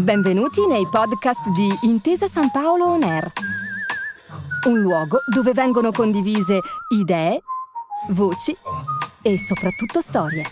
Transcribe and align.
Benvenuti 0.00 0.66
nei 0.66 0.86
podcast 0.88 1.46
di 1.50 1.68
Intesa 1.82 2.26
San 2.26 2.50
Paolo 2.50 2.86
On 2.86 3.02
Air. 3.02 3.30
Un 4.66 4.80
luogo 4.80 5.20
dove 5.26 5.52
vengono 5.52 5.92
condivise 5.92 6.60
idee, 6.88 7.42
voci 8.08 8.56
e 9.20 9.38
soprattutto 9.38 10.00
storie. 10.00 10.44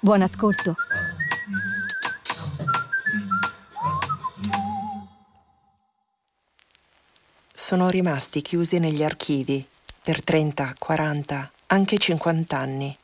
Buon 0.00 0.22
ascolto. 0.22 0.74
Sono 7.52 7.90
rimasti 7.90 8.40
chiusi 8.40 8.78
negli 8.78 9.04
archivi 9.04 9.64
per 10.02 10.24
30, 10.24 10.76
40, 10.78 11.52
anche 11.66 11.98
50 11.98 12.56
anni. 12.56 12.96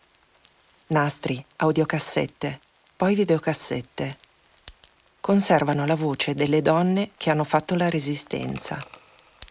Nastri, 0.87 1.45
audiocassette, 1.57 2.61
poi 3.05 3.15
videocassette. 3.15 4.17
Conservano 5.21 5.85
la 5.85 5.95
voce 5.95 6.33
delle 6.33 6.63
donne 6.63 7.11
che 7.19 7.29
hanno 7.29 7.45
fatto 7.45 7.75
la 7.75 7.91
resistenza 7.91 8.83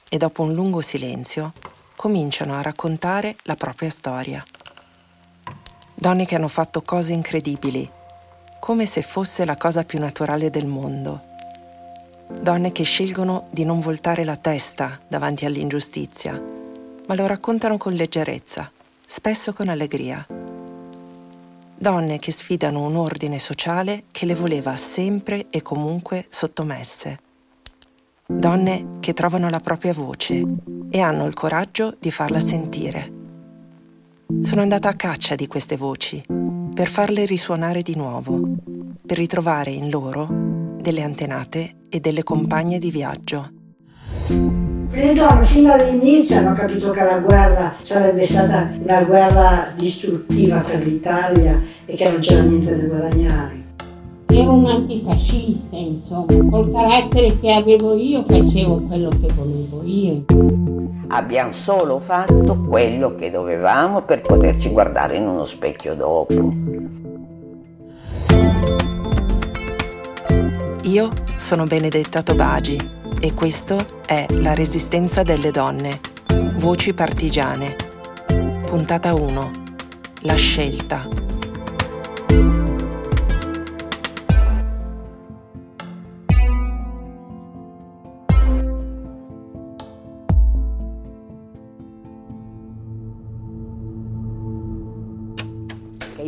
e 0.10 0.18
dopo 0.18 0.42
un 0.42 0.54
lungo 0.54 0.82
silenzio 0.82 1.54
cominciano 1.96 2.56
a 2.56 2.64
raccontare 2.64 3.36
la 3.44 3.56
propria 3.56 3.92
storia. 3.92 4.44
Donne 5.94 6.26
che 6.26 6.34
hanno 6.34 6.48
fatto 6.48 6.82
cose 6.82 7.14
incredibili, 7.14 7.88
come 8.60 8.88
se 8.88 9.04
fosse 9.04 9.46
la 9.46 9.56
cosa 9.56 9.84
più 9.84 10.00
naturale 10.00 10.50
del 10.50 10.66
mondo. 10.66 11.22
Donne 12.32 12.72
che 12.72 12.84
scelgono 12.84 13.50
di 13.52 13.66
non 13.66 13.82
voltare 13.82 14.24
la 14.24 14.36
testa 14.36 15.00
davanti 15.08 15.46
all'ingiustizia, 15.46 16.42
ma 17.06 17.14
lo 17.14 17.28
raccontano 17.28 17.78
con 17.78 17.94
leggerezza, 17.94 18.72
spesso 19.06 19.54
con 19.54 19.68
allegria 19.68 20.26
donne 21.84 22.18
che 22.18 22.32
sfidano 22.32 22.80
un 22.86 22.96
ordine 22.96 23.40
sociale 23.40 24.06
che 24.12 24.26
le 24.26 24.36
voleva 24.36 24.78
sempre 24.78 25.48
e 25.50 25.62
comunque 25.62 26.26
sottomesse. 26.30 27.20
Donne 28.26 29.00
che 29.02 29.12
trovano 29.12 29.50
la 29.50 29.60
propria 29.60 29.94
voce 29.94 30.42
e 30.90 31.02
hanno 31.02 31.26
il 31.26 31.34
coraggio 31.34 31.98
di 32.00 32.10
farla 32.10 32.40
sentire. 32.40 33.12
Sono 34.40 34.62
andata 34.62 34.88
a 34.88 34.94
caccia 34.94 35.36
di 35.36 35.46
queste 35.48 35.76
voci 35.76 36.24
per 36.74 36.88
farle 36.88 37.26
risuonare 37.26 37.82
di 37.82 37.98
nuovo, 37.98 38.40
per 39.06 39.18
ritrovare 39.18 39.72
in 39.72 39.90
loro 39.90 40.30
delle 40.80 41.02
antenate 41.02 41.80
e 41.90 42.00
delle 42.00 42.24
compagne 42.24 42.80
di 42.80 42.92
viaggio. 42.92 43.50
Credo 44.94 45.28
fin 45.46 45.64
dall'inizio 45.64 46.38
hanno 46.38 46.54
capito 46.54 46.92
che 46.92 47.04
la 47.04 47.18
guerra 47.18 47.74
sarebbe 47.82 48.28
stata 48.28 48.70
una 48.80 49.02
guerra 49.02 49.74
distruttiva 49.76 50.60
per 50.60 50.86
l'Italia 50.86 51.60
e 51.88 51.96
che 51.96 52.12
non 52.12 52.20
c'era 52.20 52.44
niente 52.44 52.78
da 52.78 52.84
guadagnare. 52.84 53.64
Ero 54.28 54.54
un 54.54 54.68
antifascista, 54.68 55.76
insomma, 55.76 56.48
col 56.48 56.72
carattere 56.72 57.40
che 57.40 57.52
avevo 57.52 57.96
io 57.96 58.24
facevo 58.24 58.82
quello 58.82 59.10
che 59.10 59.34
volevo 59.34 59.82
io. 59.84 60.26
Abbiamo 61.08 61.52
solo 61.52 61.98
fatto 61.98 62.60
quello 62.60 63.16
che 63.16 63.32
dovevamo 63.32 64.04
per 64.04 64.22
poterci 64.22 64.70
guardare 64.70 65.18
in 65.18 65.28
uno 65.28 65.46
specchio 65.46 65.96
dopo. 65.96 66.54
Io 70.84 71.10
sono 71.36 71.66
Benedetta 71.66 72.22
Tobagi 72.22 73.02
e 73.20 73.34
questo 73.34 74.02
è 74.06 74.26
La 74.30 74.54
Resistenza 74.54 75.24
delle 75.24 75.52
Donne, 75.52 76.00
Voci 76.56 76.94
Partigiane. 76.94 77.76
Puntata 78.66 79.14
1. 79.14 79.52
La 80.22 80.36
scelta. 80.36 81.08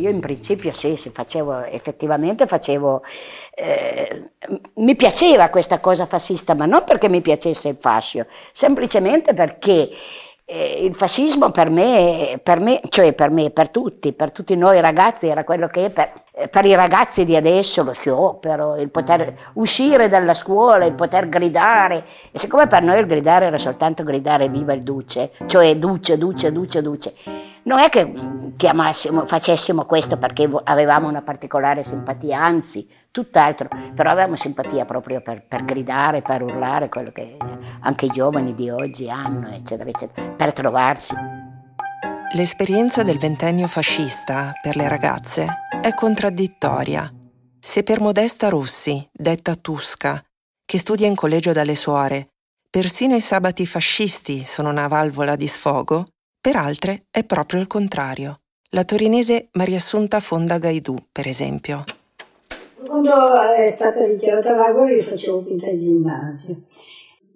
Io 0.06 0.12
in 0.12 0.20
principio 0.20 0.72
sì, 0.72 0.94
sì 0.96 1.10
facevo, 1.10 1.64
effettivamente 1.64 2.46
facevo, 2.46 3.02
eh, 3.52 4.30
mi 4.76 4.94
piaceva 4.94 5.48
questa 5.48 5.80
cosa 5.80 6.06
fascista, 6.06 6.54
ma 6.54 6.64
non 6.64 6.84
perché 6.84 7.08
mi 7.08 7.20
piacesse 7.20 7.68
il 7.68 7.76
fascio, 7.76 8.24
semplicemente 8.52 9.34
perché 9.34 9.90
eh, 10.44 10.84
il 10.84 10.94
fascismo 10.94 11.50
per 11.50 11.70
me, 11.70 12.38
per 12.40 12.60
me, 12.60 12.80
cioè 12.88 13.14
per 13.14 13.32
me, 13.32 13.50
per 13.50 13.68
tutti, 13.70 14.12
per 14.12 14.30
tutti 14.30 14.54
noi 14.54 14.80
ragazzi 14.80 15.26
era 15.26 15.42
quello 15.42 15.66
che 15.66 15.90
per, 15.90 16.12
per 16.50 16.64
i 16.64 16.76
ragazzi 16.76 17.24
di 17.24 17.34
adesso 17.34 17.82
lo 17.82 17.92
sciopero, 17.92 18.76
il 18.76 18.90
poter 18.90 19.34
uscire 19.54 20.06
dalla 20.06 20.34
scuola, 20.34 20.84
il 20.84 20.94
poter 20.94 21.28
gridare. 21.28 22.04
E 22.30 22.38
siccome 22.38 22.68
per 22.68 22.84
noi 22.84 23.00
il 23.00 23.06
gridare 23.06 23.46
era 23.46 23.58
soltanto 23.58 24.04
gridare 24.04 24.48
viva 24.48 24.72
il 24.72 24.84
duce, 24.84 25.32
cioè 25.46 25.76
duce, 25.76 26.16
duce, 26.16 26.52
duce, 26.52 26.80
duce 26.80 27.14
non 27.66 27.80
è 27.80 27.88
che 27.88 28.12
facessimo 29.26 29.84
questo 29.84 30.16
perché 30.16 30.48
avevamo 30.64 31.08
una 31.08 31.22
particolare 31.22 31.82
simpatia, 31.82 32.40
anzi, 32.40 32.88
tutt'altro, 33.10 33.68
però 33.94 34.10
avevamo 34.10 34.36
simpatia 34.36 34.84
proprio 34.84 35.20
per, 35.20 35.44
per, 35.46 35.64
gridare, 35.64 36.22
per 36.22 36.42
urlare, 36.42 36.88
quello 36.88 37.10
che 37.10 37.36
anche 37.80 38.06
i 38.06 38.10
giovani 38.10 38.54
di 38.54 38.70
oggi 38.70 39.10
hanno, 39.10 39.48
eccetera, 39.48 39.90
eccetera, 39.90 40.28
per 40.30 40.52
trovarsi. 40.52 41.14
L'esperienza 42.34 43.02
del 43.02 43.18
ventennio 43.18 43.66
fascista 43.66 44.52
per 44.60 44.76
le 44.76 44.88
ragazze 44.88 45.46
è 45.80 45.92
contraddittoria. 45.92 47.12
Se 47.58 47.82
per 47.82 48.00
Modesta 48.00 48.48
Rossi, 48.48 49.08
detta 49.12 49.56
Tusca, 49.56 50.22
che 50.64 50.78
studia 50.78 51.08
in 51.08 51.16
collegio 51.16 51.50
dalle 51.52 51.74
suore, 51.74 52.28
persino 52.70 53.16
i 53.16 53.20
sabati 53.20 53.66
fascisti 53.66 54.44
sono 54.44 54.68
una 54.68 54.86
valvola 54.86 55.34
di 55.34 55.48
sfogo, 55.48 56.06
per 56.46 56.54
altre 56.54 57.06
è 57.10 57.24
proprio 57.24 57.58
il 57.58 57.66
contrario. 57.66 58.42
La 58.70 58.84
torinese 58.84 59.48
Maria 59.54 59.78
Assunta 59.78 60.20
Fonda 60.20 60.58
Gaidù, 60.58 60.94
per 61.10 61.26
esempio. 61.26 61.82
Quando 62.86 63.50
è 63.50 63.68
stata 63.72 64.06
dichiarata 64.06 64.54
la 64.54 64.70
guerra 64.70 64.92
io 64.92 65.02
facevo 65.02 65.42
quinta 65.42 65.74
ginnasio. 65.74 66.60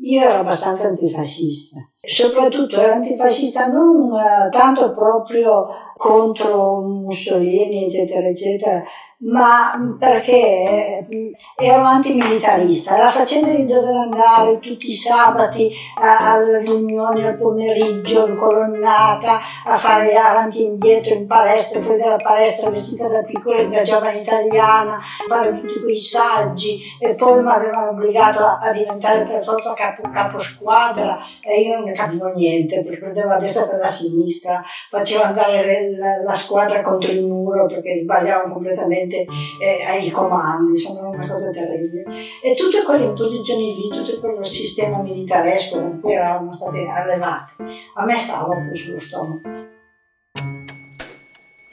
Io 0.03 0.23
ero 0.23 0.39
abbastanza 0.39 0.87
antifascista. 0.87 1.90
Soprattutto 2.03 2.81
ero 2.81 2.95
antifascista 2.95 3.67
non 3.67 4.11
eh, 4.19 4.49
tanto 4.51 4.91
proprio 4.93 5.67
contro 5.99 6.81
Mussolini, 6.81 7.85
eccetera, 7.85 8.27
eccetera, 8.27 8.83
ma 9.23 9.97
perché 9.99 11.07
eh, 11.07 11.33
ero 11.57 11.83
antimilitarista. 11.83 12.97
La 12.97 13.11
faccenda 13.11 13.55
di 13.55 13.67
dover 13.67 13.95
andare 13.95 14.59
tutti 14.61 14.89
i 14.89 14.95
sabati 14.95 15.71
alle 16.01 16.61
riunioni 16.61 17.27
al 17.27 17.37
pomeriggio, 17.37 18.27
in 18.27 18.37
colonnata, 18.37 19.41
a 19.67 19.77
fare 19.77 20.15
avanti 20.15 20.61
e 20.61 20.69
indietro 20.69 21.15
in 21.15 21.27
palestra, 21.27 21.83
fuori 21.83 22.01
dalla 22.01 22.17
palestra 22.17 22.71
vestita 22.71 23.09
da 23.09 23.23
piccola 23.23 23.63
da 23.65 23.83
giovane 23.83 24.21
italiana, 24.21 24.97
fare 25.29 25.61
tutti 25.61 25.81
quei 25.81 25.99
saggi. 25.99 26.81
E 26.99 27.15
poi 27.15 27.43
mi 27.43 27.51
avevano 27.51 27.91
obbligato 27.91 28.43
a, 28.43 28.73
diventare 28.73 29.27
per 29.27 29.45
forza 29.45 29.75
capo, 29.75 30.03
capo, 30.11 30.39
squadra 30.39 31.19
e 31.43 31.61
io 31.61 31.83
non 31.91 31.93
capivo 31.93 32.33
niente, 32.33 32.83
perché 32.83 32.99
prendevo 32.99 33.31
a 33.31 33.39
destra 33.39 33.67
per 33.67 33.81
la 33.81 33.89
sinistra, 33.89 34.63
facevo 34.89 35.23
andare 35.23 35.97
la, 35.97 36.23
la 36.25 36.35
squadra 36.35 36.81
contro 36.81 37.11
il 37.11 37.25
muro 37.25 37.67
perché 37.67 37.99
sbagliavano 37.99 38.53
completamente 38.53 39.27
eh, 39.61 39.85
ai 39.87 40.11
comandi, 40.11 40.79
sono 40.79 41.11
una 41.11 41.29
cosa 41.29 41.51
terribile. 41.51 42.05
E 42.43 42.55
tutte 42.55 42.83
quelle 42.85 43.05
imposizioni 43.05 43.75
lì, 43.75 43.89
tutto 43.89 44.21
quel 44.21 44.47
sistema 44.47 45.03
militaresco 45.03 45.81
con 45.81 46.01
cui 46.01 46.13
eravamo 46.13 46.53
state 46.53 46.87
allevate, 46.87 47.53
a 47.95 48.05
me 48.05 48.17
stava 48.17 48.55
più 48.57 48.77
sullo 48.77 48.99
stomaco. 48.99 49.59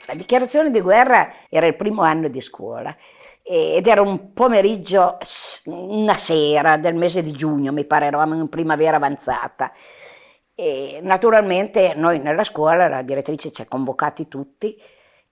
La 0.06 0.14
dichiarazione 0.14 0.70
di 0.70 0.80
guerra 0.80 1.30
era 1.50 1.66
il 1.66 1.76
primo 1.76 2.00
anno 2.00 2.28
di 2.28 2.40
scuola 2.40 2.96
ed 3.42 3.86
era 3.86 4.02
un 4.02 4.34
pomeriggio, 4.34 5.16
una 5.64 6.14
sera 6.14 6.76
del 6.76 6.94
mese 6.94 7.22
di 7.22 7.32
giugno, 7.32 7.72
mi 7.72 7.84
pare, 7.84 8.06
eravamo 8.06 8.34
in 8.34 8.48
primavera 8.48 8.96
avanzata. 8.96 9.72
E 10.60 10.98
naturalmente 11.00 11.94
noi 11.94 12.18
nella 12.18 12.42
scuola, 12.42 12.88
la 12.88 13.02
direttrice 13.02 13.52
ci 13.52 13.62
ha 13.62 13.66
convocati 13.68 14.26
tutti 14.26 14.76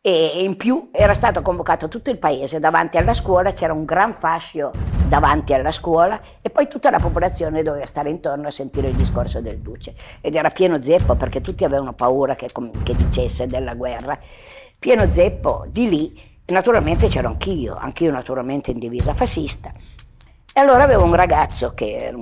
e 0.01 0.45
in 0.45 0.57
più 0.57 0.91
era 0.93 1.15
stato 1.15 1.43
convocato 1.43 1.89
tutto 1.89 2.11
il 2.11 2.19
paese 2.19 2.61
davanti 2.61 2.97
alla 2.97 3.13
scuola, 3.13 3.51
c'era 3.51 3.73
un 3.73 3.85
gran 3.85 4.15
fascio 4.15 4.71
davanti 5.09 5.53
alla 5.53 5.73
scuola 5.73 6.21
e 6.41 6.49
poi 6.51 6.69
tutta 6.69 6.91
la 6.91 7.01
popolazione 7.01 7.65
doveva 7.65 7.87
stare 7.87 8.09
intorno 8.09 8.47
a 8.47 8.53
sentire 8.53 8.87
il 8.87 8.95
discorso 8.95 9.41
del 9.41 9.59
duce 9.59 9.97
ed 10.21 10.37
era 10.37 10.49
pieno 10.51 10.81
zeppo 10.81 11.17
perché 11.17 11.41
tutti 11.41 11.65
avevano 11.65 11.93
paura 11.93 12.37
che, 12.37 12.49
che 12.85 12.95
dicesse 12.95 13.47
della 13.49 13.75
guerra. 13.75 14.17
Pieno 14.79 15.11
zeppo 15.11 15.65
di 15.69 15.89
lì, 15.89 16.23
naturalmente 16.53 17.09
c'ero 17.09 17.27
anch'io, 17.27 17.75
anch'io 17.75 18.13
naturalmente 18.13 18.71
in 18.71 18.79
divisa 18.79 19.13
fascista. 19.13 19.73
E 20.55 20.61
allora 20.61 20.85
avevo 20.85 21.03
un 21.03 21.17
ragazzo 21.17 21.73
che 21.73 22.15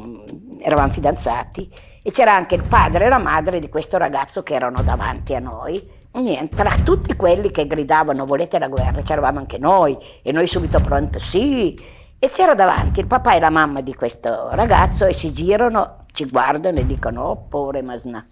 eravamo 0.63 0.89
fidanzati 0.89 1.93
e 2.07 2.11
c'era 2.11 2.35
anche 2.35 2.55
il 2.55 2.65
padre 2.65 3.07
e 3.07 3.09
la 3.09 3.17
madre 3.17 3.59
di 3.61 3.71
questo 3.71 3.97
ragazzo 3.97 4.43
che 4.43 4.53
erano 4.53 4.83
davanti 4.83 5.35
a 5.35 5.39
noi. 5.39 5.83
Niente, 6.13 6.55
tra 6.55 6.71
tutti 6.85 7.17
quelli 7.17 7.51
che 7.51 7.67
gridavano 7.67 8.27
volete 8.27 8.59
la 8.59 8.69
guerra, 8.69 9.01
c'eravamo 9.01 9.39
anche 9.39 9.57
noi. 9.57 9.97
E 10.23 10.31
noi 10.31 10.47
subito 10.47 10.81
pronto 10.81 11.19
sì. 11.19 11.75
E 12.19 12.29
c'era 12.29 12.55
davanti 12.55 13.01
il 13.01 13.07
papà 13.07 13.37
e 13.37 13.41
la 13.41 13.49
mamma 13.49 13.81
di 13.81 13.95
questo 13.95 14.51
ragazzo 14.51 15.07
e 15.07 15.15
si 15.15 15.33
girano, 15.33 16.01
ci 16.13 16.27
guardano 16.27 16.79
e 16.79 16.85
dicono 16.85 17.23
oh 17.23 17.47
povere 17.49 17.81
Masnà. 17.81 18.23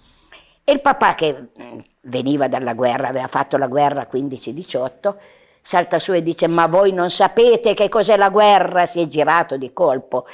E 0.63 0.71
il 0.71 0.83
papà 0.83 1.15
che 1.15 1.33
mm, 1.59 1.79
veniva 2.03 2.49
dalla 2.49 2.75
guerra, 2.75 3.09
aveva 3.09 3.27
fatto 3.27 3.57
la 3.57 3.69
guerra 3.69 4.07
15-18, 4.13 5.15
salta 5.63 5.99
su 5.99 6.13
e 6.13 6.23
dice 6.23 6.47
ma 6.47 6.67
voi 6.67 6.93
non 6.93 7.09
sapete 7.09 7.73
che 7.73 7.89
cos'è 7.89 8.19
la 8.19 8.29
guerra, 8.29 8.85
si 8.85 9.01
è 9.01 9.07
girato 9.09 9.57
di 9.57 9.73
colpo 9.73 10.27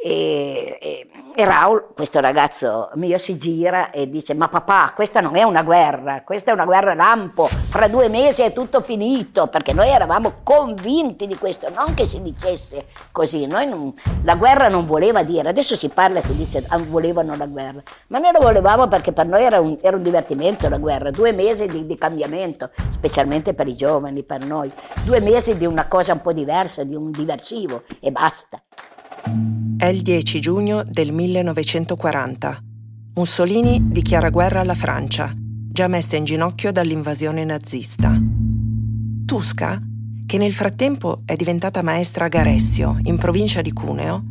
e, 0.00 0.78
e, 0.80 1.08
e, 1.34 1.44
Raul, 1.44 1.88
questo 1.92 2.20
ragazzo 2.20 2.88
mio, 2.94 3.18
si 3.18 3.36
gira 3.36 3.90
e 3.90 4.08
dice: 4.08 4.32
Ma 4.32 4.46
papà, 4.46 4.92
questa 4.94 5.20
non 5.20 5.34
è 5.34 5.42
una 5.42 5.64
guerra, 5.64 6.22
questa 6.22 6.52
è 6.52 6.54
una 6.54 6.64
guerra 6.64 6.94
lampo. 6.94 7.48
Fra 7.48 7.88
due 7.88 8.08
mesi 8.08 8.42
è 8.42 8.52
tutto 8.52 8.80
finito. 8.80 9.48
Perché 9.48 9.72
noi 9.72 9.88
eravamo 9.88 10.34
convinti 10.44 11.26
di 11.26 11.36
questo, 11.36 11.68
non 11.70 11.94
che 11.94 12.06
si 12.06 12.22
dicesse 12.22 12.86
così. 13.10 13.46
Non, 13.46 13.92
la 14.22 14.36
guerra 14.36 14.68
non 14.68 14.86
voleva 14.86 15.24
dire, 15.24 15.48
adesso 15.48 15.74
si 15.74 15.88
parla 15.88 16.20
e 16.20 16.22
si 16.22 16.36
dice: 16.36 16.64
ah, 16.68 16.78
volevano 16.78 17.34
la 17.36 17.46
guerra. 17.46 17.82
Ma 18.06 18.18
noi 18.18 18.30
la 18.30 18.38
volevamo 18.38 18.86
perché 18.86 19.10
per 19.10 19.26
noi 19.26 19.42
era 19.42 19.58
un, 19.58 19.78
era 19.80 19.96
un 19.96 20.02
divertimento 20.04 20.68
la 20.68 20.78
guerra. 20.78 21.10
Due 21.10 21.32
mesi 21.32 21.66
di, 21.66 21.86
di 21.86 21.98
cambiamento, 21.98 22.70
specialmente 22.90 23.52
per 23.52 23.66
i 23.66 23.74
giovani, 23.74 24.22
per 24.22 24.44
noi. 24.44 24.70
Due 25.02 25.18
mesi 25.18 25.56
di 25.56 25.66
una 25.66 25.88
cosa 25.88 26.12
un 26.12 26.20
po' 26.20 26.32
diversa, 26.32 26.84
di 26.84 26.94
un 26.94 27.10
diversivo 27.10 27.82
e 27.98 28.12
basta. 28.12 28.62
È 29.22 29.86
il 29.86 30.02
10 30.02 30.40
giugno 30.40 30.82
del 30.84 31.12
1940. 31.12 32.62
Mussolini 33.14 33.80
dichiara 33.90 34.30
guerra 34.30 34.60
alla 34.60 34.74
Francia, 34.74 35.32
già 35.36 35.88
messa 35.88 36.16
in 36.16 36.24
ginocchio 36.24 36.70
dall'invasione 36.70 37.44
nazista. 37.44 38.16
Tusca, 39.24 39.80
che 40.26 40.38
nel 40.38 40.52
frattempo 40.52 41.22
è 41.24 41.34
diventata 41.34 41.82
maestra 41.82 42.26
a 42.26 42.28
Garessio, 42.28 42.98
in 43.04 43.18
provincia 43.18 43.60
di 43.60 43.72
Cuneo, 43.72 44.24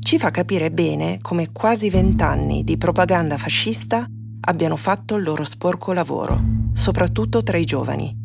ci 0.00 0.18
fa 0.18 0.30
capire 0.30 0.70
bene 0.70 1.18
come 1.20 1.52
quasi 1.52 1.90
vent'anni 1.90 2.64
di 2.64 2.78
propaganda 2.78 3.36
fascista 3.36 4.06
abbiano 4.40 4.76
fatto 4.76 5.16
il 5.16 5.22
loro 5.22 5.44
sporco 5.44 5.92
lavoro, 5.92 6.40
soprattutto 6.72 7.42
tra 7.42 7.58
i 7.58 7.64
giovani. 7.64 8.16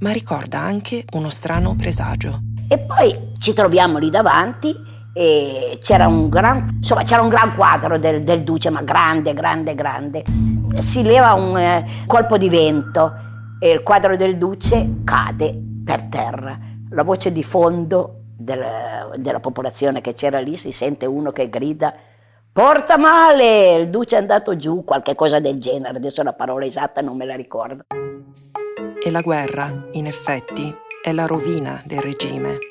Ma 0.00 0.10
ricorda 0.10 0.60
anche 0.60 1.04
uno 1.12 1.28
strano 1.28 1.76
presagio. 1.76 2.40
E 2.68 2.78
poi 2.78 3.14
ci 3.38 3.52
troviamo 3.52 3.98
lì 3.98 4.10
davanti 4.10 4.74
e 5.20 5.80
c'era 5.82 6.06
un 6.06 6.28
gran, 6.28 6.76
insomma, 6.76 7.02
c'era 7.02 7.22
un 7.22 7.28
gran 7.28 7.52
quadro 7.56 7.98
del, 7.98 8.22
del, 8.22 8.44
Duce, 8.44 8.70
ma 8.70 8.82
grande, 8.82 9.34
grande, 9.34 9.74
grande. 9.74 10.22
Si 10.78 11.02
leva 11.02 11.32
un 11.32 11.58
eh, 11.58 12.04
colpo 12.06 12.38
di 12.38 12.48
vento 12.48 13.14
e 13.58 13.70
il 13.70 13.82
quadro 13.82 14.14
del 14.14 14.38
Duce 14.38 15.00
cade 15.02 15.60
per 15.84 16.04
terra. 16.04 16.56
La 16.90 17.02
voce 17.02 17.32
di 17.32 17.42
fondo 17.42 18.26
del, 18.36 18.64
della 19.16 19.40
popolazione 19.40 20.00
che 20.00 20.14
c'era 20.14 20.38
lì 20.38 20.56
si 20.56 20.70
sente 20.70 21.04
uno 21.04 21.32
che 21.32 21.48
grida 21.48 21.92
porta 22.52 22.96
male, 22.96 23.74
il 23.74 23.90
Duce 23.90 24.14
è 24.14 24.20
andato 24.20 24.54
giù, 24.54 24.84
qualche 24.84 25.16
cosa 25.16 25.40
del 25.40 25.58
genere, 25.58 25.96
adesso 25.96 26.22
la 26.22 26.32
parola 26.32 26.64
esatta 26.64 27.00
non 27.00 27.16
me 27.16 27.24
la 27.24 27.34
ricordo. 27.34 27.86
E 29.04 29.10
la 29.10 29.20
guerra, 29.20 29.88
in 29.92 30.06
effetti, 30.06 30.72
è 31.02 31.10
la 31.10 31.26
rovina 31.26 31.82
del 31.84 32.02
regime 32.02 32.67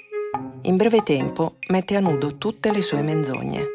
in 0.67 0.75
breve 0.75 1.01
tempo 1.01 1.55
mette 1.69 1.95
a 1.95 2.01
nudo 2.01 2.35
tutte 2.37 2.73
le 2.73 2.81
sue 2.81 3.01
menzogne. 3.01 3.71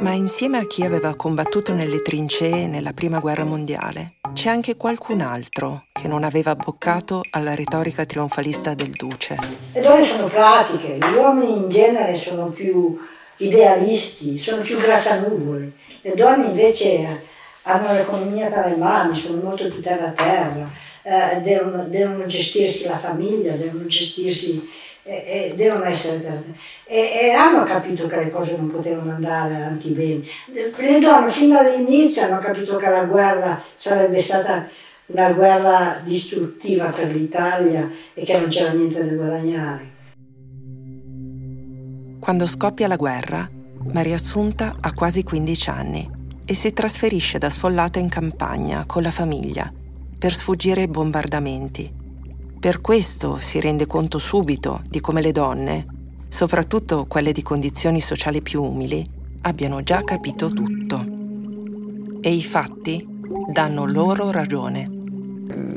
Ma 0.00 0.12
insieme 0.12 0.56
a 0.56 0.66
chi 0.66 0.82
aveva 0.82 1.14
combattuto 1.14 1.74
nelle 1.74 2.00
trincee 2.00 2.66
nella 2.66 2.94
Prima 2.94 3.18
Guerra 3.18 3.44
Mondiale, 3.44 4.14
c'è 4.32 4.48
anche 4.48 4.76
qualcun 4.76 5.20
altro 5.20 5.84
che 5.92 6.08
non 6.08 6.24
aveva 6.24 6.56
boccato 6.56 7.20
alla 7.32 7.54
retorica 7.54 8.06
trionfalista 8.06 8.72
del 8.72 8.92
duce. 8.92 9.36
Le 9.74 9.80
donne 9.82 10.06
sono 10.06 10.24
pratiche, 10.24 10.96
gli 10.96 11.14
uomini 11.14 11.52
in 11.58 11.68
genere 11.68 12.18
sono 12.18 12.48
più 12.48 12.98
idealisti, 13.36 14.38
sono 14.38 14.62
più 14.62 14.78
grattanuvoli. 14.78 15.70
Le 16.00 16.14
donne 16.14 16.46
invece 16.46 17.24
hanno 17.64 17.92
l'economia 17.92 18.48
tra 18.48 18.66
le 18.66 18.76
mani, 18.76 19.18
sono 19.18 19.42
molto 19.42 19.68
più 19.68 19.82
terra 19.82 20.12
terra, 20.12 20.66
eh, 21.02 21.42
devono, 21.42 21.84
devono 21.88 22.24
gestirsi 22.24 22.84
la 22.84 22.98
famiglia, 22.98 23.52
devono 23.52 23.84
gestirsi 23.84 24.66
e, 25.02 25.50
e 25.50 25.54
devono 25.56 25.84
essere 25.84 26.44
e, 26.84 27.10
e, 27.22 27.30
hanno 27.30 27.62
capito 27.64 28.06
che 28.06 28.24
le 28.24 28.30
cose 28.30 28.56
non 28.56 28.70
potevano 28.70 29.12
andare 29.12 29.54
avanti 29.56 29.90
bene. 29.90 30.24
Le 30.52 31.00
donne 31.00 31.30
fin 31.30 31.50
dall'inizio 31.50 32.22
hanno 32.22 32.38
capito 32.38 32.76
che 32.76 32.88
la 32.88 33.04
guerra 33.04 33.62
sarebbe 33.76 34.20
stata 34.20 34.68
una 35.06 35.32
guerra 35.32 36.00
distruttiva 36.04 36.86
per 36.86 37.14
l'Italia 37.14 37.90
e 38.14 38.24
che 38.24 38.38
non 38.38 38.48
c'era 38.48 38.72
niente 38.72 39.04
da 39.04 39.12
guadagnare. 39.14 39.90
Quando 42.20 42.46
scoppia 42.46 42.86
la 42.86 42.96
guerra, 42.96 43.48
Maria 43.92 44.16
Assunta 44.16 44.76
ha 44.80 44.92
quasi 44.92 45.22
15 45.22 45.70
anni 45.70 46.10
e 46.44 46.54
si 46.54 46.72
trasferisce 46.72 47.38
da 47.38 47.48
sfollata 47.48 47.98
in 47.98 48.08
campagna 48.08 48.84
con 48.86 49.02
la 49.02 49.10
famiglia 49.10 49.72
per 50.18 50.32
sfuggire 50.32 50.82
ai 50.82 50.88
bombardamenti 50.88 51.99
per 52.60 52.82
questo 52.82 53.38
si 53.38 53.58
rende 53.58 53.86
conto 53.86 54.18
subito 54.18 54.82
di 54.86 55.00
come 55.00 55.22
le 55.22 55.32
donne, 55.32 55.86
soprattutto 56.28 57.06
quelle 57.06 57.32
di 57.32 57.40
condizioni 57.40 58.02
sociali 58.02 58.42
più 58.42 58.62
umili, 58.62 59.02
abbiano 59.40 59.82
già 59.82 60.02
capito 60.02 60.50
tutto. 60.50 61.02
E 62.20 62.30
i 62.30 62.42
fatti 62.42 63.08
danno 63.50 63.86
loro 63.86 64.30
ragione. 64.30 64.90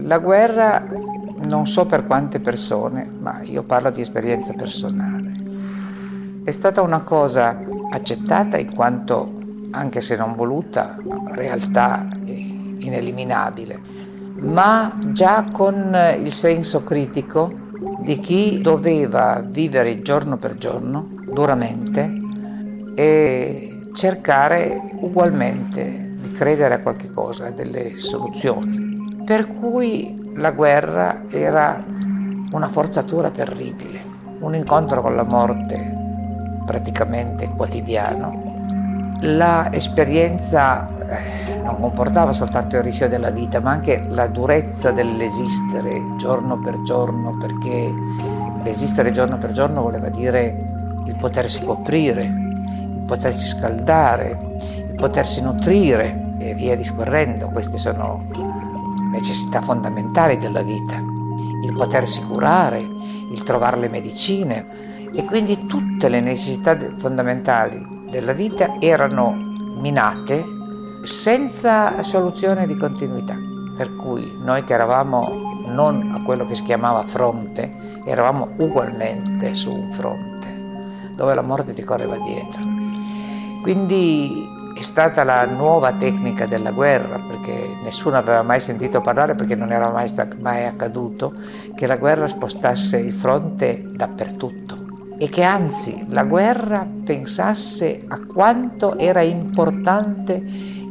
La 0.02 0.20
guerra, 0.20 0.86
non 1.46 1.66
so 1.68 1.86
per 1.86 2.06
quante 2.06 2.42
persone, 2.42 3.10
ma 3.18 3.42
io 3.44 3.64
parlo 3.64 3.90
di 3.90 4.02
esperienza 4.02 4.52
personale, 4.52 5.32
è 6.44 6.52
stata 6.52 6.82
una 6.82 7.04
cosa 7.04 7.64
accettata 7.92 8.58
in 8.58 8.74
quanto, 8.76 9.32
anche 9.72 10.02
se 10.02 10.18
non 10.18 10.36
voluta, 10.36 10.98
realtà 11.32 12.06
ineliminabile 12.26 13.93
ma 14.44 14.98
già 15.08 15.46
con 15.52 15.98
il 16.20 16.32
senso 16.32 16.84
critico 16.84 17.62
di 18.02 18.20
chi 18.20 18.62
doveva 18.62 19.44
vivere 19.46 20.02
giorno 20.02 20.38
per 20.38 20.58
giorno, 20.58 21.10
duramente, 21.32 22.22
e 22.96 23.80
cercare 23.94 24.80
ugualmente 25.00 26.16
di 26.22 26.32
credere 26.32 26.76
a 26.76 26.82
qualche 26.82 27.10
cosa, 27.10 27.46
a 27.46 27.52
delle 27.52 27.98
soluzioni. 27.98 29.22
Per 29.26 29.48
cui 29.48 30.32
la 30.36 30.52
guerra 30.52 31.24
era 31.30 31.84
una 32.52 32.68
forzatura 32.68 33.30
terribile, 33.30 34.04
un 34.40 34.56
incontro 34.56 35.02
con 35.02 35.16
la 35.16 35.24
morte 35.24 35.98
praticamente 36.66 37.50
quotidiano. 37.56 38.43
La 39.26 39.72
esperienza 39.72 40.86
eh, 41.08 41.56
non 41.64 41.80
comportava 41.80 42.34
soltanto 42.34 42.76
il 42.76 42.84
rischio 42.84 43.08
della 43.08 43.30
vita, 43.30 43.62
ma 43.62 43.72
anche 43.72 44.04
la 44.06 44.28
durezza 44.28 44.92
dell'esistere 44.92 46.16
giorno 46.18 46.60
per 46.60 46.82
giorno, 46.82 47.38
perché 47.38 47.94
l'esistere 48.64 49.12
giorno 49.12 49.38
per 49.38 49.52
giorno 49.52 49.82
voleva 49.82 50.10
dire 50.10 51.02
il 51.06 51.16
potersi 51.16 51.62
coprire, 51.64 52.24
il 52.24 53.04
potersi 53.06 53.48
scaldare, 53.48 54.56
il 54.90 54.96
potersi 54.96 55.42
nutrire 55.42 56.34
e 56.40 56.54
via 56.54 56.76
discorrendo. 56.76 57.48
Queste 57.48 57.78
sono 57.78 58.26
necessità 59.10 59.62
fondamentali 59.62 60.38
della 60.38 60.64
vita, 60.64 60.98
il 60.98 61.74
potersi 61.78 62.22
curare, 62.24 62.80
il 62.80 63.42
trovare 63.44 63.78
le 63.78 63.88
medicine 63.88 64.66
e 65.14 65.24
quindi 65.24 65.66
tutte 65.66 66.10
le 66.10 66.20
necessità 66.20 66.78
fondamentali 66.98 67.93
della 68.14 68.34
vita 68.34 68.76
erano 68.80 69.34
minate 69.80 70.46
senza 71.02 72.00
soluzione 72.04 72.68
di 72.68 72.76
continuità. 72.76 73.36
Per 73.76 73.92
cui 73.96 74.36
noi 74.38 74.64
che 74.64 74.74
eravamo 74.74 75.64
non 75.66 76.12
a 76.14 76.22
quello 76.22 76.46
che 76.46 76.54
si 76.54 76.62
chiamava 76.62 77.04
fronte, 77.06 77.74
eravamo 78.06 78.50
ugualmente 78.58 79.56
su 79.56 79.72
un 79.72 79.92
fronte, 79.94 80.48
dove 81.16 81.34
la 81.34 81.42
morte 81.42 81.74
ti 81.74 81.82
correva 81.82 82.20
dietro. 82.20 82.62
Quindi 83.64 84.48
è 84.78 84.82
stata 84.82 85.24
la 85.24 85.48
nuova 85.48 85.94
tecnica 85.94 86.46
della 86.46 86.72
guerra, 86.72 87.18
perché 87.20 87.78
nessuno 87.82 88.18
aveva 88.18 88.44
mai 88.44 88.62
sentito 88.62 89.02
parlare, 89.02 89.34
perché 89.34 89.56
non 89.56 89.72
era 89.72 89.90
mai, 89.90 90.08
mai 90.40 90.66
accaduto, 90.66 91.34
che 91.74 91.88
la 91.88 91.98
guerra 91.98 92.28
spostasse 92.28 92.98
il 93.00 93.12
fronte 93.12 93.84
dappertutto 93.92 94.83
e 95.24 95.30
che 95.30 95.44
anzi 95.44 96.04
la 96.10 96.26
guerra 96.26 96.86
pensasse 97.06 98.04
a 98.10 98.20
quanto 98.26 98.98
era 98.98 99.22
importante 99.22 100.44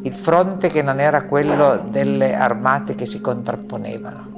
il 0.04 0.12
fronte 0.14 0.68
che 0.68 0.80
non 0.80 1.00
era 1.00 1.24
quello 1.24 1.84
delle 1.90 2.32
armate 2.34 2.94
che 2.94 3.04
si 3.04 3.20
contrapponevano. 3.20 4.30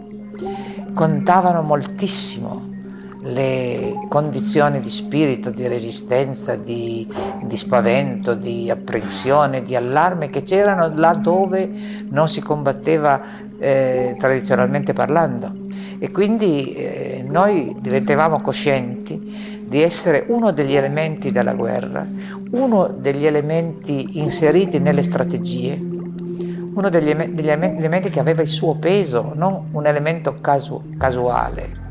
Contavano 0.94 1.62
moltissimo 1.62 2.72
le 3.20 3.94
condizioni 4.08 4.80
di 4.80 4.90
spirito, 4.90 5.50
di 5.50 5.68
resistenza, 5.68 6.56
di, 6.56 7.08
di 7.44 7.56
spavento, 7.56 8.34
di 8.34 8.68
apprensione, 8.70 9.62
di 9.62 9.76
allarme 9.76 10.28
che 10.28 10.42
c'erano 10.42 10.92
là 10.96 11.14
dove 11.14 11.70
non 12.10 12.28
si 12.28 12.40
combatteva 12.40 13.20
eh, 13.60 14.16
tradizionalmente 14.18 14.92
parlando. 14.92 15.52
E 16.00 16.10
quindi 16.10 16.74
eh, 16.74 17.24
noi 17.26 17.76
diventavamo 17.78 18.40
coscienti 18.40 19.53
di 19.74 19.82
essere 19.82 20.24
uno 20.28 20.52
degli 20.52 20.76
elementi 20.76 21.32
della 21.32 21.56
guerra, 21.56 22.06
uno 22.52 22.86
degli 22.86 23.26
elementi 23.26 24.20
inseriti 24.20 24.78
nelle 24.78 25.02
strategie, 25.02 25.74
uno 25.74 26.88
degli, 26.88 27.12
degli 27.12 27.48
elementi 27.48 28.08
che 28.08 28.20
aveva 28.20 28.42
il 28.42 28.46
suo 28.46 28.76
peso, 28.76 29.32
non 29.34 29.70
un 29.72 29.84
elemento 29.84 30.36
casu- 30.40 30.96
casuale. 30.96 31.82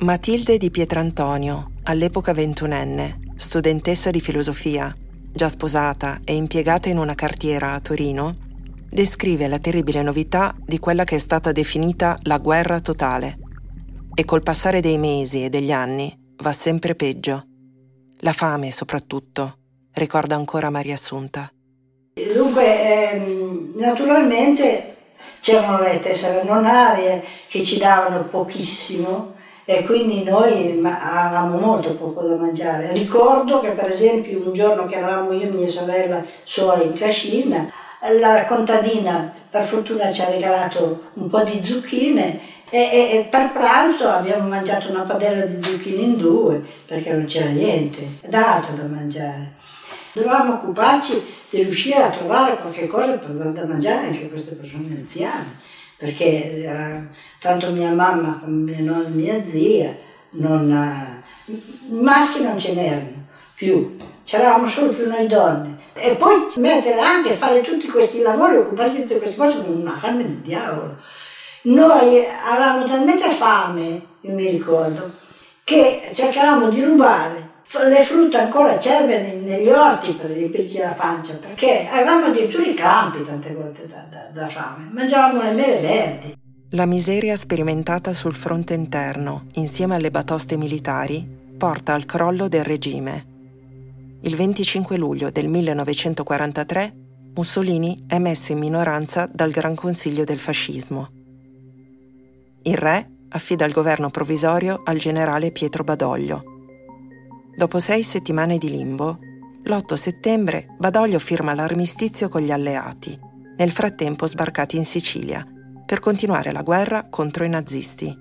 Matilde 0.00 0.58
di 0.58 0.72
Pietrantonio, 0.72 1.74
all'epoca 1.84 2.32
ventunenne, 2.32 3.20
studentessa 3.36 4.10
di 4.10 4.20
filosofia, 4.20 4.92
già 5.32 5.48
sposata 5.48 6.22
e 6.24 6.34
impiegata 6.34 6.88
in 6.88 6.98
una 6.98 7.14
cartiera 7.14 7.74
a 7.74 7.78
Torino, 7.78 8.34
descrive 8.90 9.46
la 9.46 9.60
terribile 9.60 10.02
novità 10.02 10.56
di 10.58 10.80
quella 10.80 11.04
che 11.04 11.14
è 11.14 11.20
stata 11.20 11.52
definita 11.52 12.18
la 12.22 12.38
guerra 12.38 12.80
totale. 12.80 13.38
E 14.12 14.24
col 14.24 14.42
passare 14.42 14.80
dei 14.80 14.98
mesi 14.98 15.44
e 15.44 15.48
degli 15.48 15.70
anni 15.70 16.18
va 16.42 16.50
sempre 16.50 16.96
peggio. 16.96 17.44
La 18.22 18.32
fame 18.32 18.72
soprattutto, 18.72 19.58
ricorda 19.94 20.34
ancora 20.34 20.70
Maria 20.70 20.94
Assunta. 20.94 21.48
Dunque, 22.14 23.12
ehm, 23.12 23.74
naturalmente 23.76 24.96
c'erano 25.40 25.80
le 25.80 26.00
tessere 26.00 26.42
nonarie 26.42 27.22
che 27.48 27.62
ci 27.62 27.78
davano 27.78 28.24
pochissimo 28.24 29.34
e 29.64 29.84
quindi 29.84 30.24
noi 30.24 30.82
avevamo 30.84 31.58
molto 31.58 31.94
poco 31.94 32.22
da 32.22 32.34
mangiare. 32.34 32.92
Ricordo 32.92 33.60
che 33.60 33.70
per 33.70 33.90
esempio 33.90 34.44
un 34.44 34.52
giorno 34.52 34.86
che 34.86 34.96
eravamo 34.96 35.32
io 35.32 35.46
e 35.46 35.50
mia 35.50 35.68
sorella 35.68 36.24
sole 36.42 36.84
in 36.84 36.94
cascina, 36.94 37.72
la 38.18 38.46
contadina 38.46 39.32
per 39.48 39.62
fortuna 39.62 40.10
ci 40.10 40.22
ha 40.22 40.28
regalato 40.28 41.10
un 41.14 41.30
po' 41.30 41.44
di 41.44 41.62
zucchine 41.62 42.40
e, 42.74 42.78
e, 42.78 43.16
e, 43.18 43.28
per 43.30 43.52
pranzo 43.52 44.08
abbiamo 44.08 44.48
mangiato 44.48 44.90
una 44.90 45.02
padella 45.02 45.44
di 45.44 45.62
zucchine 45.62 46.00
in 46.00 46.16
due 46.16 46.62
perché 46.86 47.12
non 47.12 47.26
c'era 47.26 47.50
niente 47.50 48.18
dato 48.26 48.72
da 48.72 48.84
mangiare. 48.84 49.56
Dovevamo 50.14 50.54
occuparci 50.54 51.22
di 51.50 51.62
riuscire 51.64 52.02
a 52.02 52.10
trovare 52.10 52.56
qualche 52.56 52.86
cosa 52.86 53.12
per 53.12 53.28
dar 53.28 53.52
da 53.52 53.66
mangiare 53.66 54.06
anche 54.06 54.24
a 54.24 54.28
queste 54.28 54.54
persone 54.54 54.96
anziane 54.96 55.60
perché 55.98 56.24
eh, 56.24 57.02
tanto 57.38 57.70
mia 57.70 57.92
mamma 57.92 58.40
come 58.40 58.72
mia 58.72 58.80
nonna 58.80 59.06
e 59.06 59.10
mia 59.10 59.44
zia, 59.44 59.96
non, 60.30 60.72
eh, 60.72 61.54
maschi 61.90 62.42
non 62.42 62.58
ce 62.58 62.74
n'erano 62.74 63.26
più, 63.54 63.98
c'eravamo 64.24 64.66
solo 64.66 64.88
più 64.88 65.06
noi 65.06 65.28
donne. 65.28 65.78
E 65.92 66.16
poi 66.16 66.46
mettere 66.56 66.98
anche 66.98 67.34
a 67.34 67.36
fare 67.36 67.62
tutti 67.62 67.86
questi 67.86 68.20
lavori, 68.20 68.56
occuparci 68.56 68.96
di 68.96 69.02
tutte 69.02 69.18
queste 69.18 69.36
cose 69.36 69.64
con 69.64 69.76
una 69.76 69.96
fame 69.96 70.26
di 70.26 70.40
diavolo. 70.40 70.96
Noi 71.64 72.24
avevamo 72.26 72.86
talmente 72.86 73.30
fame, 73.30 74.06
mi 74.22 74.50
ricordo, 74.50 75.14
che 75.62 76.10
cercavamo 76.12 76.70
di 76.70 76.82
rubare 76.82 77.50
le 77.88 78.04
frutta 78.04 78.42
ancora 78.42 78.72
acerbe 78.74 79.40
negli 79.42 79.68
orti 79.68 80.12
per 80.12 80.30
riempirci 80.30 80.78
la 80.78 80.92
pancia, 80.92 81.36
perché 81.36 81.88
avevamo 81.90 82.26
addirittura 82.26 82.64
i 82.64 82.74
campi 82.74 83.24
tante 83.24 83.54
volte 83.54 83.86
da, 83.86 84.06
da, 84.10 84.28
da 84.32 84.48
fame, 84.48 84.90
mangiavamo 84.92 85.42
le 85.42 85.52
mele 85.52 85.80
verdi. 85.80 86.36
La 86.70 86.86
miseria 86.86 87.36
sperimentata 87.36 88.12
sul 88.12 88.34
fronte 88.34 88.74
interno, 88.74 89.46
insieme 89.54 89.94
alle 89.94 90.10
batoste 90.10 90.56
militari, 90.56 91.26
porta 91.56 91.94
al 91.94 92.04
crollo 92.04 92.48
del 92.48 92.64
regime. 92.64 93.26
Il 94.22 94.36
25 94.36 94.96
luglio 94.96 95.30
del 95.30 95.48
1943 95.48 96.94
Mussolini 97.34 98.04
è 98.06 98.18
messo 98.18 98.52
in 98.52 98.58
minoranza 98.58 99.28
dal 99.32 99.50
Gran 99.50 99.74
Consiglio 99.74 100.24
del 100.24 100.38
fascismo. 100.38 101.21
Il 102.62 102.76
re 102.76 103.10
affida 103.30 103.64
il 103.64 103.72
governo 103.72 104.10
provvisorio 104.10 104.82
al 104.84 104.98
generale 104.98 105.52
Pietro 105.52 105.84
Badoglio, 105.84 106.44
Dopo 107.54 107.80
sei 107.80 108.02
settimane 108.02 108.56
di 108.56 108.70
limbo, 108.70 109.18
l'8 109.64 109.94
settembre 109.94 110.74
Badoglio 110.78 111.18
firma 111.18 111.54
l'armistizio 111.54 112.28
con 112.28 112.40
gli 112.40 112.50
alleati, 112.50 113.18
nel 113.58 113.70
frattempo 113.70 114.26
sbarcati 114.26 114.78
in 114.78 114.86
Sicilia, 114.86 115.46
per 115.84 116.00
continuare 116.00 116.50
la 116.50 116.62
guerra 116.62 117.08
contro 117.10 117.44
i 117.44 117.50
nazisti. 117.50 118.16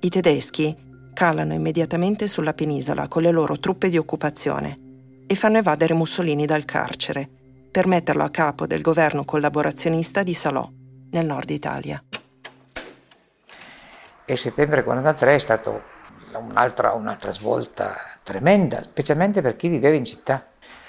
I 0.00 0.08
tedeschi 0.08 0.74
calano 1.12 1.52
immediatamente 1.52 2.26
sulla 2.26 2.54
penisola 2.54 3.08
con 3.08 3.22
le 3.22 3.30
loro 3.30 3.58
truppe 3.58 3.90
di 3.90 3.98
occupazione 3.98 4.78
e 5.26 5.34
fanno 5.34 5.58
evadere 5.58 5.92
Mussolini 5.92 6.46
dal 6.46 6.64
carcere 6.64 7.28
per 7.70 7.86
metterlo 7.86 8.24
a 8.24 8.30
capo 8.30 8.66
del 8.66 8.80
governo 8.80 9.24
collaborazionista 9.24 10.22
di 10.22 10.32
Salò, 10.32 10.66
nel 11.10 11.26
nord 11.26 11.50
Italia. 11.50 12.02
E 14.26 14.36
settembre 14.38 14.80
1943 14.80 15.34
è 15.34 15.38
stato 15.38 15.82
un'altra, 16.38 16.92
un'altra 16.92 17.30
svolta 17.30 17.94
tremenda, 18.22 18.82
specialmente 18.82 19.42
per 19.42 19.54
chi 19.54 19.68
viveva 19.68 19.94
in 19.96 20.04
città, 20.06 20.46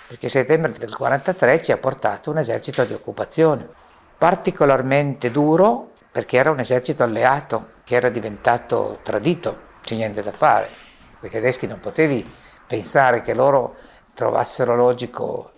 perché 0.08 0.30
settembre 0.30 0.72
del 0.72 0.88
1943 0.88 1.62
ci 1.62 1.74
ha 1.74 1.78
portato 1.78 2.32
un 2.32 2.38
esercito 2.38 2.86
di 2.86 2.94
occupazione, 2.94 3.68
particolarmente 4.18 5.32
duro 5.32 5.92
perché 6.10 6.38
era 6.38 6.50
un 6.50 6.60
esercito 6.60 7.04
alleato 7.04 7.72
che 7.84 7.96
era 7.96 8.08
diventato 8.08 9.00
tradito, 9.04 9.64
c'è 9.82 9.96
niente 9.96 10.24
da 10.24 10.32
fare. 10.32 10.70
I 11.20 11.28
tedeschi 11.28 11.68
non 11.68 11.82
potevi 11.82 12.26
pensare 12.66 13.20
che 13.20 13.34
loro 13.34 13.76
trovassero 14.14 14.78
logico, 14.78 15.52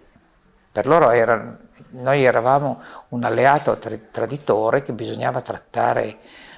per 0.72 0.88
loro 0.88 1.12
era, 1.12 1.56
noi 1.92 2.24
eravamo 2.24 2.82
un 3.10 3.24
alleato 3.24 3.78
traditore 3.78 4.82
che 4.82 4.94
bisognava 4.94 5.42
trattare 5.42 6.18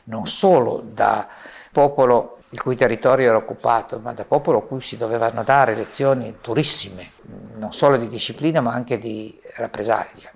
non 0.09 0.27
solo 0.27 0.83
da 0.93 1.27
popolo 1.71 2.39
il 2.51 2.61
cui 2.61 2.75
territorio 2.75 3.27
era 3.27 3.37
occupato, 3.37 3.99
ma 3.99 4.11
da 4.11 4.25
popolo 4.25 4.65
cui 4.65 4.81
si 4.81 4.97
dovevano 4.97 5.43
dare 5.43 5.75
lezioni 5.75 6.35
durissime, 6.41 7.11
non 7.57 7.71
solo 7.71 7.97
di 7.97 8.07
disciplina 8.07 8.59
ma 8.59 8.73
anche 8.73 8.97
di 8.97 9.39
rappresaglia. 9.55 10.31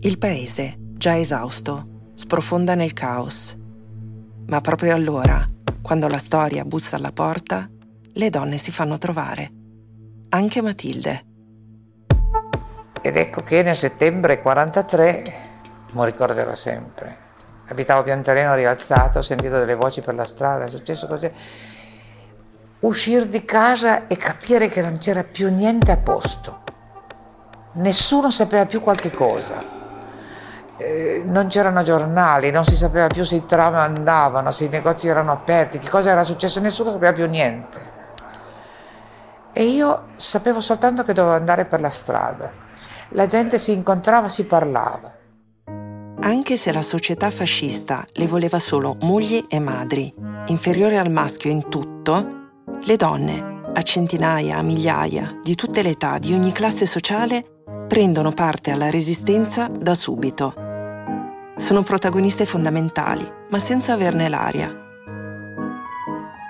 Il 0.00 0.18
paese, 0.18 0.74
già 0.78 1.16
esausto, 1.16 2.12
sprofonda 2.14 2.74
nel 2.74 2.92
caos. 2.92 3.56
Ma 4.46 4.60
proprio 4.60 4.94
allora, 4.94 5.46
quando 5.82 6.08
la 6.08 6.18
storia 6.18 6.64
bussa 6.64 6.96
alla 6.96 7.12
porta, 7.12 7.68
le 8.12 8.30
donne 8.30 8.58
si 8.58 8.70
fanno 8.70 8.98
trovare. 8.98 9.50
Anche 10.30 10.60
Matilde. 10.60 11.24
Ed 13.00 13.16
ecco 13.16 13.42
che 13.42 13.62
nel 13.62 13.76
settembre 13.76 14.40
43, 14.40 15.34
lo 15.92 16.04
ricorderò 16.04 16.54
sempre, 16.54 17.27
abitavo 17.68 18.02
pian 18.02 18.22
terreno 18.22 18.54
rialzato, 18.54 19.18
ho 19.18 19.22
sentito 19.22 19.58
delle 19.58 19.74
voci 19.74 20.00
per 20.00 20.14
la 20.14 20.24
strada, 20.24 20.64
è 20.64 20.70
successo 20.70 21.06
così. 21.06 21.30
Uscire 22.80 23.28
di 23.28 23.44
casa 23.44 24.06
e 24.06 24.16
capire 24.16 24.68
che 24.68 24.80
non 24.80 24.98
c'era 24.98 25.24
più 25.24 25.52
niente 25.52 25.90
a 25.90 25.96
posto. 25.96 26.62
Nessuno 27.72 28.30
sapeva 28.30 28.66
più 28.66 28.80
qualche 28.80 29.10
cosa. 29.10 29.76
Eh, 30.76 31.22
non 31.24 31.48
c'erano 31.48 31.82
giornali, 31.82 32.50
non 32.50 32.64
si 32.64 32.76
sapeva 32.76 33.08
più 33.08 33.24
se 33.24 33.34
i 33.34 33.46
tram 33.46 33.74
andavano, 33.74 34.50
se 34.52 34.64
i 34.64 34.68
negozi 34.68 35.08
erano 35.08 35.32
aperti, 35.32 35.78
che 35.78 35.88
cosa 35.88 36.10
era 36.10 36.22
successo, 36.22 36.60
nessuno 36.60 36.92
sapeva 36.92 37.12
più 37.12 37.26
niente. 37.26 37.96
E 39.52 39.64
io 39.64 40.10
sapevo 40.16 40.60
soltanto 40.60 41.02
che 41.02 41.12
dovevo 41.12 41.34
andare 41.34 41.64
per 41.64 41.80
la 41.80 41.90
strada. 41.90 42.52
La 43.10 43.26
gente 43.26 43.58
si 43.58 43.72
incontrava, 43.72 44.28
si 44.28 44.44
parlava. 44.44 45.17
Anche 46.20 46.56
se 46.56 46.72
la 46.72 46.82
società 46.82 47.30
fascista 47.30 48.04
le 48.14 48.26
voleva 48.26 48.58
solo 48.58 48.96
mogli 49.02 49.46
e 49.48 49.60
madri, 49.60 50.12
inferiori 50.46 50.96
al 50.96 51.10
maschio 51.10 51.48
in 51.48 51.68
tutto, 51.68 52.26
le 52.82 52.96
donne, 52.96 53.60
a 53.72 53.80
centinaia, 53.82 54.56
a 54.56 54.62
migliaia, 54.62 55.38
di 55.40 55.54
tutte 55.54 55.80
le 55.82 55.90
età, 55.90 56.18
di 56.18 56.32
ogni 56.32 56.50
classe 56.50 56.86
sociale, 56.86 57.62
prendono 57.86 58.32
parte 58.32 58.72
alla 58.72 58.90
resistenza 58.90 59.68
da 59.68 59.94
subito. 59.94 60.54
Sono 61.56 61.82
protagoniste 61.82 62.46
fondamentali, 62.46 63.26
ma 63.50 63.58
senza 63.60 63.92
averne 63.92 64.28
l'aria. 64.28 64.86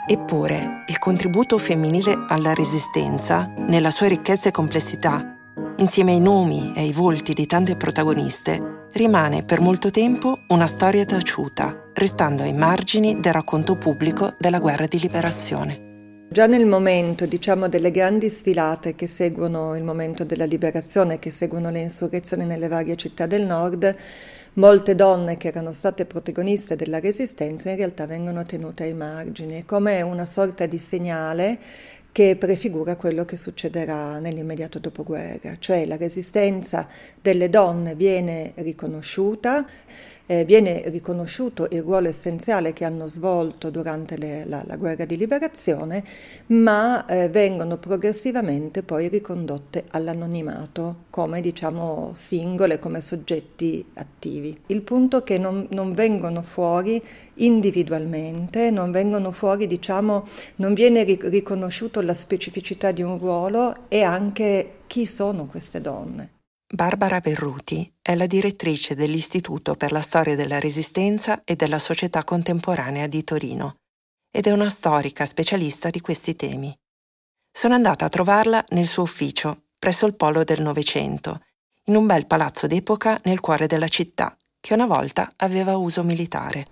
Eppure, 0.07 0.85
il 0.89 0.99
contributo 0.99 1.59
femminile 1.59 2.25
alla 2.27 2.55
resistenza, 2.55 3.53
nella 3.59 3.91
sua 3.91 4.07
ricchezza 4.07 4.49
e 4.49 4.53
complessità, 4.53 5.38
insieme 5.79 6.13
ai 6.13 6.21
nomi 6.21 6.73
e 6.75 6.81
ai 6.81 6.93
volti 6.93 7.33
di 7.35 7.47
tante 7.47 7.77
protagoniste, 7.77 8.87
rimane 8.93 9.45
per 9.45 9.61
molto 9.61 9.91
tempo 9.91 10.41
una 10.49 10.67
storia 10.67 11.05
taciuta, 11.05 11.91
restando 11.95 12.43
ai 12.43 12.53
margini 12.53 13.21
del 13.21 13.33
racconto 13.33 13.77
pubblico 13.77 14.35
della 14.39 14.59
guerra 14.59 14.87
di 14.87 14.99
liberazione. 14.99 15.87
Già 16.31 16.47
nel 16.47 16.67
momento, 16.67 17.27
diciamo, 17.27 17.69
delle 17.69 17.91
grandi 17.91 18.29
sfilate 18.29 18.95
che 18.95 19.07
seguono 19.07 19.77
il 19.77 19.85
momento 19.85 20.25
della 20.25 20.45
liberazione, 20.45 21.19
che 21.19 21.31
seguono 21.31 21.71
le 21.71 21.81
insurrezioni 21.81 22.45
nelle 22.45 22.69
varie 22.69 22.97
città 22.97 23.27
del 23.27 23.47
nord, 23.47 23.97
molte 24.55 24.95
donne 24.95 25.37
che 25.37 25.49
erano 25.49 25.71
state 25.71 26.05
protagoniste 26.05 26.75
della 26.75 26.99
resistenza 26.99 27.71
in 27.71 27.77
realtà 27.77 28.07
vengono 28.07 28.45
tenute 28.45 28.83
ai 28.83 28.95
margini, 28.95 29.65
come 29.65 30.03
una 30.03 30.25
sorta 30.27 30.67
di 30.67 30.79
segnale 30.79 31.59
che 32.19 32.35
prefigura 32.35 32.97
quello 32.97 33.25
che 33.25 33.37
succederà 33.37 34.19
nell'immediato 34.19 34.81
dopoguerra, 34.81 35.55
cioè 35.61 35.87
la 35.87 35.97
resistenza 35.97 36.89
delle 37.23 37.49
donne 37.49 37.95
viene 37.95 38.55
riconosciuta, 38.57 39.65
eh, 40.31 40.45
viene 40.45 40.83
riconosciuto 40.87 41.69
il 41.71 41.83
ruolo 41.83 42.09
essenziale 42.09 42.75
che 42.75 42.85
hanno 42.85 43.07
svolto 43.07 43.71
durante 43.71 44.19
le, 44.19 44.45
la, 44.45 44.63
la, 44.67 44.77
guerra 44.77 45.07
di 45.07 45.17
liberazione, 45.17 46.05
ma 46.49 47.07
eh, 47.07 47.31
vengono 47.31 47.79
progressivamente 47.79 48.83
poi 48.83 49.09
ricondotte 49.09 49.85
all'anonimato 49.89 51.05
come 51.09 51.41
diciamo 51.41 52.13
singole, 52.15 52.79
come 52.79 53.01
soggetti 53.01 53.83
attivi. 53.95 54.61
Il 54.67 54.83
punto 54.83 55.21
è 55.21 55.23
che 55.23 55.39
non, 55.39 55.67
non 55.71 55.95
vengono 55.95 56.43
fuori 56.43 57.03
individualmente, 57.35 58.71
non 58.71 58.91
vengono 58.91 59.33
fuori, 59.33 59.67
diciamo, 59.67 60.27
non 60.57 60.75
viene 60.75 61.05
riconosciuto 61.05 62.03
la 62.03 62.15
specificità 62.15 62.93
di 62.93 63.03
un 63.03 63.19
ruolo 63.19 63.89
e 63.89 64.03
anche 64.03 64.81
chi 64.87 65.07
sono 65.07 65.47
queste 65.47 65.81
donne. 65.81 66.38
Barbara 66.71 67.21
Berruti 67.21 67.91
è 68.03 68.15
la 68.15 68.27
direttrice 68.27 68.95
dell'Istituto 68.95 69.75
per 69.75 69.91
la 69.91 70.03
storia 70.03 70.37
della 70.37 70.61
Resistenza 70.61 71.41
e 71.43 71.57
della 71.57 71.79
società 71.79 72.25
contemporanea 72.25 73.07
di 73.07 73.25
Torino 73.25 73.77
ed 74.31 74.47
è 74.47 74.51
una 74.51 74.69
storica 74.69 75.25
specialista 75.25 75.89
di 75.89 76.03
questi 76.03 76.37
temi. 76.37 76.79
Sono 77.51 77.73
andata 77.73 78.05
a 78.05 78.11
trovarla 78.11 78.63
nel 78.69 78.87
suo 78.87 79.05
ufficio, 79.05 79.63
presso 79.79 80.05
il 80.05 80.15
Polo 80.15 80.45
del 80.45 80.61
Novecento, 80.61 81.41
in 81.85 81.97
un 81.97 82.05
bel 82.05 82.27
palazzo 82.27 82.67
d'epoca 82.67 83.19
nel 83.25 83.41
cuore 83.41 83.67
della 83.67 83.89
città, 83.89 84.37
che 84.61 84.75
una 84.75 84.87
volta 84.87 85.33
aveva 85.37 85.79
uso 85.79 86.05
militare. 86.05 86.67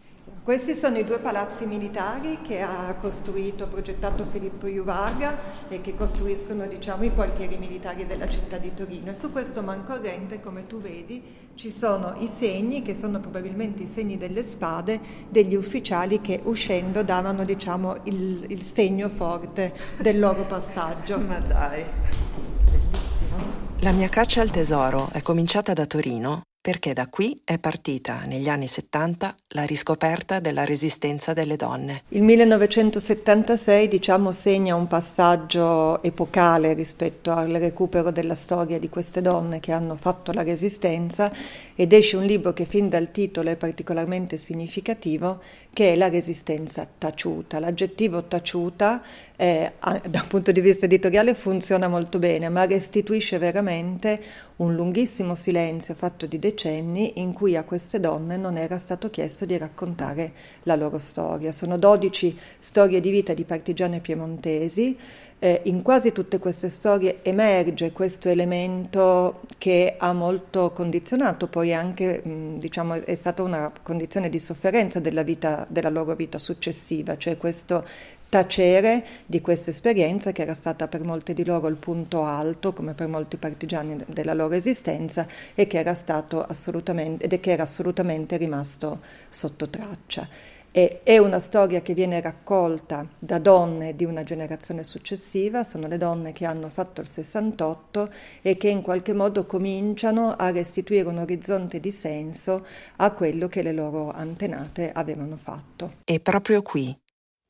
Questi 0.47 0.77
sono 0.77 0.97
i 0.97 1.05
due 1.05 1.19
palazzi 1.19 1.67
militari 1.67 2.41
che 2.41 2.61
ha 2.61 2.95
costruito, 3.01 3.67
progettato 3.67 4.25
Filippo 4.25 4.69
Juvarga 4.69 5.37
e 5.67 5.81
che 5.81 5.97
costruiscono 5.97 6.69
diciamo, 6.69 7.03
i 7.03 7.13
quartieri 7.13 7.57
militari 7.57 8.07
della 8.07 8.29
città 8.29 8.57
di 8.57 8.73
Torino. 8.73 9.11
E 9.11 9.17
su 9.17 9.33
questo 9.33 9.63
mancorrente, 9.63 10.39
come 10.39 10.69
tu 10.69 10.81
vedi, 10.81 11.21
ci 11.57 11.73
sono 11.73 12.15
i 12.19 12.29
segni, 12.29 12.83
che 12.83 12.95
sono 12.95 13.19
probabilmente 13.19 13.83
i 13.83 13.87
segni 13.89 14.19
delle 14.19 14.45
spade, 14.45 15.01
degli 15.29 15.57
ufficiali 15.57 16.21
che 16.21 16.39
uscendo 16.45 17.03
davano 17.03 17.43
diciamo, 17.43 18.03
il, 18.05 18.45
il 18.47 18.63
segno 18.63 19.09
forte 19.09 19.75
del 19.99 20.21
loro 20.21 20.45
passaggio. 20.45 21.19
Ma 21.27 21.41
dai, 21.41 21.85
bellissimo. 22.71 23.37
La 23.79 23.91
mia 23.91 24.09
caccia 24.09 24.43
al 24.43 24.51
tesoro 24.53 25.09
è 25.11 25.23
cominciata 25.23 25.73
da 25.73 25.87
Torino 25.87 26.43
perché 26.67 26.95
da 26.95 27.07
qui 27.07 27.41
è 27.45 27.61
partita 27.61 28.25
negli 28.27 28.49
anni 28.49 28.67
70 28.67 29.37
la 29.51 29.63
riscoperta 29.63 30.41
della 30.41 30.65
resistenza 30.65 31.33
delle 31.33 31.55
donne. 31.55 32.03
Il 32.09 32.25
1976 32.25 33.87
diciamo 33.87 34.33
segna 34.33 34.75
un 34.75 34.89
passaggio 34.89 36.03
epocale 36.03 36.73
rispetto 36.73 37.31
al 37.31 37.51
recupero 37.51 38.11
della 38.11 38.35
storia 38.35 38.81
di 38.81 38.89
queste 38.89 39.23
donne 39.23 39.61
che 39.61 39.71
hanno 39.71 39.95
fatto 39.95 40.33
la 40.33 40.43
resistenza 40.43 41.31
ed 41.77 41.93
esce 41.93 42.17
un 42.17 42.25
libro 42.25 42.53
che 42.53 42.65
fin 42.65 42.89
dal 42.89 43.13
titolo 43.13 43.51
è 43.51 43.55
particolarmente 43.55 44.37
significativo 44.37 45.41
che 45.77 45.93
è 45.93 45.95
la 45.97 46.09
resistenza 46.09 46.89
taciuta. 46.99 47.59
L'aggettivo 47.59 48.25
taciuta 48.25 49.03
eh, 49.37 49.73
da 49.79 50.23
un 50.23 50.27
punto 50.27 50.51
di 50.51 50.63
vista 50.63 50.87
editoriale 50.87 51.35
funziona 51.35 51.87
molto 51.87 52.19
bene, 52.19 52.49
ma 52.49 52.65
restituisce 52.65 53.37
veramente 53.37 54.19
un 54.57 54.75
lunghissimo 54.75 55.35
silenzio 55.35 55.93
fatto 55.93 56.25
di 56.25 56.39
decenni 56.57 57.21
in 57.21 57.35
cui 57.35 57.55
a 57.55 57.63
queste 57.63 58.01
donne 58.01 58.39
non 58.39 58.57
era 58.57 58.79
stato 58.79 59.11
chiesto 59.11 59.45
di 59.45 59.59
raccontare 59.59 60.33
la 60.63 60.75
loro 60.75 60.97
storia. 60.99 61.53
Sono 61.53 61.77
12 61.77 62.37
storie 62.59 63.01
di 63.01 63.11
vita 63.11 63.35
di 63.35 63.45
partigiane 63.45 64.01
piemontesi 64.01 64.97
eh, 65.39 65.61
in 65.65 65.83
quasi 65.83 66.13
tutte 66.13 66.39
queste 66.39 66.71
storie 66.71 67.19
emerge 67.23 67.93
questo 67.93 68.31
elemento 68.31 69.43
che 69.59 69.97
ha 69.99 70.15
molto 70.15 70.73
condizionato, 70.73 71.47
poi 71.47 71.75
anche 71.75 72.23
mh, 72.25 72.59
diciamo, 72.59 72.95
è 72.95 73.15
stata 73.15 73.43
una 73.43 73.71
condizione 73.83 74.31
di 74.31 74.39
sofferenza 74.39 74.99
della, 74.99 75.23
vita, 75.23 75.67
della 75.69 75.91
loro 75.91 76.15
vita 76.15 76.39
successiva, 76.39 77.19
cioè 77.19 77.37
questo 77.37 77.87
tacere 78.37 79.03
di 79.25 79.41
questa 79.41 79.71
esperienza 79.71 80.31
che 80.31 80.43
era 80.43 80.53
stata 80.53 80.89
per 80.89 81.03
molti 81.03 81.33
di 81.33 81.43
loro 81.43 81.69
il 81.69 81.77
punto 81.77 82.25
alto, 82.25 82.75
come 82.75 82.93
per 82.93 83.09
molti 83.09 83.39
partigiani 83.39 83.97
della 84.09 84.35
loro 84.35 84.53
esistenza, 84.55 85.27
e 85.55 85.67
che 85.67 85.79
era, 85.79 85.95
stato 85.95 86.45
assolutamente, 86.45 87.25
ed 87.25 87.41
che 87.41 87.53
era 87.53 87.63
assolutamente 87.63 88.37
rimasto 88.37 89.01
sotto 89.31 89.71
traccia. 89.71 90.29
E 90.71 91.01
è 91.03 91.17
una 91.17 91.39
storia 91.39 91.81
che 91.81 91.95
viene 91.95 92.21
raccolta 92.21 93.09
da 93.19 93.39
donne 93.39 93.97
di 93.97 94.05
una 94.05 94.23
generazione 94.23 94.85
successiva, 94.85 95.65
sono 95.65 95.87
le 95.87 95.97
donne 95.97 96.33
che 96.33 96.45
hanno 96.45 96.69
fatto 96.69 97.01
il 97.01 97.09
68 97.09 98.11
e 98.43 98.59
che 98.59 98.69
in 98.69 98.83
qualche 98.83 99.15
modo 99.15 99.47
cominciano 99.47 100.37
a 100.37 100.51
restituire 100.51 101.09
un 101.09 101.17
orizzonte 101.17 101.81
di 101.81 101.91
senso 101.91 102.67
a 102.97 103.13
quello 103.13 103.49
che 103.49 103.63
le 103.63 103.73
loro 103.73 104.11
antenate 104.11 104.93
avevano 104.93 105.37
fatto. 105.37 105.95
E 106.05 106.21
proprio 106.21 106.61
qui, 106.61 106.95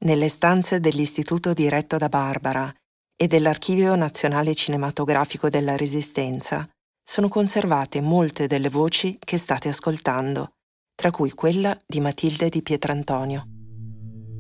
nelle 0.05 0.29
stanze 0.29 0.81
dell'istituto 0.81 1.53
diretto 1.53 1.97
da 1.97 2.09
Barbara 2.09 2.73
e 3.17 3.27
dell'Archivio 3.27 3.95
Nazionale 3.95 4.55
Cinematografico 4.55 5.49
della 5.49 5.77
Resistenza, 5.77 6.69
sono 7.03 7.29
conservate 7.29 8.01
molte 8.01 8.47
delle 8.47 8.69
voci 8.69 9.17
che 9.19 9.39
state 9.39 9.69
ascoltando 9.69 10.51
tra 10.97 11.11
cui 11.11 11.31
quella 11.31 11.77
di 11.87 12.01
Matilde 12.01 12.49
di 12.49 12.63
Pietrantonio. 12.63 13.45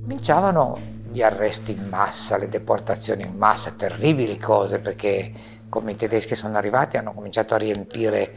Cominciavano 0.02 0.94
gli 1.12 1.22
arresti 1.22 1.72
in 1.72 1.86
massa, 1.88 2.38
le 2.38 2.48
deportazioni 2.48 3.22
in 3.22 3.36
massa, 3.36 3.70
terribili 3.72 4.38
cose 4.38 4.78
perché 4.78 5.32
come 5.68 5.92
i 5.92 5.96
tedeschi 5.96 6.34
sono 6.34 6.56
arrivati 6.56 6.96
hanno 6.96 7.12
cominciato 7.12 7.54
a 7.54 7.58
riempire 7.58 8.34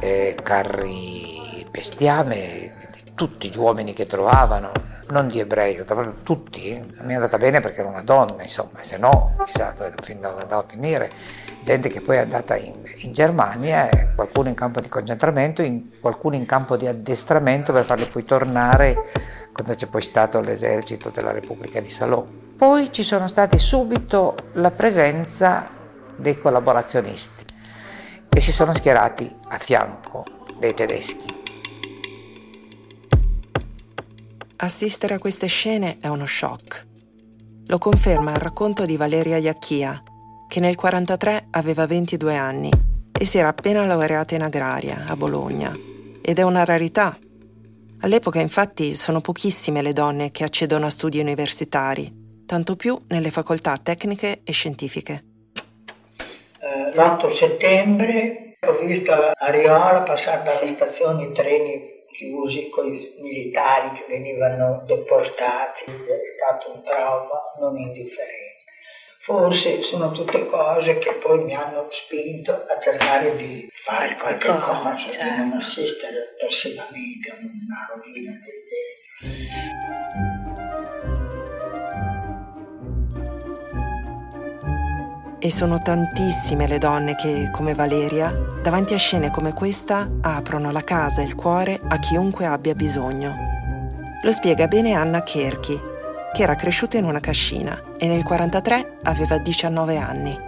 eh, 0.00 0.36
carri 0.42 1.66
bestiame 1.70 2.88
tutti 3.14 3.50
gli 3.50 3.56
uomini 3.56 3.92
che 3.92 4.06
trovavano, 4.06 4.70
non 5.10 5.28
di 5.28 5.40
ebrei, 5.40 5.84
tutti. 6.22 6.94
Mi 7.00 7.12
è 7.12 7.14
andata 7.14 7.36
bene 7.38 7.60
perché 7.60 7.80
era 7.80 7.88
una 7.88 8.02
donna, 8.02 8.42
insomma, 8.42 8.82
se 8.82 8.96
no 8.96 9.34
chissà 9.44 9.72
dove 9.76 9.92
andava 10.06 10.58
a 10.58 10.64
finire 10.66 11.10
gente 11.62 11.88
che 11.88 12.00
poi 12.00 12.16
è 12.16 12.20
andata 12.20 12.56
in, 12.56 12.74
in 12.96 13.12
Germania, 13.12 13.88
qualcuno 14.14 14.48
in 14.48 14.54
campo 14.54 14.80
di 14.80 14.88
concentramento, 14.88 15.62
in, 15.62 16.00
qualcuno 16.00 16.34
in 16.34 16.46
campo 16.46 16.76
di 16.76 16.86
addestramento 16.86 17.72
per 17.72 17.84
farli 17.84 18.06
poi 18.06 18.24
tornare 18.24 18.96
quando 19.52 19.74
c'è 19.74 19.86
poi 19.86 20.02
stato 20.02 20.40
l'esercito 20.40 21.10
della 21.10 21.32
Repubblica 21.32 21.80
di 21.80 21.88
Salò. 21.88 22.24
Poi 22.56 22.92
ci 22.92 23.02
sono 23.02 23.28
stati 23.28 23.58
subito 23.58 24.34
la 24.54 24.70
presenza 24.70 25.68
dei 26.16 26.38
collaborazionisti 26.38 27.44
che 28.28 28.40
si 28.40 28.52
sono 28.52 28.74
schierati 28.74 29.34
a 29.48 29.58
fianco 29.58 30.24
dei 30.58 30.74
tedeschi. 30.74 31.39
Assistere 34.62 35.14
a 35.14 35.18
queste 35.18 35.46
scene 35.46 35.96
è 36.02 36.08
uno 36.08 36.26
shock. 36.26 36.86
Lo 37.68 37.78
conferma 37.78 38.32
il 38.32 38.40
racconto 38.40 38.84
di 38.84 38.98
Valeria 38.98 39.38
Iacchia, 39.38 40.02
che 40.48 40.60
nel 40.60 40.76
1943 40.76 41.46
aveva 41.52 41.86
22 41.86 42.36
anni 42.36 42.70
e 43.18 43.24
si 43.24 43.38
era 43.38 43.48
appena 43.48 43.86
laureata 43.86 44.34
in 44.34 44.42
agraria 44.42 45.04
a 45.06 45.16
Bologna. 45.16 45.72
Ed 46.20 46.38
è 46.38 46.42
una 46.42 46.66
rarità. 46.66 47.16
All'epoca 48.00 48.38
infatti 48.40 48.94
sono 48.94 49.22
pochissime 49.22 49.80
le 49.80 49.94
donne 49.94 50.30
che 50.30 50.44
accedono 50.44 50.84
a 50.84 50.90
studi 50.90 51.20
universitari, 51.20 52.44
tanto 52.44 52.76
più 52.76 53.00
nelle 53.08 53.30
facoltà 53.30 53.78
tecniche 53.78 54.42
e 54.44 54.52
scientifiche. 54.52 55.24
Eh, 56.60 56.94
l'8 56.94 57.34
settembre 57.34 58.58
ho 58.60 58.84
visto 58.84 59.10
a 59.10 59.50
Riola 59.50 60.02
passare 60.02 60.42
dalle 60.44 60.66
stazioni 60.74 61.32
treni 61.32 61.98
chiusi 62.12 62.68
con 62.68 62.86
i 62.86 63.14
militari 63.18 63.92
che 63.92 64.06
venivano 64.08 64.82
deportati. 64.86 65.84
È 65.84 66.20
stato 66.36 66.72
un 66.72 66.82
trauma 66.82 67.40
non 67.58 67.76
indifferente. 67.76 68.58
Forse 69.22 69.82
sono 69.82 70.12
tutte 70.12 70.46
cose 70.46 70.98
che 70.98 71.12
poi 71.12 71.44
mi 71.44 71.54
hanno 71.54 71.86
spinto 71.90 72.52
a 72.52 72.80
cercare 72.80 73.36
di 73.36 73.68
fare 73.72 74.16
qualche 74.16 74.48
oh, 74.48 74.58
cosa, 74.58 74.96
certo. 74.96 75.22
di 75.22 75.30
non 75.38 75.52
assistere 75.52 76.36
passivamente 76.40 77.30
a 77.30 77.36
una 77.38 77.92
rovina 77.94 78.30
del 78.30 78.40
genere. 78.40 79.89
E 85.42 85.50
sono 85.50 85.80
tantissime 85.80 86.66
le 86.66 86.76
donne 86.76 87.16
che, 87.16 87.48
come 87.50 87.72
Valeria, 87.72 88.30
davanti 88.62 88.92
a 88.92 88.98
scene 88.98 89.30
come 89.30 89.54
questa, 89.54 90.06
aprono 90.20 90.70
la 90.70 90.84
casa 90.84 91.22
e 91.22 91.24
il 91.24 91.34
cuore 91.34 91.80
a 91.82 91.98
chiunque 91.98 92.44
abbia 92.44 92.74
bisogno. 92.74 93.34
Lo 94.22 94.32
spiega 94.32 94.66
bene 94.66 94.92
Anna 94.92 95.22
Kerchi, 95.22 95.80
che 96.34 96.42
era 96.42 96.54
cresciuta 96.54 96.98
in 96.98 97.04
una 97.04 97.20
cascina 97.20 97.72
e 97.96 98.06
nel 98.06 98.22
1943 98.22 98.98
aveva 99.04 99.38
19 99.38 99.96
anni. 99.96 100.38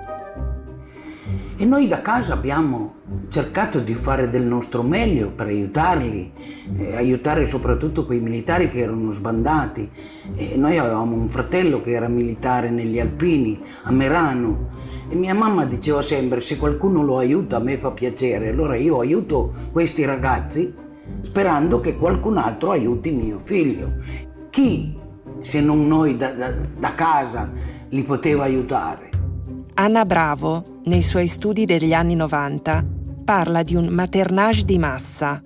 E 1.56 1.64
noi 1.64 1.88
da 1.88 2.02
casa 2.02 2.34
abbiamo 2.34 2.96
cercato 3.32 3.78
di 3.78 3.94
fare 3.94 4.28
del 4.28 4.42
nostro 4.42 4.82
meglio 4.82 5.30
per 5.30 5.46
aiutarli, 5.46 6.32
eh, 6.76 6.96
aiutare 6.96 7.46
soprattutto 7.46 8.04
quei 8.04 8.20
militari 8.20 8.68
che 8.68 8.80
erano 8.80 9.10
sbandati. 9.10 9.88
E 10.34 10.56
noi 10.56 10.76
avevamo 10.76 11.16
un 11.16 11.26
fratello 11.28 11.80
che 11.80 11.92
era 11.92 12.08
militare 12.08 12.68
negli 12.68 13.00
Alpini, 13.00 13.58
a 13.84 13.90
Merano, 13.90 14.68
e 15.08 15.14
mia 15.14 15.32
mamma 15.34 15.64
diceva 15.64 16.02
sempre 16.02 16.42
se 16.42 16.58
qualcuno 16.58 17.02
lo 17.02 17.16
aiuta 17.16 17.56
a 17.56 17.60
me 17.60 17.78
fa 17.78 17.90
piacere, 17.92 18.50
allora 18.50 18.76
io 18.76 19.00
aiuto 19.00 19.50
questi 19.72 20.04
ragazzi 20.04 20.74
sperando 21.22 21.80
che 21.80 21.96
qualcun 21.96 22.36
altro 22.36 22.72
aiuti 22.72 23.12
mio 23.12 23.38
figlio. 23.38 23.94
Chi, 24.50 24.94
se 25.40 25.58
non 25.62 25.86
noi 25.86 26.16
da, 26.16 26.32
da, 26.32 26.52
da 26.78 26.94
casa, 26.94 27.50
li 27.88 28.02
poteva 28.02 28.44
aiutare? 28.44 29.08
Anna 29.72 30.04
Bravo, 30.04 30.62
nei 30.84 31.00
suoi 31.00 31.26
studi 31.26 31.64
degli 31.64 31.94
anni 31.94 32.14
90, 32.14 33.00
parla 33.22 33.62
di 33.62 33.74
un 33.74 33.86
maternage 33.86 34.64
di 34.64 34.78
massa, 34.78 35.40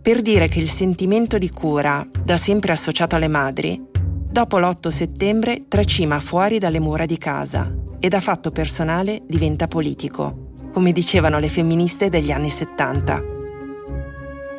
per 0.00 0.22
dire 0.22 0.48
che 0.48 0.60
il 0.60 0.68
sentimento 0.68 1.38
di 1.38 1.50
cura, 1.50 2.06
da 2.22 2.36
sempre 2.36 2.72
associato 2.72 3.16
alle 3.16 3.28
madri, 3.28 3.82
dopo 4.30 4.58
l'8 4.58 4.88
settembre 4.88 5.64
tracima 5.68 6.20
fuori 6.20 6.58
dalle 6.58 6.80
mura 6.80 7.06
di 7.06 7.16
casa 7.18 7.72
e 7.98 8.08
da 8.08 8.20
fatto 8.20 8.50
personale 8.50 9.22
diventa 9.26 9.66
politico, 9.68 10.50
come 10.72 10.92
dicevano 10.92 11.38
le 11.38 11.48
femministe 11.48 12.10
degli 12.10 12.30
anni 12.30 12.50
70. 12.50 13.22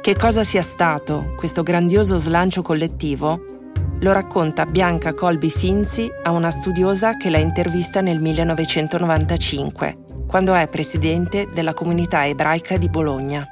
Che 0.02 0.16
cosa 0.16 0.44
sia 0.44 0.62
stato 0.62 1.34
questo 1.36 1.64
grandioso 1.64 2.18
slancio 2.18 2.62
collettivo 2.62 3.44
lo 4.00 4.12
racconta 4.12 4.66
Bianca 4.66 5.14
Colby 5.14 5.50
Finzi 5.50 6.10
a 6.24 6.32
una 6.32 6.52
studiosa 6.52 7.18
che 7.18 7.30
la 7.30 7.38
intervista 7.38 8.02
nel 8.02 8.20
1995 8.20 10.04
quando 10.28 10.54
è 10.54 10.68
presidente 10.68 11.48
della 11.54 11.74
comunità 11.74 12.26
ebraica 12.26 12.78
di 12.78 12.90
Bologna. 12.90 13.48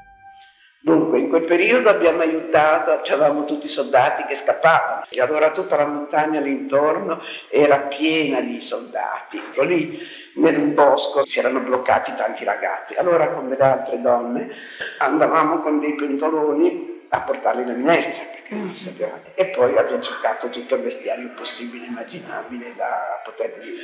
Dunque, 0.81 1.19
in 1.19 1.29
quel 1.29 1.45
periodo 1.45 1.87
abbiamo 1.87 2.23
aiutato, 2.23 2.91
avevamo 2.91 3.45
tutti 3.45 3.67
i 3.67 3.69
soldati 3.69 4.25
che 4.25 4.35
scappavano, 4.35 5.05
e 5.09 5.21
allora 5.21 5.51
tutta 5.51 5.77
la 5.77 5.85
montagna 5.85 6.39
all'intorno 6.39 7.21
era 7.49 7.77
piena 7.79 8.41
di 8.41 8.59
soldati. 8.59 9.41
Lì 9.61 9.97
nel 10.35 10.59
bosco 10.73 11.25
si 11.25 11.39
erano 11.39 11.61
bloccati 11.61 12.13
tanti 12.17 12.43
ragazzi. 12.43 12.95
Allora, 12.95 13.29
con 13.29 13.47
delle 13.47 13.63
altre 13.63 14.01
donne, 14.01 14.49
andavamo 14.97 15.61
con 15.61 15.79
dei 15.79 15.95
pentoloni 15.95 17.03
a 17.09 17.21
portarli 17.21 17.63
le 17.63 17.73
minestre, 17.75 18.27
perché 18.33 18.55
non 18.55 18.75
sapevamo. 18.75 19.21
E 19.35 19.45
poi 19.45 19.77
abbiamo 19.77 20.01
cercato 20.01 20.49
tutto 20.49 20.75
il 20.75 20.81
vestiario 20.81 21.29
possibile, 21.33 21.85
immaginabile, 21.85 22.73
da 22.75 23.21
poterli 23.23 23.77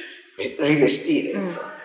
rivestire. 0.57 1.37
Insomma 1.37 1.78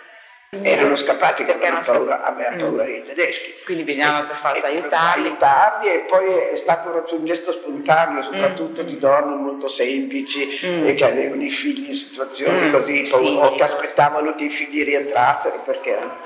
erano 0.63 0.97
scappati 0.97 1.45
perché 1.45 1.67
avevano 1.67 1.85
paura, 1.85 2.23
aveva 2.23 2.57
paura 2.57 2.83
mm. 2.83 2.87
dei 2.87 3.03
tedeschi. 3.03 3.55
Quindi 3.65 3.85
bisognava 3.85 4.27
per 4.27 4.37
forza 4.37 4.67
aiutarli. 4.67 5.27
aiutarli. 5.27 5.89
E 5.89 5.99
poi 6.09 6.27
è 6.53 6.57
stato 6.57 6.91
proprio 6.91 7.19
un 7.19 7.25
gesto 7.25 7.53
spontaneo, 7.53 8.21
soprattutto 8.21 8.83
mm. 8.83 8.87
di 8.87 8.99
donne 8.99 9.35
molto 9.37 9.69
semplici 9.69 10.61
mm. 10.65 10.87
e 10.87 10.95
che 10.95 11.05
avevano 11.05 11.43
i 11.43 11.51
figli 11.51 11.89
in 11.89 11.95
situazioni 11.95 12.69
mm. 12.69 12.73
così, 12.73 13.07
sì. 13.07 13.39
o 13.41 13.55
che 13.55 13.63
aspettavano 13.63 14.35
che 14.35 14.45
i 14.45 14.51
figli 14.51 14.85
rientrassero 14.85 15.63
perché 15.65 15.91
erano... 15.91 16.17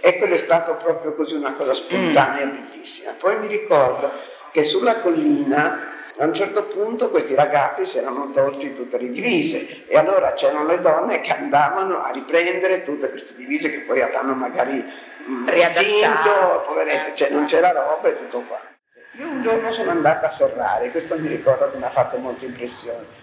E 0.00 0.18
quello 0.18 0.34
è 0.34 0.38
stato 0.38 0.74
proprio 0.74 1.14
così 1.14 1.34
una 1.34 1.54
cosa 1.54 1.72
spontanea, 1.72 2.44
mm. 2.44 2.70
bellissima. 2.70 3.14
Poi 3.18 3.38
mi 3.38 3.46
ricordo 3.46 4.10
che 4.52 4.64
sulla 4.64 5.00
collina 5.00 5.92
a 6.16 6.26
un 6.26 6.34
certo 6.34 6.64
punto 6.64 7.10
questi 7.10 7.34
ragazzi 7.34 7.84
si 7.84 7.98
erano 7.98 8.30
tolti 8.30 8.72
tutte 8.72 8.98
le 8.98 9.10
divise 9.10 9.84
e 9.86 9.96
allora 9.96 10.32
c'erano 10.32 10.66
le 10.66 10.80
donne 10.80 11.20
che 11.20 11.32
andavano 11.32 12.00
a 12.00 12.10
riprendere 12.10 12.82
tutte 12.82 13.10
queste 13.10 13.34
divise 13.34 13.70
che 13.70 13.80
poi 13.80 14.00
avranno 14.00 14.34
magari 14.34 14.84
mm, 15.28 15.48
riadatto, 15.48 16.62
poverette, 16.66 17.14
cioè 17.14 17.30
non 17.30 17.46
c'era 17.46 17.72
roba 17.72 18.08
e 18.08 18.16
tutto 18.16 18.42
qua. 18.42 18.60
Io 19.18 19.26
un 19.26 19.42
giorno 19.42 19.72
sono 19.72 19.90
andata 19.90 20.28
a 20.28 20.30
Ferrari, 20.30 20.90
questo 20.90 21.18
mi 21.18 21.28
ricordo 21.28 21.70
che 21.70 21.78
mi 21.78 21.84
ha 21.84 21.90
fatto 21.90 22.16
molta 22.18 22.44
impressione 22.44 23.22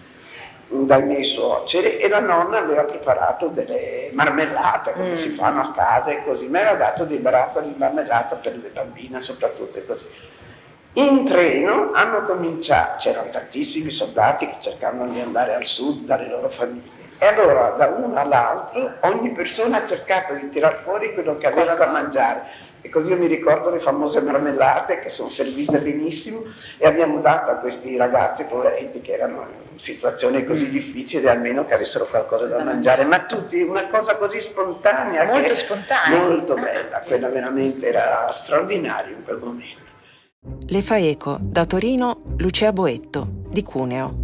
dai 0.68 1.02
miei 1.02 1.24
suoceri 1.24 1.98
e 1.98 2.08
la 2.08 2.20
nonna 2.20 2.58
aveva 2.58 2.84
preparato 2.84 3.48
delle 3.48 4.10
marmellate 4.12 4.92
come 4.92 5.10
mm. 5.10 5.14
si 5.14 5.28
fanno 5.30 5.60
a 5.60 5.70
casa 5.72 6.10
e 6.10 6.24
così 6.24 6.46
mi 6.46 6.58
aveva 6.58 6.74
dato 6.74 7.04
dei 7.04 7.18
barattoli 7.18 7.72
di 7.72 7.78
marmellata 7.78 8.36
per 8.36 8.56
le 8.56 8.68
bambine 8.68 9.20
soprattutto 9.20 9.76
e 9.76 9.84
così 9.84 10.06
in 10.94 11.24
treno 11.24 11.90
hanno 11.92 12.22
cominciato, 12.22 12.98
c'erano 12.98 13.30
tantissimi 13.30 13.90
soldati 13.90 14.46
che 14.46 14.56
cercavano 14.60 15.10
di 15.10 15.20
andare 15.20 15.54
al 15.54 15.64
sud 15.64 16.04
dalle 16.04 16.28
loro 16.28 16.50
famiglie. 16.50 17.00
E 17.18 17.26
allora 17.26 17.70
da 17.78 17.86
uno 17.86 18.16
all'altro 18.16 18.94
ogni 19.02 19.30
persona 19.30 19.80
ha 19.80 19.86
cercato 19.86 20.34
di 20.34 20.48
tirar 20.48 20.76
fuori 20.76 21.14
quello 21.14 21.38
che 21.38 21.46
aveva 21.46 21.74
da 21.74 21.86
mangiare. 21.86 22.42
E 22.80 22.88
così 22.88 23.10
io 23.10 23.16
mi 23.16 23.28
ricordo 23.28 23.70
le 23.70 23.78
famose 23.78 24.20
marmellate 24.20 24.98
che 24.98 25.08
sono 25.08 25.28
servite 25.28 25.78
benissimo 25.78 26.42
e 26.76 26.86
abbiamo 26.86 27.20
dato 27.20 27.52
a 27.52 27.54
questi 27.54 27.96
ragazzi 27.96 28.44
poveretti 28.44 29.00
che 29.00 29.12
erano 29.12 29.46
in 29.70 29.78
situazioni 29.78 30.44
così 30.44 30.68
difficili 30.68 31.28
almeno 31.28 31.64
che 31.64 31.74
avessero 31.74 32.06
qualcosa 32.06 32.46
da 32.46 32.62
mangiare. 32.62 33.04
Ma 33.04 33.20
tutti, 33.20 33.62
una 33.62 33.86
cosa 33.86 34.16
così 34.16 34.40
spontanea. 34.40 35.24
Molto 35.24 35.54
spontanea. 35.54 36.18
Molto 36.18 36.54
bella, 36.54 37.02
quella 37.06 37.28
veramente 37.28 37.86
era 37.86 38.28
straordinaria 38.32 39.16
in 39.16 39.22
quel 39.22 39.38
momento. 39.38 39.81
Le 40.44 40.80
fa 40.80 40.98
eco 40.98 41.36
da 41.40 41.66
Torino 41.66 42.22
Lucia 42.38 42.72
Boetto, 42.72 43.44
di 43.50 43.62
Cuneo, 43.62 44.14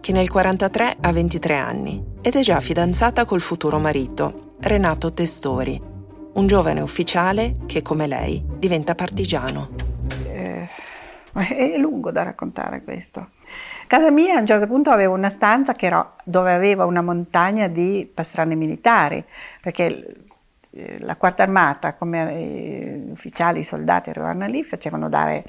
che 0.00 0.12
nel 0.12 0.28
1943 0.28 0.96
ha 1.00 1.12
23 1.12 1.54
anni 1.54 2.04
ed 2.20 2.34
è 2.34 2.40
già 2.40 2.60
fidanzata 2.60 3.24
col 3.24 3.40
futuro 3.40 3.78
marito, 3.78 4.54
Renato 4.60 5.14
Testori, 5.14 5.80
un 6.34 6.46
giovane 6.46 6.80
ufficiale 6.80 7.54
che, 7.66 7.82
come 7.82 8.06
lei, 8.06 8.44
diventa 8.58 8.94
partigiano. 8.94 9.70
Eh, 10.30 10.68
è 11.32 11.78
lungo 11.78 12.10
da 12.10 12.24
raccontare 12.24 12.82
questo. 12.82 13.30
Casa 13.86 14.10
mia 14.10 14.36
a 14.36 14.40
un 14.40 14.46
certo 14.46 14.66
punto 14.66 14.90
aveva 14.90 15.14
una 15.14 15.30
stanza 15.30 15.74
era, 15.78 16.16
dove 16.24 16.52
aveva 16.52 16.84
una 16.84 17.00
montagna 17.00 17.68
di 17.68 18.10
pastrane 18.12 18.56
militari, 18.56 19.24
perché 19.62 20.25
la 20.98 21.16
quarta 21.16 21.42
armata, 21.42 21.94
come 21.94 22.32
eh, 22.32 23.02
ufficiali, 23.10 23.62
soldati 23.62 24.10
arrivavano 24.10 24.46
lì, 24.46 24.62
facevano 24.62 25.08
dare 25.08 25.44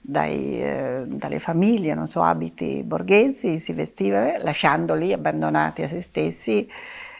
dai, 0.00 0.62
eh, 0.62 1.02
dalle 1.06 1.38
famiglie, 1.38 1.94
non 1.94 2.08
so, 2.08 2.22
abiti 2.22 2.82
borghesi, 2.82 3.58
si 3.58 3.72
vestivano, 3.72 4.32
lasciandoli 4.38 5.12
abbandonati 5.12 5.82
a 5.82 5.88
se 5.88 6.00
stessi 6.00 6.68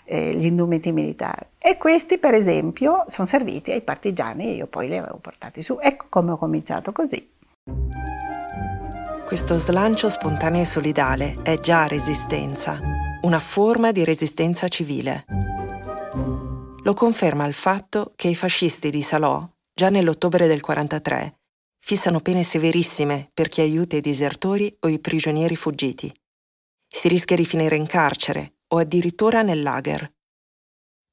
eh, 0.04 0.34
gli 0.34 0.46
indumenti 0.46 0.90
militari. 0.92 1.46
E 1.58 1.76
questi, 1.76 2.18
per 2.18 2.34
esempio, 2.34 3.04
sono 3.06 3.26
serviti 3.26 3.70
ai 3.70 3.82
partigiani 3.82 4.46
e 4.46 4.54
io 4.54 4.66
poi 4.66 4.88
li 4.88 4.96
avevo 4.96 5.18
portati 5.20 5.62
su. 5.62 5.78
Ecco 5.80 6.06
come 6.08 6.32
ho 6.32 6.36
cominciato 6.36 6.92
così. 6.92 7.30
Questo 9.26 9.58
slancio 9.58 10.08
spontaneo 10.08 10.62
e 10.62 10.64
solidale 10.64 11.36
è 11.44 11.60
già 11.60 11.86
resistenza, 11.86 12.80
una 13.22 13.38
forma 13.38 13.92
di 13.92 14.04
resistenza 14.04 14.66
civile. 14.66 15.24
Lo 16.82 16.94
conferma 16.94 17.44
il 17.44 17.52
fatto 17.52 18.12
che 18.16 18.28
i 18.28 18.34
fascisti 18.34 18.88
di 18.88 19.02
Salò, 19.02 19.46
già 19.74 19.90
nell'ottobre 19.90 20.46
del 20.46 20.62
43, 20.62 21.40
fissano 21.78 22.20
pene 22.20 22.42
severissime 22.42 23.28
per 23.34 23.48
chi 23.48 23.60
aiuta 23.60 23.96
i 23.96 24.00
disertori 24.00 24.74
o 24.80 24.88
i 24.88 24.98
prigionieri 24.98 25.56
fuggiti. 25.56 26.10
Si 26.88 27.08
rischia 27.08 27.36
di 27.36 27.44
finire 27.44 27.76
in 27.76 27.86
carcere 27.86 28.54
o 28.68 28.78
addirittura 28.78 29.42
nel 29.42 29.62
lager. 29.62 30.10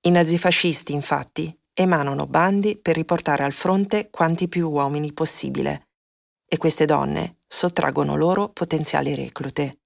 I 0.02 0.10
nazifascisti, 0.10 0.94
infatti, 0.94 1.54
emanano 1.74 2.26
bandi 2.26 2.78
per 2.78 2.96
riportare 2.96 3.44
al 3.44 3.52
fronte 3.52 4.10
quanti 4.10 4.48
più 4.48 4.70
uomini 4.70 5.12
possibile 5.12 5.90
e 6.48 6.58
queste 6.58 6.86
donne 6.86 7.40
sottraggono 7.46 8.16
loro 8.16 8.48
potenziali 8.50 9.14
reclute. 9.16 9.80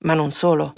Ma 0.00 0.12
non 0.12 0.30
solo. 0.30 0.74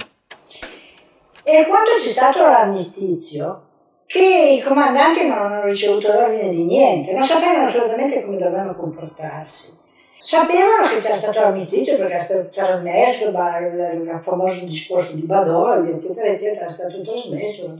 E 1.42 1.66
quando 1.66 1.96
c'è 2.00 2.12
stato 2.12 2.38
l'armistizio, 2.38 3.63
che 4.06 4.58
i 4.58 4.60
comandanti 4.60 5.26
non 5.26 5.38
hanno 5.38 5.64
ricevuto 5.64 6.08
ordine 6.08 6.50
di 6.50 6.64
niente, 6.64 7.12
non 7.12 7.24
sapevano 7.24 7.68
assolutamente 7.68 8.22
come 8.22 8.36
dovevano 8.36 8.74
comportarsi. 8.74 9.82
Sapevano 10.18 10.86
che 10.88 10.98
c'era 11.00 11.18
stato 11.18 11.40
l'armistizio 11.40 11.96
perché 11.96 12.14
era 12.14 12.22
stato 12.22 12.48
trasmesso, 12.48 13.28
il 13.28 14.18
famoso 14.20 14.64
discorso 14.64 15.14
di 15.14 15.22
Badoli, 15.22 15.92
eccetera, 15.92 16.28
eccetera, 16.28 16.66
è 16.66 16.70
stato 16.70 17.02
trasmesso. 17.02 17.76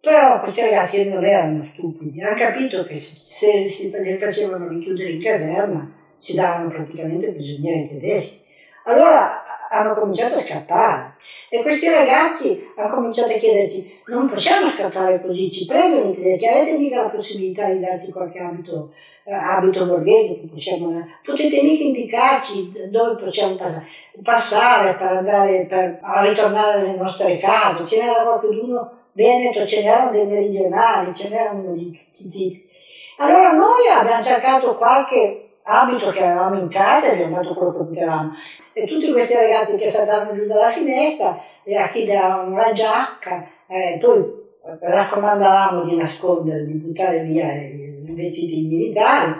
Però 0.00 0.40
questi 0.40 0.60
ragazzi 0.62 1.08
non 1.08 1.24
erano 1.24 1.64
stupidi, 1.72 2.20
hanno 2.20 2.34
capito 2.34 2.82
che 2.82 2.96
se 2.96 3.68
si 3.68 3.90
li 3.90 4.18
facevano 4.18 4.66
richiudere 4.66 5.10
in 5.10 5.20
caserma 5.20 5.88
si 6.18 6.34
davano 6.34 6.68
praticamente 6.68 7.28
prigionieri 7.28 7.88
tedeschi. 7.88 8.40
Allora 8.84 9.68
hanno 9.70 9.94
cominciato 9.94 10.34
a 10.34 10.40
scappare. 10.40 11.11
E 11.48 11.60
questi 11.62 11.88
ragazzi 11.88 12.66
hanno 12.76 12.94
cominciato 12.94 13.32
a 13.32 13.36
chiederci, 13.36 14.00
non 14.06 14.28
possiamo 14.28 14.68
scappare 14.68 15.20
così, 15.20 15.50
ci 15.50 15.66
prendono 15.66 16.10
i 16.10 16.14
tedeschi, 16.14 16.46
avete 16.46 16.78
mica 16.78 17.02
la 17.02 17.08
possibilità 17.08 17.70
di 17.70 17.80
darci 17.80 18.10
qualche 18.10 18.38
abito, 18.38 18.92
eh, 19.24 19.34
abito 19.34 19.84
borghese 19.84 20.40
che 20.40 20.46
possiamo, 20.46 21.06
potete 21.22 21.62
mica 21.62 21.82
indicarci 21.82 22.72
dove 22.88 23.22
possiamo 23.22 23.56
passare, 23.56 23.86
passare 24.22 24.94
per 24.94 25.08
andare, 25.08 25.66
per 25.66 26.00
ritornare 26.22 26.80
nelle 26.80 26.96
nostre 26.96 27.36
case, 27.36 27.84
ce 27.84 28.02
n'era 28.02 28.22
qualcuno 28.22 28.90
veneto, 29.12 29.66
ce 29.66 29.82
n'erano 29.82 30.10
dei 30.10 30.26
meridionali, 30.26 31.14
ce 31.14 31.28
n'erano 31.28 31.74
di 31.74 31.90
tutti 31.90 32.26
i 32.26 32.30
tipi. 32.30 32.70
Allora 33.18 33.52
noi 33.52 33.86
abbiamo 33.94 34.22
cercato 34.22 34.74
qualche 34.76 35.51
abito 35.64 36.10
che 36.10 36.24
avevamo 36.24 36.58
in 36.58 36.68
casa 36.68 37.06
e 37.06 37.12
abbiamo 37.12 37.36
dato 37.36 37.54
quello 37.54 37.72
che 37.72 37.84
potevamo. 37.84 38.32
E 38.72 38.86
tutti 38.86 39.12
questi 39.12 39.34
ragazzi 39.34 39.76
che 39.76 39.90
saltavano 39.90 40.34
giù 40.34 40.46
dalla 40.46 40.70
finestra, 40.70 41.38
a 41.78 41.88
chi 41.88 42.04
davano 42.04 42.50
una 42.50 42.72
giacca, 42.72 43.46
eh, 43.66 43.98
poi 44.00 44.40
raccomandavamo 44.80 45.84
di 45.84 45.96
nascondere, 45.96 46.64
di 46.64 46.72
buttare 46.74 47.20
via 47.22 47.52
i 47.52 48.14
vestiti 48.14 48.62
militari. 48.62 49.34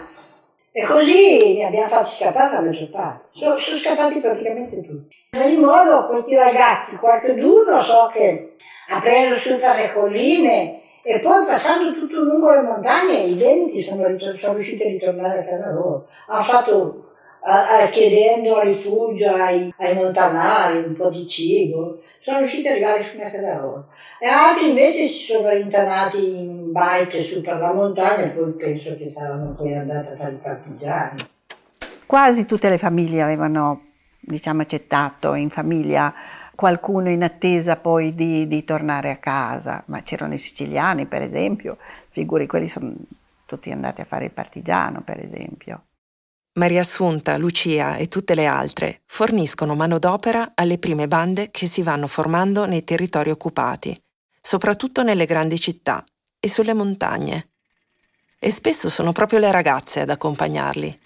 E 0.71 0.83
così 0.85 1.57
ne 1.57 1.65
abbiamo 1.65 1.87
fatto 1.87 2.09
scappare 2.09 2.55
la 2.55 2.61
maggior 2.61 2.89
parte. 2.89 3.25
Sono, 3.31 3.57
sono 3.57 3.77
scappati 3.77 4.19
praticamente 4.19 4.81
tutti. 4.81 5.15
In 5.33 5.41
ogni 5.41 5.57
modo, 5.57 6.07
questi 6.07 6.35
ragazzi, 6.35 6.95
qualcuno 6.95 7.81
so 7.83 8.09
che 8.11 8.55
ha 8.89 8.99
preso 8.99 9.35
su 9.35 9.59
per 9.59 9.75
le 9.75 9.91
colline 9.91 10.81
e 11.05 11.19
poi 11.19 11.45
passando 11.45 11.91
tutto 11.91 12.21
lungo 12.21 12.53
le 12.53 12.61
montagne 12.61 13.23
i 13.23 13.33
veneti 13.35 13.83
sono, 13.83 14.03
sono 14.39 14.53
riusciti 14.53 14.83
a 14.83 14.87
ritornare 14.87 15.39
a 15.39 15.43
casa 15.43 15.71
loro. 15.71 16.07
Hanno 16.27 16.43
fatto, 16.43 16.73
uh, 17.41 17.49
uh, 17.49 17.89
chiedendo 17.91 18.61
rifugio 18.61 19.33
ai, 19.33 19.73
ai 19.77 19.95
montanari, 19.95 20.77
un 20.77 20.93
po' 20.93 21.09
di 21.09 21.27
cibo, 21.27 21.99
sono 22.21 22.37
riusciti 22.37 22.67
ad 22.67 22.75
arrivare 22.75 23.03
fino 23.03 23.25
a 23.25 23.29
casa 23.29 23.59
loro. 23.59 23.87
E 24.17 24.27
altri 24.27 24.69
invece 24.69 25.07
si 25.07 25.25
sono 25.25 25.49
rintanati 25.49 26.25
in 26.25 26.71
bike 26.71 27.25
su 27.25 27.41
per 27.41 27.57
la 27.57 27.73
montagna 27.73 28.23
e 28.23 28.29
poi 28.29 28.53
penso 28.53 28.95
che 28.95 29.09
saranno 29.09 29.53
poi 29.55 29.75
andati 29.75 30.13
a 30.13 30.15
fare 30.15 30.31
i 30.31 30.39
partigiani. 30.41 31.17
Quasi 32.05 32.45
tutte 32.45 32.69
le 32.69 32.77
famiglie 32.77 33.21
avevano 33.21 33.79
diciamo, 34.21 34.61
accettato 34.61 35.33
in 35.33 35.49
famiglia 35.49 36.13
qualcuno 36.63 37.09
in 37.09 37.23
attesa 37.23 37.75
poi 37.75 38.15
di, 38.15 38.47
di, 38.47 38.63
tornare 38.63 39.11
a 39.11 39.17
casa, 39.17 39.83
ma 39.87 40.01
c'erano 40.01 40.35
i 40.35 40.37
siciliani 40.37 41.07
per 41.07 41.21
esempio, 41.21 41.77
figuri 42.09 42.47
quelli 42.47 42.69
sono 42.69 42.93
tutti 43.45 43.69
andati 43.69 43.99
a 43.99 44.05
fare 44.05 44.23
il 44.23 44.31
partigiano 44.31 45.01
per 45.01 45.19
esempio. 45.19 45.83
Maria 46.53 46.79
Assunta, 46.79 47.37
Lucia 47.37 47.97
e 47.97 48.07
tutte 48.07 48.33
le 48.33 48.45
altre 48.45 49.01
forniscono 49.07 49.75
manodopera 49.75 50.53
alle 50.55 50.77
prime 50.77 51.09
bande 51.09 51.51
che 51.51 51.65
si 51.65 51.83
vanno 51.83 52.07
formando 52.07 52.65
nei 52.65 52.85
territori 52.85 53.29
occupati, 53.29 54.01
soprattutto 54.39 55.03
nelle 55.03 55.25
grandi 55.25 55.59
città 55.59 56.01
e 56.39 56.47
sulle 56.47 56.73
montagne. 56.73 57.49
E 58.39 58.49
spesso 58.49 58.89
sono 58.89 59.11
proprio 59.11 59.39
le 59.39 59.51
ragazze 59.51 59.99
ad 59.99 60.09
accompagnarli. 60.09 60.97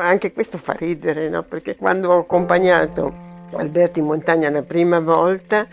Anche 0.00 0.32
questo 0.32 0.58
fa 0.58 0.74
ridere, 0.74 1.28
no? 1.28 1.42
perché 1.42 1.76
quando 1.76 2.10
ho 2.10 2.18
accompagnato 2.20 3.26
Alberto 3.52 3.98
in 3.98 4.04
montagna 4.06 4.50
la 4.50 4.62
prima 4.62 5.00
volta 5.00 5.66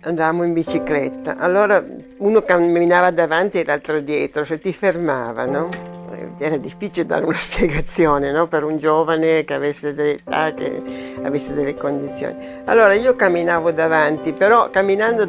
andavamo 0.00 0.42
in 0.42 0.52
bicicletta. 0.52 1.36
Allora 1.36 1.82
uno 2.18 2.42
camminava 2.42 3.10
davanti 3.10 3.60
e 3.60 3.64
l'altro 3.64 4.00
dietro, 4.00 4.44
se 4.44 4.58
ti 4.58 4.72
fermavano 4.72 5.94
era 6.38 6.56
difficile 6.56 7.06
dare 7.06 7.24
una 7.24 7.36
spiegazione 7.38 8.32
no? 8.32 8.46
per 8.46 8.64
un 8.64 8.76
giovane 8.76 9.44
che 9.44 9.54
avesse 9.54 9.94
delle 9.94 10.12
età, 10.12 10.52
che 10.52 11.14
avesse 11.22 11.54
delle 11.54 11.74
condizioni. 11.74 12.34
Allora 12.64 12.94
io 12.94 13.14
camminavo 13.14 13.70
davanti, 13.70 14.32
però 14.32 14.70
camminando, 14.70 15.28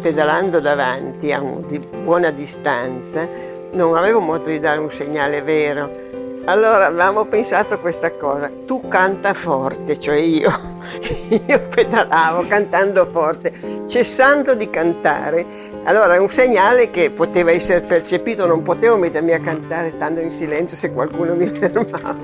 pedalando 0.00 0.60
davanti 0.60 1.32
a 1.32 1.40
un, 1.40 1.66
di 1.66 1.78
buona 1.78 2.30
distanza, 2.30 3.28
non 3.72 3.96
avevo 3.96 4.20
modo 4.20 4.48
di 4.48 4.58
dare 4.58 4.80
un 4.80 4.90
segnale 4.90 5.42
vero. 5.42 6.08
Allora 6.50 6.86
avevamo 6.86 7.26
pensato 7.26 7.78
questa 7.78 8.10
cosa, 8.10 8.50
tu 8.66 8.88
canta 8.88 9.34
forte, 9.34 10.00
cioè 10.00 10.16
io, 10.16 10.50
io 11.46 11.60
pedalavo 11.60 12.44
cantando 12.48 13.06
forte, 13.06 13.84
cessando 13.86 14.54
di 14.54 14.68
cantare 14.68 15.70
allora 15.84 16.14
è 16.14 16.18
un 16.18 16.28
segnale 16.28 16.90
che 16.90 17.10
poteva 17.10 17.52
essere 17.52 17.80
percepito, 17.80 18.46
non 18.46 18.62
potevo 18.62 18.98
mettermi 18.98 19.32
a 19.32 19.40
cantare 19.40 19.96
tanto 19.96 20.20
in 20.20 20.30
silenzio 20.32 20.76
se 20.76 20.92
qualcuno 20.92 21.34
mi 21.34 21.46
fermava. 21.54 22.16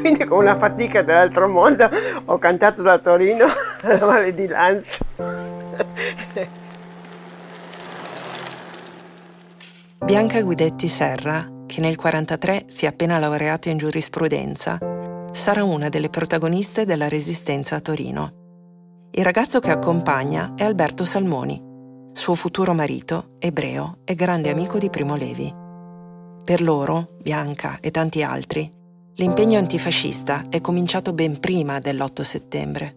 quindi 0.00 0.24
con 0.24 0.38
una 0.38 0.56
fatica 0.56 1.02
dell'altro 1.02 1.48
mondo 1.48 1.90
ho 2.24 2.38
cantato 2.38 2.82
da 2.82 2.98
Torino 2.98 3.46
alla 3.82 3.98
Valle 3.98 4.32
di 4.32 4.46
Lanza. 4.46 5.04
Bianca 9.98 10.40
Guidetti 10.40 10.88
Serra, 10.88 11.46
che 11.76 11.82
nel 11.82 11.98
1943 11.98 12.72
si 12.72 12.86
è 12.86 12.88
appena 12.88 13.18
laureata 13.18 13.68
in 13.68 13.76
giurisprudenza, 13.76 14.78
sarà 15.30 15.62
una 15.62 15.90
delle 15.90 16.08
protagoniste 16.08 16.86
della 16.86 17.06
Resistenza 17.06 17.76
a 17.76 17.80
Torino. 17.80 19.08
Il 19.10 19.22
ragazzo 19.22 19.60
che 19.60 19.70
accompagna 19.70 20.54
è 20.56 20.64
Alberto 20.64 21.04
Salmoni, 21.04 21.62
suo 22.12 22.34
futuro 22.34 22.72
marito, 22.72 23.36
ebreo 23.38 23.98
e 24.06 24.14
grande 24.14 24.48
amico 24.48 24.78
di 24.78 24.88
Primo 24.88 25.16
Levi. 25.16 25.52
Per 26.42 26.62
loro, 26.62 27.08
Bianca 27.20 27.76
e 27.82 27.90
tanti 27.90 28.22
altri, 28.22 28.72
l'impegno 29.16 29.58
antifascista 29.58 30.44
è 30.48 30.62
cominciato 30.62 31.12
ben 31.12 31.38
prima 31.38 31.78
dell'8 31.78 32.22
settembre. 32.22 32.96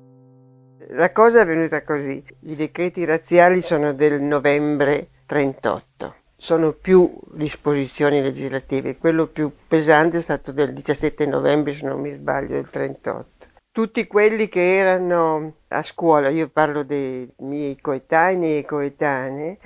La 0.91 1.11
cosa 1.11 1.41
è 1.41 1.45
venuta 1.45 1.83
così. 1.83 2.23
I 2.43 2.55
decreti 2.55 3.03
razziali 3.03 3.59
sono 3.59 3.91
del 3.91 4.21
novembre 4.21 5.09
38. 5.25 6.18
Sono 6.41 6.71
più 6.71 7.11
disposizioni 7.33 8.21
legislative. 8.21 8.97
Quello 8.97 9.27
più 9.27 9.51
pesante 9.67 10.19
è 10.19 10.21
stato 10.21 10.53
del 10.53 10.71
17 10.73 11.25
novembre, 11.25 11.73
se 11.73 11.85
non 11.85 11.99
mi 11.99 12.13
sbaglio, 12.13 12.53
del 12.53 12.69
38 12.69 13.47
tutti 13.71 14.07
quelli 14.07 14.49
che 14.49 14.77
erano 14.77 15.53
a 15.69 15.83
scuola, 15.83 16.27
io 16.27 16.49
parlo 16.49 16.83
dei 16.83 17.31
miei 17.37 17.79
coetanei 17.79 18.57
e 18.57 18.65
coetanee, 18.65 19.57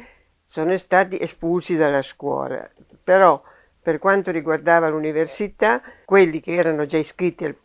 sono 0.46 0.78
stati 0.78 1.20
espulsi 1.20 1.76
dalla 1.76 2.04
scuola. 2.04 2.70
Però 3.04 3.42
per 3.82 3.98
quanto 3.98 4.30
riguardava 4.30 4.88
l'università, 4.90 5.82
quelli 6.06 6.40
che 6.42 6.54
erano 6.54 6.86
già 6.86 6.98
iscritti 6.98 7.46
al, 7.46 7.56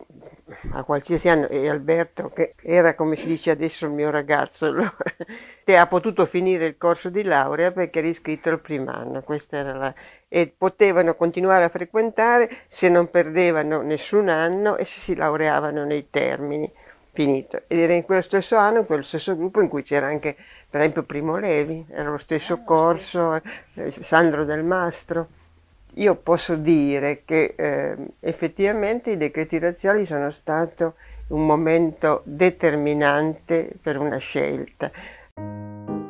a 0.71 0.83
qualsiasi 0.83 1.29
anno, 1.29 1.47
e 1.47 1.69
Alberto, 1.69 2.29
che 2.29 2.53
era 2.61 2.95
come 2.95 3.15
si 3.15 3.27
dice 3.27 3.51
adesso 3.51 3.85
il 3.85 3.91
mio 3.91 4.09
ragazzo, 4.09 4.73
ha 5.65 5.87
potuto 5.87 6.25
finire 6.25 6.65
il 6.65 6.77
corso 6.77 7.09
di 7.09 7.23
laurea 7.23 7.71
perché 7.71 7.99
era 7.99 8.07
iscritto 8.07 8.49
al 8.49 8.59
primo 8.59 8.91
anno, 8.91 9.21
questa 9.21 9.57
era 9.57 9.73
la, 9.73 9.93
e 10.27 10.51
potevano 10.55 11.15
continuare 11.15 11.63
a 11.63 11.69
frequentare 11.69 12.49
se 12.67 12.89
non 12.89 13.09
perdevano 13.09 13.81
nessun 13.81 14.29
anno 14.29 14.77
e 14.77 14.85
se 14.85 14.99
si 14.99 15.15
laureavano 15.15 15.85
nei 15.85 16.09
termini. 16.09 16.71
Finito. 17.11 17.63
Ed 17.67 17.79
era 17.79 17.93
in 17.93 18.03
quello 18.03 18.21
stesso 18.21 18.55
anno, 18.55 18.79
in 18.79 18.85
quello 18.85 19.01
stesso 19.01 19.35
gruppo 19.35 19.59
in 19.61 19.67
cui 19.67 19.81
c'era 19.81 20.07
anche, 20.07 20.37
per 20.69 20.79
esempio, 20.79 21.03
Primo 21.03 21.37
Levi, 21.37 21.85
era 21.89 22.09
lo 22.09 22.17
stesso 22.17 22.53
ah, 22.53 22.63
corso, 22.63 23.35
eh, 23.35 23.91
Sandro 23.91 24.45
Del 24.45 24.63
Mastro. 24.63 25.27
Io 25.95 26.15
posso 26.15 26.55
dire 26.55 27.23
che 27.25 27.55
eh, 27.57 27.95
effettivamente 28.19 29.11
i 29.11 29.17
decreti 29.17 29.59
razziali 29.59 30.05
sono 30.05 30.31
stati 30.31 30.85
un 31.29 31.45
momento 31.45 32.21
determinante 32.25 33.69
per 33.81 33.97
una 33.97 34.17
scelta. 34.17 34.91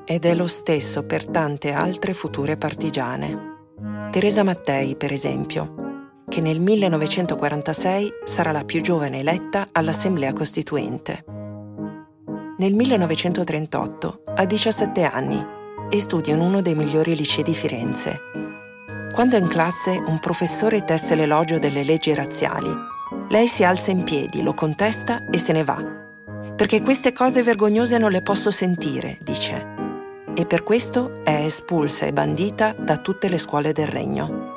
Ed 0.05 0.25
è 0.25 0.33
lo 0.33 0.47
stesso 0.47 1.05
per 1.05 1.27
tante 1.27 1.71
altre 1.71 2.13
future 2.13 2.57
partigiane. 2.57 3.47
Teresa 4.11 4.43
Mattei, 4.43 4.95
per 4.95 5.11
esempio, 5.11 6.23
che 6.27 6.41
nel 6.41 6.59
1946 6.59 8.13
sarà 8.23 8.51
la 8.51 8.63
più 8.63 8.81
giovane 8.81 9.19
eletta 9.19 9.69
all'Assemblea 9.71 10.33
Costituente. 10.33 11.23
Nel 12.57 12.73
1938 12.73 14.23
ha 14.35 14.45
17 14.45 15.03
anni 15.03 15.45
e 15.89 15.99
studia 15.99 16.33
in 16.33 16.41
uno 16.41 16.61
dei 16.61 16.75
migliori 16.75 17.15
licei 17.15 17.43
di 17.43 17.53
Firenze. 17.53 18.48
Quando 19.19 19.35
in 19.35 19.49
classe 19.49 20.01
un 20.07 20.17
professore 20.19 20.85
tesse 20.85 21.13
l'elogio 21.13 21.59
delle 21.59 21.83
leggi 21.83 22.13
razziali, 22.13 22.69
lei 23.27 23.47
si 23.47 23.65
alza 23.65 23.91
in 23.91 24.03
piedi, 24.03 24.41
lo 24.41 24.53
contesta 24.53 25.25
e 25.29 25.37
se 25.37 25.51
ne 25.51 25.65
va. 25.65 25.75
Perché 26.55 26.81
queste 26.81 27.11
cose 27.11 27.43
vergognose 27.43 27.97
non 27.97 28.11
le 28.11 28.21
posso 28.21 28.49
sentire, 28.49 29.17
dice 29.21 29.75
e 30.33 30.45
per 30.45 30.63
questo 30.63 31.21
è 31.25 31.33
espulsa 31.33 32.05
e 32.05 32.13
bandita 32.13 32.71
da 32.71 32.95
tutte 32.95 33.27
le 33.27 33.37
scuole 33.37 33.73
del 33.73 33.87
regno. 33.87 34.53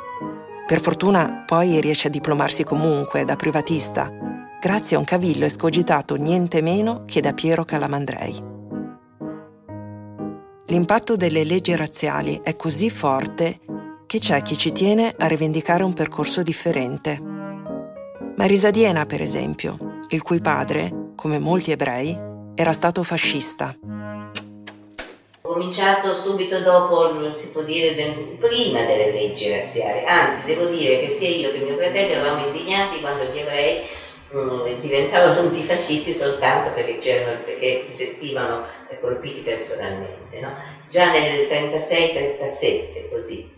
Per 0.64 0.81
fortuna 0.81 1.42
poi 1.44 1.81
riesce 1.81 2.07
a 2.07 2.11
diplomarsi 2.12 2.62
comunque 2.62 3.25
da 3.25 3.35
privatista, 3.35 4.12
grazie 4.61 4.94
a 4.94 5.01
un 5.01 5.05
cavillo 5.05 5.44
escogitato 5.44 6.14
niente 6.14 6.62
meno 6.62 7.03
che 7.05 7.20
da 7.20 7.33
Piero 7.33 7.64
Calamandrei. 7.64 8.44
L'impatto 10.66 11.16
delle 11.16 11.42
leggi 11.42 11.75
razziali 11.75 12.38
è 12.44 12.55
così 12.55 12.90
forte 12.90 13.59
che 14.12 14.18
c'è 14.18 14.42
chi 14.42 14.59
ci 14.59 14.72
tiene 14.72 15.14
a 15.16 15.27
rivendicare 15.27 15.85
un 15.85 15.94
percorso 15.94 16.42
differente. 16.42 17.18
Marisa 18.37 18.68
Diena, 18.70 19.07
per 19.07 19.22
esempio, 19.22 20.01
il 20.11 20.20
cui 20.20 20.38
padre, 20.42 21.12
come 21.16 21.38
molti 21.38 21.70
ebrei, 21.70 22.14
era 22.55 22.72
stato 22.72 23.03
fascista 23.05 23.75
cominciato 25.40 26.14
subito 26.14 26.61
dopo, 26.61 27.35
si 27.37 27.48
può 27.48 27.62
dire, 27.62 27.94
prima 28.38 28.85
delle 28.85 29.12
leggi 29.12 29.51
razziali, 29.51 30.05
anzi 30.05 30.44
devo 30.44 30.66
dire 30.66 31.01
che 31.01 31.14
sia 31.14 31.29
io 31.29 31.53
che 31.53 31.59
mio 31.59 31.77
fratello 31.77 32.12
eravamo 32.12 32.46
indignati 32.46 33.01
quando 33.01 33.25
gli 33.25 33.38
ebrei 33.38 33.83
mm, 34.35 34.81
diventavano 34.81 35.40
antifascisti 35.40 36.14
soltanto 36.14 36.72
perché, 36.72 37.40
perché 37.44 37.85
si 37.87 37.96
sentivano 37.96 38.64
colpiti 39.01 39.40
personalmente. 39.40 40.40
No? 40.40 40.55
Già 40.90 41.12
nel 41.12 41.48
36-37 41.48 43.11
così. 43.11 43.52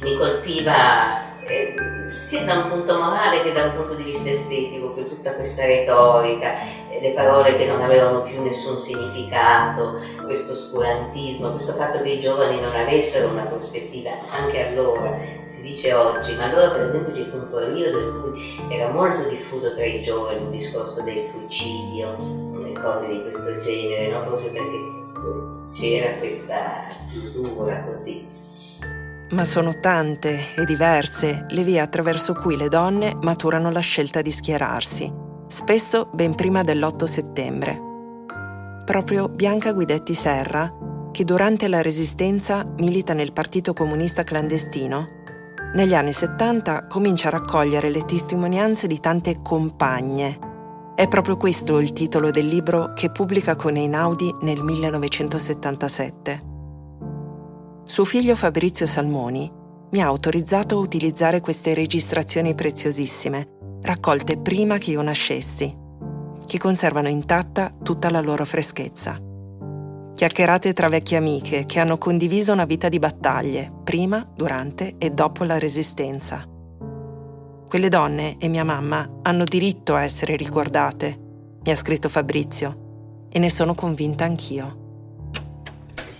Mi 0.00 0.16
colpiva 0.16 1.42
eh, 1.42 1.74
sia 2.08 2.44
da 2.44 2.58
un 2.58 2.68
punto 2.68 2.98
morale 2.98 3.42
che 3.42 3.52
da 3.52 3.64
un 3.64 3.74
punto 3.74 3.94
di 3.94 4.04
vista 4.04 4.28
estetico, 4.28 4.94
che 4.94 5.08
tutta 5.08 5.32
questa 5.32 5.66
retorica, 5.66 6.52
eh, 6.90 7.00
le 7.00 7.12
parole 7.12 7.56
che 7.56 7.66
non 7.66 7.80
avevano 7.80 8.22
più 8.22 8.40
nessun 8.40 8.80
significato, 8.80 9.98
questo 10.24 10.52
oscurantismo, 10.52 11.50
questo 11.50 11.72
fatto 11.72 12.00
che 12.02 12.10
i 12.10 12.20
giovani 12.20 12.60
non 12.60 12.74
avessero 12.74 13.28
una 13.28 13.44
prospettiva 13.44 14.10
anche 14.30 14.68
allora, 14.68 15.18
si 15.46 15.62
dice 15.62 15.92
oggi, 15.94 16.34
ma 16.34 16.44
allora 16.44 16.70
per 16.70 16.88
esempio 16.88 17.14
ci 17.14 17.24
fu 17.30 17.36
un 17.36 17.48
periodo 17.50 17.98
in 17.98 18.20
cui 18.20 18.76
era 18.76 18.90
molto 18.90 19.28
diffuso 19.28 19.74
tra 19.74 19.84
i 19.84 20.00
giovani 20.02 20.42
il 20.42 20.50
discorso 20.50 21.02
del 21.02 21.28
suicidio, 21.32 22.14
cose 22.80 23.08
di 23.08 23.22
questo 23.22 23.58
genere, 23.58 24.12
no? 24.12 24.24
proprio 24.24 24.52
perché 24.52 24.96
c'era 25.74 26.18
questa 26.18 26.86
chiusura 27.10 27.82
così. 27.82 28.46
Ma 29.30 29.44
sono 29.44 29.78
tante 29.78 30.54
e 30.56 30.64
diverse 30.64 31.44
le 31.50 31.62
vie 31.62 31.80
attraverso 31.80 32.32
cui 32.32 32.56
le 32.56 32.68
donne 32.68 33.14
maturano 33.20 33.70
la 33.70 33.80
scelta 33.80 34.22
di 34.22 34.30
schierarsi, 34.30 35.12
spesso 35.46 36.08
ben 36.14 36.34
prima 36.34 36.64
dell'8 36.64 37.04
settembre. 37.04 37.78
Proprio 38.86 39.28
Bianca 39.28 39.72
Guidetti 39.72 40.14
Serra, 40.14 40.72
che 41.12 41.24
durante 41.24 41.68
la 41.68 41.82
Resistenza 41.82 42.66
milita 42.78 43.12
nel 43.12 43.34
Partito 43.34 43.74
Comunista 43.74 44.24
Clandestino, 44.24 45.16
negli 45.74 45.94
anni 45.94 46.14
70 46.14 46.86
comincia 46.86 47.28
a 47.28 47.32
raccogliere 47.32 47.90
le 47.90 48.06
testimonianze 48.06 48.86
di 48.86 48.98
tante 48.98 49.42
compagne. 49.42 50.38
È 50.94 51.06
proprio 51.06 51.36
questo 51.36 51.80
il 51.80 51.92
titolo 51.92 52.30
del 52.30 52.46
libro 52.46 52.94
che 52.94 53.10
pubblica 53.10 53.56
con 53.56 53.76
Einaudi 53.76 54.34
nel 54.40 54.62
1977. 54.62 56.47
Suo 57.88 58.04
figlio 58.04 58.36
Fabrizio 58.36 58.86
Salmoni 58.86 59.50
mi 59.92 60.02
ha 60.02 60.06
autorizzato 60.06 60.76
a 60.76 60.80
utilizzare 60.80 61.40
queste 61.40 61.72
registrazioni 61.72 62.54
preziosissime, 62.54 63.48
raccolte 63.80 64.36
prima 64.36 64.76
che 64.76 64.90
io 64.90 65.00
nascessi, 65.00 65.74
che 66.44 66.58
conservano 66.58 67.08
intatta 67.08 67.74
tutta 67.82 68.10
la 68.10 68.20
loro 68.20 68.44
freschezza. 68.44 69.18
Chiacchierate 70.14 70.74
tra 70.74 70.88
vecchie 70.88 71.16
amiche 71.16 71.64
che 71.64 71.80
hanno 71.80 71.96
condiviso 71.96 72.52
una 72.52 72.66
vita 72.66 72.90
di 72.90 72.98
battaglie, 72.98 73.72
prima, 73.84 74.22
durante 74.36 74.96
e 74.98 75.08
dopo 75.08 75.44
la 75.44 75.58
Resistenza. 75.58 76.44
Quelle 77.68 77.88
donne 77.88 78.36
e 78.36 78.48
mia 78.48 78.64
mamma 78.64 79.20
hanno 79.22 79.44
diritto 79.44 79.94
a 79.94 80.02
essere 80.02 80.36
ricordate, 80.36 81.18
mi 81.64 81.70
ha 81.70 81.74
scritto 81.74 82.10
Fabrizio, 82.10 83.28
e 83.30 83.38
ne 83.38 83.48
sono 83.48 83.74
convinta 83.74 84.24
anch'io. 84.24 84.76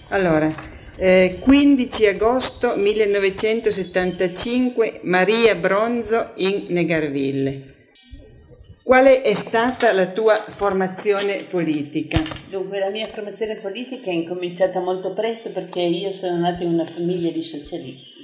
Allora, 0.08 0.76
eh, 0.98 1.38
15 1.40 2.06
agosto 2.06 2.76
1975, 2.76 5.00
Maria 5.04 5.54
Bronzo 5.54 6.32
in 6.36 6.66
Negarville. 6.68 7.76
Quale 8.82 9.22
è 9.22 9.32
stata 9.34 9.92
la 9.92 10.06
tua 10.06 10.44
formazione 10.48 11.44
politica? 11.48 12.20
Dunque, 12.50 12.80
la 12.80 12.90
mia 12.90 13.06
formazione 13.06 13.54
politica 13.56 14.10
è 14.10 14.14
incominciata 14.14 14.80
molto 14.80 15.12
presto 15.12 15.50
perché 15.50 15.80
io 15.80 16.10
sono 16.12 16.38
nata 16.38 16.64
in 16.64 16.72
una 16.72 16.86
famiglia 16.86 17.30
di 17.30 17.42
socialisti. 17.42 18.17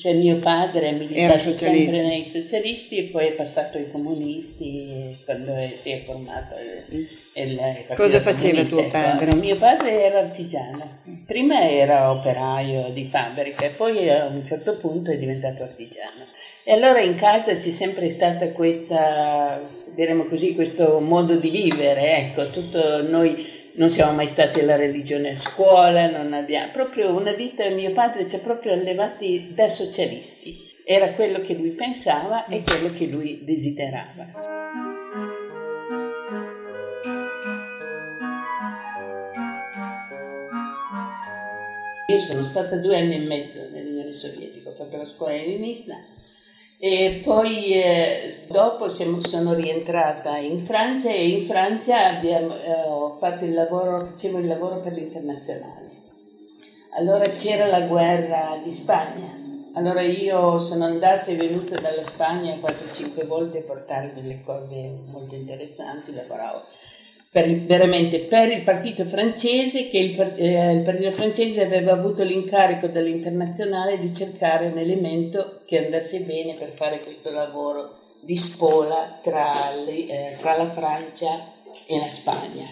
Cioè 0.00 0.14
mio 0.14 0.38
padre 0.38 0.88
ha 0.88 0.92
militato 0.92 1.54
sempre 1.54 2.02
nei 2.02 2.24
socialisti 2.24 2.96
e 2.96 3.02
poi 3.04 3.28
è 3.28 3.32
passato 3.32 3.78
ai 3.78 3.88
comunisti 3.88 5.16
quando 5.24 5.52
si 5.74 5.90
è 5.90 6.02
formato 6.02 6.56
il, 6.88 7.06
il 7.34 7.86
Cosa 7.94 8.18
faceva 8.18 8.64
tuo 8.64 8.88
padre? 8.88 9.36
Mio 9.36 9.56
padre 9.56 10.02
era 10.02 10.18
artigiano. 10.18 10.98
Prima 11.24 11.70
era 11.70 12.10
operaio 12.10 12.90
di 12.90 13.04
fabbrica 13.04 13.64
e 13.64 13.70
poi 13.70 14.10
a 14.10 14.26
un 14.26 14.44
certo 14.44 14.76
punto 14.76 15.12
è 15.12 15.16
diventato 15.16 15.62
artigiano. 15.62 16.24
E 16.64 16.72
allora 16.72 17.00
in 17.00 17.14
casa 17.14 17.54
c'è 17.54 17.70
sempre 17.70 18.08
stata 18.08 18.50
questa, 18.50 19.60
diremo 19.94 20.24
così, 20.24 20.54
questo 20.54 20.98
modo 20.98 21.36
di 21.36 21.48
vivere, 21.48 22.16
ecco, 22.16 22.50
tutto 22.50 23.08
noi 23.08 23.58
non 23.74 23.88
siamo 23.90 24.12
mai 24.12 24.26
stati 24.26 24.60
alla 24.60 24.76
religione 24.76 25.30
a 25.30 25.34
scuola, 25.34 26.08
non 26.08 26.32
abbiamo 26.32 26.70
proprio 26.72 27.14
una 27.14 27.32
vita, 27.32 27.68
mio 27.70 27.92
padre 27.92 28.26
ci 28.26 28.36
ha 28.36 28.40
proprio 28.40 28.72
allevati 28.72 29.52
da 29.54 29.68
socialisti. 29.68 30.68
Era 30.84 31.12
quello 31.12 31.40
che 31.40 31.54
lui 31.54 31.70
pensava 31.70 32.46
e 32.46 32.62
quello 32.62 32.90
che 32.90 33.06
lui 33.06 33.44
desiderava. 33.44 34.48
Io 42.08 42.20
sono 42.20 42.42
stata 42.42 42.76
due 42.76 42.96
anni 42.96 43.14
e 43.14 43.18
mezzo 43.20 43.68
nell'Unione 43.70 44.12
Sovietica, 44.12 44.70
ho 44.70 44.72
fatto 44.72 44.96
la 44.96 45.04
scuola 45.04 45.34
leninista 45.34 45.94
e 46.82 47.20
poi 47.22 47.72
eh, 47.74 48.46
dopo 48.48 48.88
siamo, 48.88 49.20
sono 49.20 49.52
rientrata 49.52 50.38
in 50.38 50.58
Francia 50.58 51.10
e 51.10 51.28
in 51.28 51.42
Francia 51.42 52.06
abbiamo, 52.06 52.54
eh, 52.54 53.18
fatto 53.18 53.44
il 53.44 53.52
lavoro, 53.52 54.06
facevo 54.06 54.38
il 54.38 54.46
lavoro 54.46 54.80
per 54.80 54.94
l'internazionale. 54.94 55.90
Allora 56.96 57.28
c'era 57.28 57.66
la 57.66 57.82
guerra 57.82 58.58
di 58.64 58.72
Spagna. 58.72 59.28
Allora 59.74 60.00
io 60.00 60.58
sono 60.58 60.86
andata 60.86 61.26
e 61.26 61.36
venuta 61.36 61.78
dalla 61.78 62.02
Spagna 62.02 62.54
4-5 62.54 63.26
volte 63.26 63.58
a 63.58 63.62
portare 63.62 64.12
delle 64.14 64.40
cose 64.42 65.02
molto 65.10 65.34
interessanti, 65.34 66.14
lavoravo 66.14 66.62
per 67.32 67.48
veramente 67.60 68.18
per 68.20 68.50
il 68.50 68.62
partito 68.62 69.04
francese, 69.04 69.88
che 69.88 69.98
il, 69.98 70.20
eh, 70.36 70.72
il, 70.72 70.82
partito 70.82 71.12
francese 71.12 71.62
aveva 71.62 71.92
avuto 71.92 72.24
l'incarico 72.24 72.88
dall'internazionale 72.88 74.00
di 74.00 74.12
cercare 74.12 74.66
un 74.66 74.78
elemento 74.78 75.62
che 75.64 75.84
andasse 75.84 76.22
bene 76.22 76.54
per 76.54 76.72
fare 76.74 77.00
questo 77.00 77.30
lavoro 77.30 77.98
di 78.20 78.36
spola 78.36 79.20
tra, 79.22 79.70
le, 79.84 80.06
eh, 80.08 80.36
tra 80.40 80.56
la 80.56 80.70
Francia 80.70 81.52
e 81.86 81.98
la 81.98 82.08
Spagna. 82.08 82.66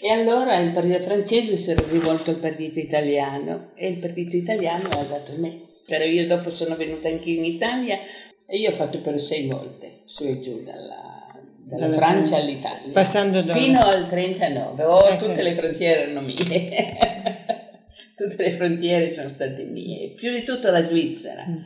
E 0.00 0.10
allora 0.10 0.56
il 0.56 0.72
partito 0.72 0.98
francese 0.98 1.56
si 1.56 1.70
era 1.70 1.86
rivolto 1.88 2.30
al 2.30 2.36
partito 2.36 2.80
italiano 2.80 3.70
e 3.76 3.88
il 3.88 3.98
partito 3.98 4.34
italiano 4.34 4.88
ha 4.88 5.04
dato 5.04 5.34
me. 5.36 5.60
Però 5.86 6.04
io 6.04 6.26
dopo 6.26 6.50
sono 6.50 6.74
venuta 6.74 7.08
anche 7.08 7.30
in 7.30 7.44
Italia 7.44 7.98
e 8.46 8.58
io 8.58 8.70
ho 8.70 8.74
fatto 8.74 8.98
per 8.98 9.20
sei 9.20 9.46
volte 9.46 10.00
su 10.04 10.24
e 10.24 10.40
giù 10.40 10.62
dalla, 10.64 11.23
dalla, 11.64 11.92
Francia 11.92 12.36
all'Italia, 12.36 12.92
passando 12.92 13.40
da... 13.42 13.54
fino 13.54 13.80
al 13.80 14.08
39, 14.08 14.84
oh, 14.84 15.06
eh, 15.06 15.12
tutte 15.12 15.24
certo. 15.24 15.42
le 15.42 15.52
frontiere 15.52 16.00
erano 16.02 16.20
mie, 16.20 16.36
tutte 18.16 18.42
le 18.42 18.50
frontiere 18.50 19.10
sono 19.10 19.28
state 19.28 19.64
mie, 19.64 20.10
più 20.10 20.30
di 20.30 20.42
tutto 20.42 20.70
la 20.70 20.82
Svizzera, 20.82 21.44
mm. 21.46 21.56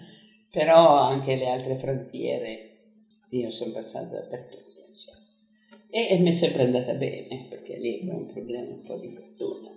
però 0.50 0.98
anche 0.98 1.36
le 1.36 1.48
altre 1.48 1.76
frontiere 1.76 2.70
io 3.30 3.50
sono 3.50 3.72
passata 3.72 4.14
dappertutto. 4.14 4.68
E, 5.90 6.08
e 6.10 6.18
mi 6.18 6.28
è 6.28 6.32
sempre 6.32 6.64
andata 6.64 6.92
bene, 6.92 7.46
perché 7.48 7.78
lì 7.78 8.06
è 8.06 8.12
un 8.12 8.26
problema 8.26 8.68
un 8.68 8.82
po' 8.82 8.96
di 8.96 9.08
fortuna. 9.08 9.70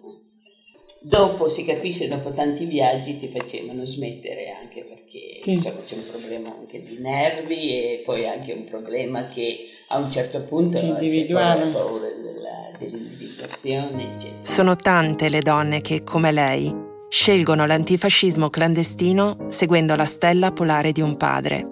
Dopo 1.03 1.49
si 1.49 1.65
capisce, 1.65 2.07
dopo 2.07 2.31
tanti 2.31 2.65
viaggi 2.65 3.17
ti 3.17 3.27
facevano 3.27 3.85
smettere 3.85 4.51
anche 4.51 4.83
perché 4.83 5.37
sì. 5.39 5.53
insomma, 5.53 5.81
c'è 5.83 5.95
un 5.95 6.05
problema 6.07 6.55
anche 6.55 6.83
di 6.83 6.97
nervi 6.99 7.69
e 7.71 8.03
poi 8.05 8.27
anche 8.27 8.53
un 8.53 8.65
problema 8.65 9.29
che 9.29 9.67
a 9.87 9.97
un 9.97 10.11
certo 10.11 10.43
punto 10.43 10.77
individuale 10.77 11.71
paura 11.71 12.07
della, 12.07 12.77
dell'individuazione 12.77 14.13
eccetera. 14.13 14.43
Sono 14.43 14.75
tante 14.75 15.29
le 15.29 15.41
donne 15.41 15.81
che, 15.81 16.03
come 16.03 16.31
lei, 16.31 16.71
scelgono 17.09 17.65
l'antifascismo 17.65 18.51
clandestino 18.51 19.47
seguendo 19.49 19.95
la 19.95 20.05
stella 20.05 20.51
polare 20.51 20.91
di 20.91 21.01
un 21.01 21.17
padre. 21.17 21.67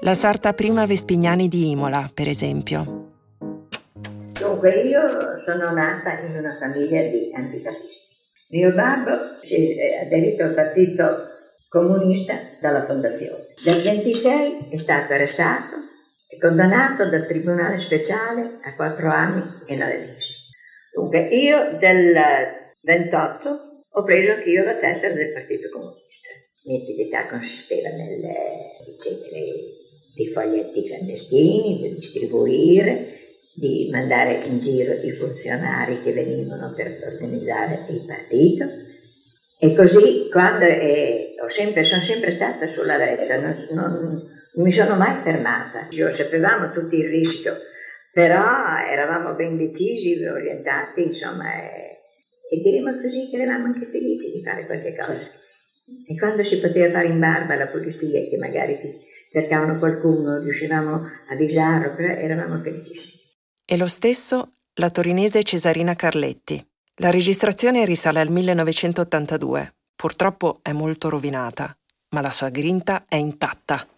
La 0.00 0.14
sarta 0.14 0.52
prima 0.52 0.84
Vespignani 0.84 1.46
di 1.46 1.70
Imola, 1.70 2.10
per 2.12 2.26
esempio. 2.26 3.03
Dunque, 4.64 4.80
io 4.80 5.06
sono 5.44 5.72
nata 5.72 6.20
in 6.20 6.38
una 6.38 6.56
famiglia 6.58 7.02
di 7.02 7.30
antifascisti. 7.34 8.14
Mio 8.48 8.72
babbo 8.72 9.10
si 9.42 9.78
è 9.78 10.06
aderito 10.06 10.44
al 10.44 10.54
partito 10.54 11.04
comunista 11.68 12.34
dalla 12.62 12.82
fondazione. 12.86 13.44
Nel 13.66 13.82
26 13.82 14.70
è 14.70 14.78
stato 14.78 15.12
arrestato 15.12 15.74
e 16.30 16.38
condannato 16.38 17.10
dal 17.10 17.26
Tribunale 17.26 17.76
Speciale 17.76 18.58
a 18.62 18.74
quattro 18.74 19.10
anni 19.10 19.42
in 19.66 19.82
Aledici. 19.82 20.32
Dunque, 20.94 21.28
io 21.28 21.76
del 21.78 22.14
28 22.80 23.82
ho 23.90 24.02
preso 24.02 24.30
anch'io 24.30 24.64
la 24.64 24.76
tessera 24.76 25.12
del 25.12 25.32
Partito 25.34 25.68
Comunista. 25.68 26.30
La 26.62 26.72
mia 26.72 26.82
attività 26.82 27.26
consisteva 27.26 27.90
nel 27.90 28.18
ricevere 28.86 29.44
dei 30.14 30.28
foglietti 30.32 30.86
clandestini, 30.86 31.82
di 31.82 31.94
distribuire, 31.96 33.23
di 33.54 33.88
mandare 33.90 34.40
in 34.44 34.58
giro 34.58 34.92
i 34.92 35.10
funzionari 35.12 36.02
che 36.02 36.12
venivano 36.12 36.72
per 36.74 36.98
organizzare 37.06 37.86
il 37.88 38.04
partito. 38.04 38.68
E 39.58 39.74
così 39.74 40.28
quando 40.30 40.64
eh, 40.64 41.36
sempre, 41.48 41.84
sono 41.84 42.02
sempre 42.02 42.32
stata 42.32 42.66
sulla 42.66 42.96
breccia, 42.96 43.38
non, 43.38 43.54
non, 43.70 43.92
non 44.54 44.64
mi 44.64 44.72
sono 44.72 44.96
mai 44.96 45.14
fermata. 45.22 45.86
Io 45.90 46.10
sapevamo 46.10 46.70
tutti 46.72 46.96
il 46.96 47.08
rischio, 47.08 47.56
però 48.12 48.76
eravamo 48.90 49.34
ben 49.34 49.56
decisi, 49.56 50.22
orientati, 50.24 51.04
insomma, 51.04 51.54
e, 51.62 51.98
e 52.50 52.60
diremo 52.60 53.00
così 53.00 53.28
che 53.30 53.36
eravamo 53.36 53.66
anche 53.66 53.86
felici 53.86 54.32
di 54.32 54.42
fare 54.42 54.66
qualche 54.66 54.94
cosa. 54.96 55.24
E 56.08 56.18
quando 56.18 56.42
si 56.42 56.58
poteva 56.58 56.90
fare 56.90 57.06
in 57.08 57.20
barba 57.20 57.56
la 57.56 57.68
polizia, 57.68 58.20
che 58.20 58.36
magari 58.38 58.76
ti 58.76 58.88
cercavano 59.30 59.78
qualcuno, 59.78 60.40
riuscivamo 60.40 60.94
a 60.94 61.32
avvisarlo, 61.32 61.96
eravamo 61.96 62.58
felicissimi. 62.58 63.23
E 63.66 63.78
lo 63.78 63.86
stesso 63.86 64.56
la 64.74 64.90
torinese 64.90 65.42
Cesarina 65.42 65.94
Carletti. 65.94 66.62
La 66.96 67.10
registrazione 67.10 67.86
risale 67.86 68.20
al 68.20 68.28
1982. 68.28 69.72
Purtroppo 69.96 70.58
è 70.60 70.72
molto 70.72 71.08
rovinata, 71.08 71.74
ma 72.10 72.20
la 72.20 72.28
sua 72.28 72.50
grinta 72.50 73.06
è 73.08 73.16
intatta. 73.16 73.88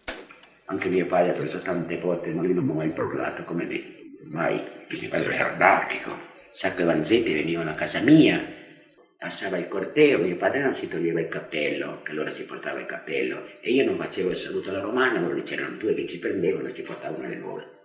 Anche 0.67 0.87
mio 0.87 1.05
padre 1.05 1.31
ha 1.31 1.33
preso 1.33 1.61
tante 1.61 1.99
volte, 1.99 2.31
ma 2.31 2.43
lui 2.43 2.53
non 2.53 2.63
mi 2.63 2.71
ha 2.71 2.75
mai 2.75 2.91
parlato 2.91 3.43
come 3.43 3.65
me. 3.65 3.83
Mai. 4.29 4.57
Mio 4.89 5.09
padre 5.09 5.35
era 5.35 5.53
anarchico. 5.53 6.11
Sacco 6.53 6.83
e 6.83 6.85
Vanzetti 6.85 7.33
venivano 7.33 7.71
a 7.71 7.73
casa 7.73 7.99
mia, 7.99 8.41
passava 9.19 9.57
il 9.57 9.67
corteo, 9.67 10.19
mio 10.19 10.37
padre 10.37 10.61
non 10.61 10.75
si 10.75 10.87
toglieva 10.87 11.19
il 11.19 11.27
cappello, 11.27 12.01
che 12.03 12.11
allora 12.11 12.29
si 12.29 12.45
portava 12.45 12.79
il 12.79 12.85
cappello, 12.85 13.45
e 13.59 13.71
io 13.71 13.83
non 13.83 13.97
facevo 13.97 14.29
il 14.29 14.37
saluto 14.37 14.69
alla 14.69 14.79
romana, 14.79 15.19
loro 15.19 15.41
c'erano 15.43 15.75
due 15.75 15.93
che 15.93 16.07
ci 16.07 16.19
prendevano 16.19 16.69
e 16.69 16.73
ci 16.73 16.83
portavano 16.83 17.27
le 17.27 17.35
nuove. 17.35 17.76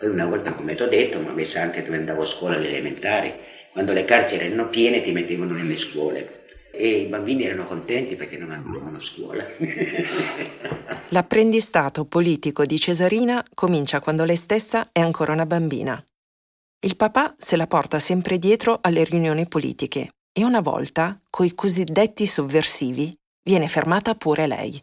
Poi 0.00 0.08
una 0.08 0.24
volta, 0.24 0.54
come 0.54 0.74
ti 0.74 0.80
ho 0.80 0.88
detto, 0.88 1.20
mi 1.20 1.28
ha 1.28 1.32
messo 1.32 1.58
anche 1.58 1.84
dove 1.84 1.98
andavo 1.98 2.22
a 2.22 2.24
scuola 2.24 2.56
alle 2.56 2.68
elementari, 2.68 3.34
quando 3.70 3.92
le 3.92 4.06
carceri 4.06 4.46
erano 4.46 4.70
piene 4.70 5.02
ti 5.02 5.12
mettevano 5.12 5.52
nelle 5.52 5.76
scuole 5.76 6.44
e 6.72 7.02
i 7.02 7.04
bambini 7.04 7.44
erano 7.44 7.66
contenti 7.66 8.16
perché 8.16 8.38
non 8.38 8.50
andavano 8.50 8.96
a 8.96 9.00
scuola. 9.00 9.44
L'apprendistato 11.10 12.06
politico 12.06 12.64
di 12.64 12.78
Cesarina 12.78 13.44
comincia 13.52 14.00
quando 14.00 14.24
lei 14.24 14.36
stessa 14.36 14.88
è 14.90 15.00
ancora 15.00 15.34
una 15.34 15.44
bambina. 15.44 16.02
Il 16.80 16.96
papà 16.96 17.34
se 17.36 17.56
la 17.56 17.66
porta 17.66 17.98
sempre 17.98 18.38
dietro 18.38 18.78
alle 18.80 19.04
riunioni 19.04 19.46
politiche 19.46 20.12
e 20.32 20.44
una 20.44 20.60
volta, 20.60 21.20
coi 21.28 21.54
cosiddetti 21.54 22.24
sovversivi, 22.24 23.14
viene 23.42 23.68
fermata 23.68 24.14
pure 24.14 24.46
lei. 24.46 24.80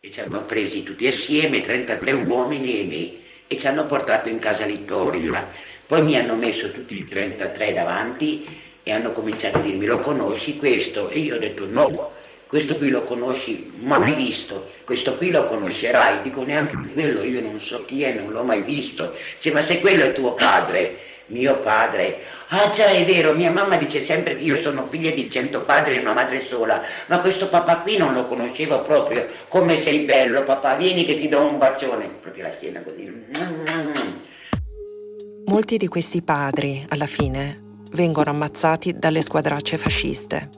E 0.00 0.08
ci 0.08 0.20
hanno 0.20 0.44
presi 0.44 0.84
tutti 0.84 1.04
assieme, 1.04 1.62
33 1.62 2.12
uomini 2.12 2.78
e 2.78 2.84
me, 2.84 3.24
e 3.46 3.56
ci 3.56 3.66
hanno 3.66 3.86
portato 3.86 4.28
in 4.28 4.38
casa 4.38 4.66
Littoria. 4.66 5.48
Poi 5.86 6.02
mi 6.02 6.16
hanno 6.16 6.34
messo 6.34 6.70
tutti 6.72 6.98
i 6.98 7.06
33 7.06 7.72
davanti 7.72 8.46
e 8.82 8.92
hanno 8.92 9.12
cominciato 9.12 9.58
a 9.58 9.60
dirmi 9.60 9.86
lo 9.86 9.98
conosci 9.98 10.56
questo? 10.56 11.08
E 11.10 11.20
io 11.20 11.36
ho 11.36 11.38
detto 11.38 11.66
no, 11.68 12.12
questo 12.46 12.76
qui 12.76 12.90
lo 12.90 13.02
conosci, 13.02 13.72
mai 13.80 14.14
visto, 14.14 14.72
questo 14.84 15.16
qui 15.16 15.30
lo 15.30 15.46
conoscerai, 15.46 16.22
dico 16.22 16.42
neanche 16.42 16.76
quello, 16.92 17.22
io 17.22 17.40
non 17.40 17.60
so 17.60 17.84
chi 17.84 18.02
è, 18.02 18.12
non 18.12 18.30
l'ho 18.30 18.42
mai 18.42 18.62
visto. 18.62 19.14
Dice 19.34 19.52
ma 19.52 19.62
se 19.62 19.80
quello 19.80 20.04
è 20.04 20.12
tuo 20.12 20.34
padre, 20.34 20.98
mio 21.26 21.58
padre, 21.58 22.22
ah 22.48 22.70
già 22.70 22.86
è 22.86 23.04
vero, 23.04 23.32
mia 23.34 23.50
mamma 23.50 23.76
dice 23.76 24.04
sempre 24.04 24.36
che 24.36 24.42
io 24.42 24.56
sono 24.56 24.86
figlia 24.86 25.10
di 25.10 25.30
cento 25.30 25.62
padri 25.62 25.96
e 25.96 26.00
una 26.00 26.12
madre 26.12 26.40
sola, 26.40 26.82
ma 27.06 27.20
questo 27.20 27.48
papà 27.48 27.78
qui 27.78 27.96
non 27.96 28.14
lo 28.14 28.26
conoscevo 28.26 28.82
proprio, 28.82 29.26
come 29.48 29.76
sei 29.76 30.00
bello 30.00 30.42
papà, 30.42 30.74
vieni 30.76 31.04
che 31.04 31.18
ti 31.18 31.28
do 31.28 31.46
un 31.46 31.58
bacione, 31.58 32.08
proprio 32.20 32.44
la 32.44 32.52
schiena 32.52 32.82
così. 32.82 33.24
Molti 35.46 35.76
di 35.76 35.88
questi 35.88 36.22
padri, 36.22 36.84
alla 36.88 37.06
fine, 37.06 37.62
vengono 37.92 38.30
ammazzati 38.30 38.98
dalle 38.98 39.22
squadracce 39.22 39.78
fasciste. 39.78 40.50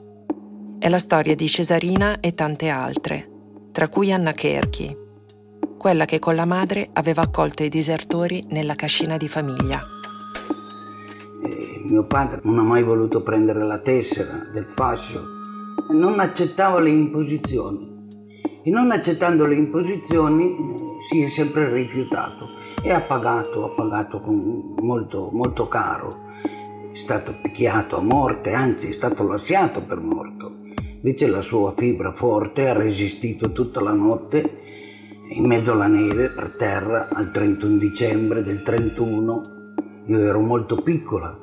È 0.79 0.89
la 0.89 0.97
storia 0.97 1.35
di 1.35 1.47
Cesarina 1.47 2.19
e 2.19 2.33
tante 2.33 2.69
altre, 2.69 3.27
tra 3.71 3.87
cui 3.87 4.11
Anna 4.11 4.31
Kerchi, 4.31 4.95
quella 5.77 6.05
che 6.05 6.19
con 6.19 6.35
la 6.35 6.45
madre 6.45 6.89
aveva 6.93 7.21
accolto 7.21 7.63
i 7.63 7.69
disertori 7.69 8.43
nella 8.49 8.75
cascina 8.75 9.17
di 9.17 9.27
famiglia. 9.27 9.98
E 11.41 11.81
mio 11.85 12.05
padre 12.05 12.41
non 12.43 12.59
ha 12.59 12.63
mai 12.63 12.83
voluto 12.83 13.21
prendere 13.23 13.63
la 13.63 13.79
tessera 13.79 14.47
del 14.51 14.65
fascio, 14.65 15.21
non 15.91 16.19
accettava 16.19 16.79
le 16.79 16.89
imposizioni 16.89 17.89
e 18.63 18.69
non 18.69 18.91
accettando 18.91 19.45
le 19.45 19.55
imposizioni 19.55 20.55
eh, 20.55 21.01
si 21.09 21.21
è 21.21 21.29
sempre 21.29 21.71
rifiutato 21.71 22.49
e 22.83 22.91
ha 22.91 23.01
pagato, 23.01 23.65
ha 23.65 23.69
pagato 23.69 24.19
molto, 24.19 25.29
molto 25.31 25.67
caro 25.67 26.27
è 26.91 26.95
stato 26.95 27.35
picchiato 27.41 27.97
a 27.97 28.01
morte, 28.01 28.53
anzi 28.53 28.89
è 28.89 28.91
stato 28.91 29.25
lasciato 29.25 29.83
per 29.83 29.99
morto. 29.99 30.57
Invece 31.01 31.27
la 31.27 31.41
sua 31.41 31.71
fibra 31.71 32.11
forte 32.11 32.67
ha 32.67 32.73
resistito 32.73 33.51
tutta 33.51 33.79
la 33.79 33.93
notte 33.93 34.59
in 35.29 35.45
mezzo 35.45 35.71
alla 35.71 35.87
neve 35.87 36.31
per 36.31 36.55
terra 36.57 37.07
al 37.09 37.31
31 37.31 37.77
dicembre 37.77 38.43
del 38.43 38.63
31. 38.63 39.58
Io 40.09 40.17
ero 40.17 40.39
molto 40.39 40.77
piccola, 40.77 41.37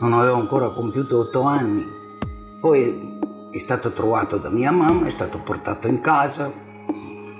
non 0.00 0.12
avevo 0.12 0.36
ancora 0.36 0.68
compiuto 0.72 1.20
otto 1.20 1.40
anni. 1.40 1.82
Poi 2.60 3.18
è 3.50 3.56
stato 3.56 3.94
trovato 3.94 4.36
da 4.36 4.50
mia 4.50 4.70
mamma, 4.70 5.06
è 5.06 5.10
stato 5.10 5.38
portato 5.38 5.88
in 5.88 6.00
casa, 6.00 6.52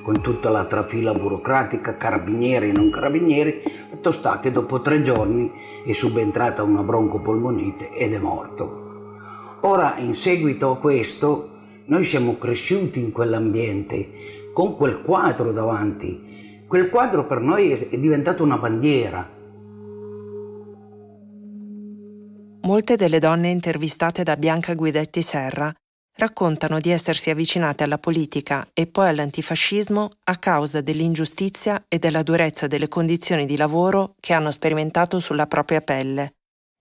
con 0.02 0.22
tutta 0.22 0.48
la 0.48 0.64
trafila 0.64 1.12
burocratica, 1.12 1.98
carabinieri 1.98 2.70
e 2.70 2.72
non 2.72 2.88
carabinieri, 2.88 3.60
fatto 3.90 4.10
sta 4.10 4.38
che 4.38 4.50
dopo 4.50 4.80
tre 4.80 5.02
giorni 5.02 5.52
è 5.84 5.92
subentrata 5.92 6.62
una 6.62 6.82
broncopolmonite 6.82 7.90
ed 7.90 8.14
è 8.14 8.18
morto. 8.18 9.58
Ora, 9.60 9.98
in 9.98 10.14
seguito 10.14 10.70
a 10.70 10.78
questo, 10.78 11.50
noi 11.88 12.04
siamo 12.04 12.38
cresciuti 12.38 13.02
in 13.02 13.12
quell'ambiente, 13.12 14.08
con 14.54 14.76
quel 14.76 15.02
quadro 15.02 15.52
davanti. 15.52 16.64
Quel 16.66 16.88
quadro 16.88 17.26
per 17.26 17.42
noi 17.42 17.70
è 17.70 17.98
diventato 17.98 18.42
una 18.42 18.56
bandiera. 18.56 19.36
Molte 22.62 22.96
delle 22.96 23.18
donne 23.18 23.48
intervistate 23.48 24.22
da 24.22 24.36
Bianca 24.36 24.74
Guidetti 24.74 25.22
Serra 25.22 25.72
raccontano 26.16 26.78
di 26.78 26.90
essersi 26.90 27.30
avvicinate 27.30 27.84
alla 27.84 27.98
politica 27.98 28.68
e 28.74 28.86
poi 28.86 29.08
all'antifascismo 29.08 30.10
a 30.24 30.36
causa 30.36 30.82
dell'ingiustizia 30.82 31.84
e 31.88 31.98
della 31.98 32.22
durezza 32.22 32.66
delle 32.66 32.88
condizioni 32.88 33.46
di 33.46 33.56
lavoro 33.56 34.14
che 34.20 34.34
hanno 34.34 34.50
sperimentato 34.50 35.20
sulla 35.20 35.46
propria 35.46 35.80
pelle. 35.80 36.34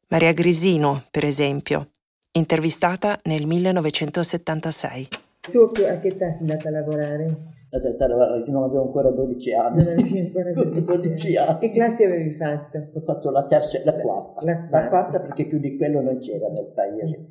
Maria 0.10 0.34
Grisino, 0.34 1.06
per 1.10 1.24
esempio, 1.24 1.92
intervistata 2.34 3.18
nel 3.24 3.46
1976. 3.46 5.08
Tu 5.50 5.58
a 5.60 5.98
che 6.00 6.08
età 6.10 6.32
sei 6.32 6.42
andata 6.42 6.68
a 6.68 6.72
lavorare? 6.72 7.38
Non 7.72 8.64
avevo 8.64 8.84
ancora 8.84 9.12
12 9.12 9.54
anni. 9.54 9.84
Non 9.84 9.94
avevi 9.94 10.20
ancora 10.20 10.54
12, 10.54 10.86
12 10.86 11.38
anni. 11.38 11.60
Che 11.60 11.72
classe 11.72 12.06
avevi 12.06 12.32
fatto? 12.34 12.90
Ho 12.94 13.00
fatto 13.00 13.30
la 13.30 13.46
terza 13.46 13.78
e 13.80 13.84
la 13.86 13.94
quarta. 13.96 14.42
La 14.44 14.58
quarta. 14.58 14.80
La 14.80 14.90
quarta 14.90 15.22
perché 15.22 15.46
più 15.46 15.60
di 15.60 15.78
quello 15.78 16.02
non 16.02 16.18
c'era 16.18 16.48
nel 16.50 16.72
paese. 16.74 17.28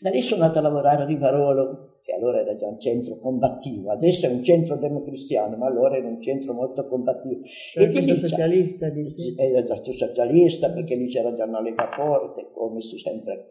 Da 0.00 0.10
lì 0.10 0.20
sono 0.20 0.42
andata 0.42 0.60
a 0.60 0.62
lavorare 0.62 1.02
a 1.02 1.06
Rivarolo, 1.06 1.98
che 2.02 2.12
allora 2.12 2.40
era 2.40 2.56
già 2.56 2.66
un 2.66 2.80
centro 2.80 3.18
combattivo, 3.18 3.90
adesso 3.90 4.26
è 4.26 4.30
un 4.30 4.42
centro 4.42 4.76
democristiano, 4.76 5.56
ma 5.56 5.66
allora 5.66 5.96
era 5.96 6.08
un 6.08 6.20
centro 6.22 6.54
molto 6.54 6.86
combattivo. 6.86 7.40
Era 7.74 7.90
e 7.90 8.00
di 8.00 8.14
socialista, 8.14 8.88
dici? 8.90 9.34
Era 9.36 9.62
già 9.62 9.76
socialista, 9.82 10.70
perché 10.70 10.94
lì 10.96 11.06
c'era 11.06 11.34
già 11.34 11.44
una 11.44 11.60
lega 11.60 11.90
forte, 11.92 12.48
come 12.52 12.80
si 12.80 12.98
sempre 12.98 13.46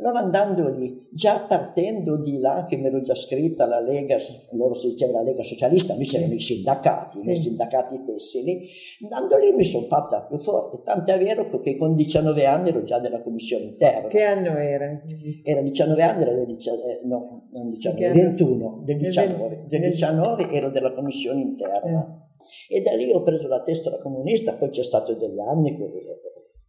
allora 0.00 0.20
andando 0.20 0.68
lì, 0.68 1.08
già 1.10 1.40
partendo 1.40 2.18
di 2.18 2.38
là, 2.38 2.64
che 2.68 2.76
mi 2.76 2.86
ero 2.86 3.02
già 3.02 3.16
scritta 3.16 3.64
alla 3.64 3.80
Lega, 3.80 4.16
loro 4.52 4.74
si 4.74 4.90
diceva 4.90 5.18
la 5.18 5.22
Lega 5.22 5.42
Socialista, 5.42 5.94
lì 5.94 6.04
c'erano 6.04 6.34
i 6.34 6.40
sindacati, 6.40 7.18
sì. 7.18 7.32
i 7.32 7.36
sindacati 7.36 8.04
tessili, 8.04 8.68
andando 9.02 9.36
lì 9.38 9.52
mi 9.52 9.64
sono 9.64 9.86
fatta 9.86 10.20
più 10.22 10.38
forte, 10.38 10.82
tant'è 10.84 11.18
vero 11.18 11.48
che 11.60 11.76
con 11.76 11.96
19 11.96 12.46
anni 12.46 12.68
ero 12.68 12.84
già 12.84 13.00
della 13.00 13.20
commissione 13.22 13.64
interna. 13.64 14.06
Che 14.06 14.22
anno 14.22 14.56
era? 14.56 15.02
Era 15.42 15.62
19 15.62 16.02
anni, 16.04 16.22
era 16.22 16.32
del 16.32 16.46
19, 16.46 16.82
eh, 16.90 17.00
no, 17.04 17.48
non 17.50 17.70
19, 17.70 18.12
21, 18.12 18.82
del 18.84 18.98
19, 18.98 19.64
del 19.66 19.80
19 19.80 20.50
ero 20.52 20.70
della 20.70 20.92
commissione 20.92 21.40
interna. 21.40 22.24
Eh. 22.68 22.76
E 22.76 22.82
da 22.82 22.94
lì 22.94 23.10
ho 23.10 23.24
preso 23.24 23.48
la 23.48 23.62
tessera 23.62 23.98
comunista, 23.98 24.54
poi 24.54 24.70
c'è 24.70 24.84
stato 24.84 25.12
degli 25.14 25.40
anni 25.40 25.76
che, 25.76 25.90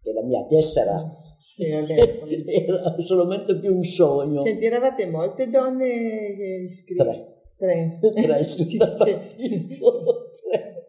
che 0.02 0.14
la 0.14 0.24
mia 0.24 0.44
tessera 0.46 1.28
sì, 1.40 1.70
vabbè. 1.70 2.18
Era 2.46 2.96
solamente 3.00 3.58
più 3.58 3.76
un 3.76 3.84
sogno. 3.84 4.42
Senti, 4.42 4.66
eravate 4.66 5.06
molte 5.08 5.48
donne 5.48 5.88
iscritte? 6.64 7.04
Tre. 7.04 7.98
Tre. 8.00 8.00
Tre, 8.00 8.44
sì, 8.48 8.66
sì. 8.66 8.78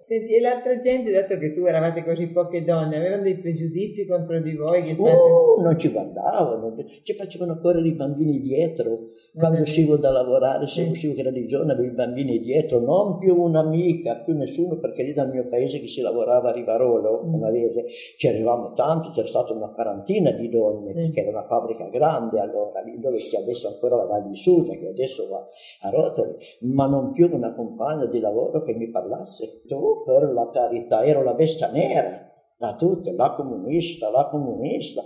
Senti, 0.03 0.34
e 0.34 0.40
l'altra 0.40 0.78
gente, 0.78 1.11
dato 1.12 1.36
che 1.36 1.53
tu 1.53 1.64
eravate 1.66 2.03
così 2.03 2.30
poche 2.30 2.64
donne, 2.64 2.96
avevano 2.96 3.22
dei 3.22 3.36
pregiudizi 3.36 4.07
contro 4.07 4.40
di 4.40 4.55
voi? 4.55 4.82
Che 4.82 4.94
fate... 4.94 5.11
uh, 5.11 5.61
non 5.61 5.78
ci 5.78 5.90
guardavano, 5.90 6.74
ci 7.03 7.12
facevano 7.14 7.57
correre 7.59 7.86
i 7.86 7.92
bambini 7.92 8.40
dietro. 8.40 9.11
Quando 9.32 9.61
uscivo 9.61 9.96
da 9.96 10.11
lavorare, 10.11 10.66
se 10.66 10.84
sì. 10.84 10.90
uscivo 10.90 11.14
che 11.14 11.20
era 11.20 11.30
di 11.30 11.46
giorno, 11.46 11.72
avevo 11.72 11.92
i 11.92 11.94
bambini 11.94 12.40
dietro, 12.40 12.80
non 12.80 13.18
più 13.18 13.40
un'amica, 13.40 14.16
più 14.24 14.34
nessuno, 14.34 14.78
perché 14.78 15.03
lì 15.05 15.12
dal 15.12 15.30
mio 15.30 15.46
paese 15.46 15.78
che 15.78 15.86
si 15.86 16.01
lavorava 16.01 16.48
a 16.48 16.53
Rivarolo, 16.53 17.22
mm. 17.24 17.32
Canavese, 17.32 17.84
ci 18.16 18.26
arrivavamo 18.26 18.72
tanti, 18.72 19.11
c'era 19.11 19.26
stata 19.26 19.53
una 19.53 19.68
quarantina 19.68 20.30
di 20.32 20.48
donne, 20.48 20.94
sì. 20.94 21.11
che 21.11 21.20
era 21.20 21.30
una 21.30 21.46
fabbrica 21.46 21.84
grande 21.88 22.40
allora, 22.40 22.80
lì 22.80 22.98
dove 22.98 23.18
c'è 23.18 23.38
adesso 23.38 23.68
ancora 23.68 23.96
la 23.96 24.07
Val 24.07 24.26
di 24.26 24.34
Susa, 24.34 24.74
che 24.74 24.88
adesso 24.88 25.28
va 25.28 25.46
a 25.82 25.90
rotoli, 25.90 26.34
ma 26.61 26.86
non 26.86 27.12
più 27.12 27.28
una 27.30 27.55
compagna 27.55 28.07
di 28.07 28.18
lavoro 28.18 28.62
che 28.62 28.74
mi 28.74 28.88
parlasse. 28.88 29.61
Per 30.05 30.22
la 30.32 30.49
carità, 30.53 31.03
ero 31.03 31.22
la 31.22 31.34
bestia 31.34 31.70
nera 31.70 32.28
da 32.57 32.74
tutte, 32.74 33.12
la 33.12 33.32
comunista, 33.32 34.11
la 34.11 34.28
comunista. 34.28 35.03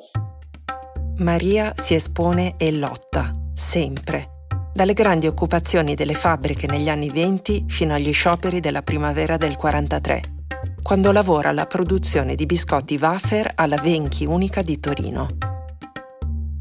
Maria 1.18 1.72
si 1.74 1.94
espone 1.94 2.54
e 2.56 2.72
lotta, 2.72 3.30
sempre. 3.52 4.32
dalle 4.74 4.92
grandi 4.92 5.28
occupazioni 5.28 5.94
delle 5.94 6.14
fabbriche 6.14 6.66
negli 6.66 6.88
anni 6.88 7.08
20 7.08 7.66
fino 7.68 7.94
agli 7.94 8.12
scioperi 8.12 8.58
della 8.58 8.82
primavera 8.82 9.36
del 9.36 9.56
43, 9.56 10.20
quando 10.82 11.12
lavora 11.12 11.50
alla 11.50 11.66
produzione 11.66 12.34
di 12.34 12.44
biscotti 12.44 12.98
wafer 13.00 13.52
alla 13.54 13.76
Venchi 13.76 14.26
Unica 14.26 14.62
di 14.62 14.80
Torino. 14.80 15.28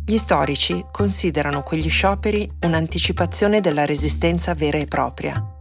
Gli 0.05 0.17
storici 0.17 0.85
considerano 0.91 1.63
quegli 1.63 1.89
scioperi 1.89 2.47
un'anticipazione 2.65 3.61
della 3.61 3.85
resistenza 3.85 4.53
vera 4.53 4.77
e 4.77 4.85
propria 4.85 5.53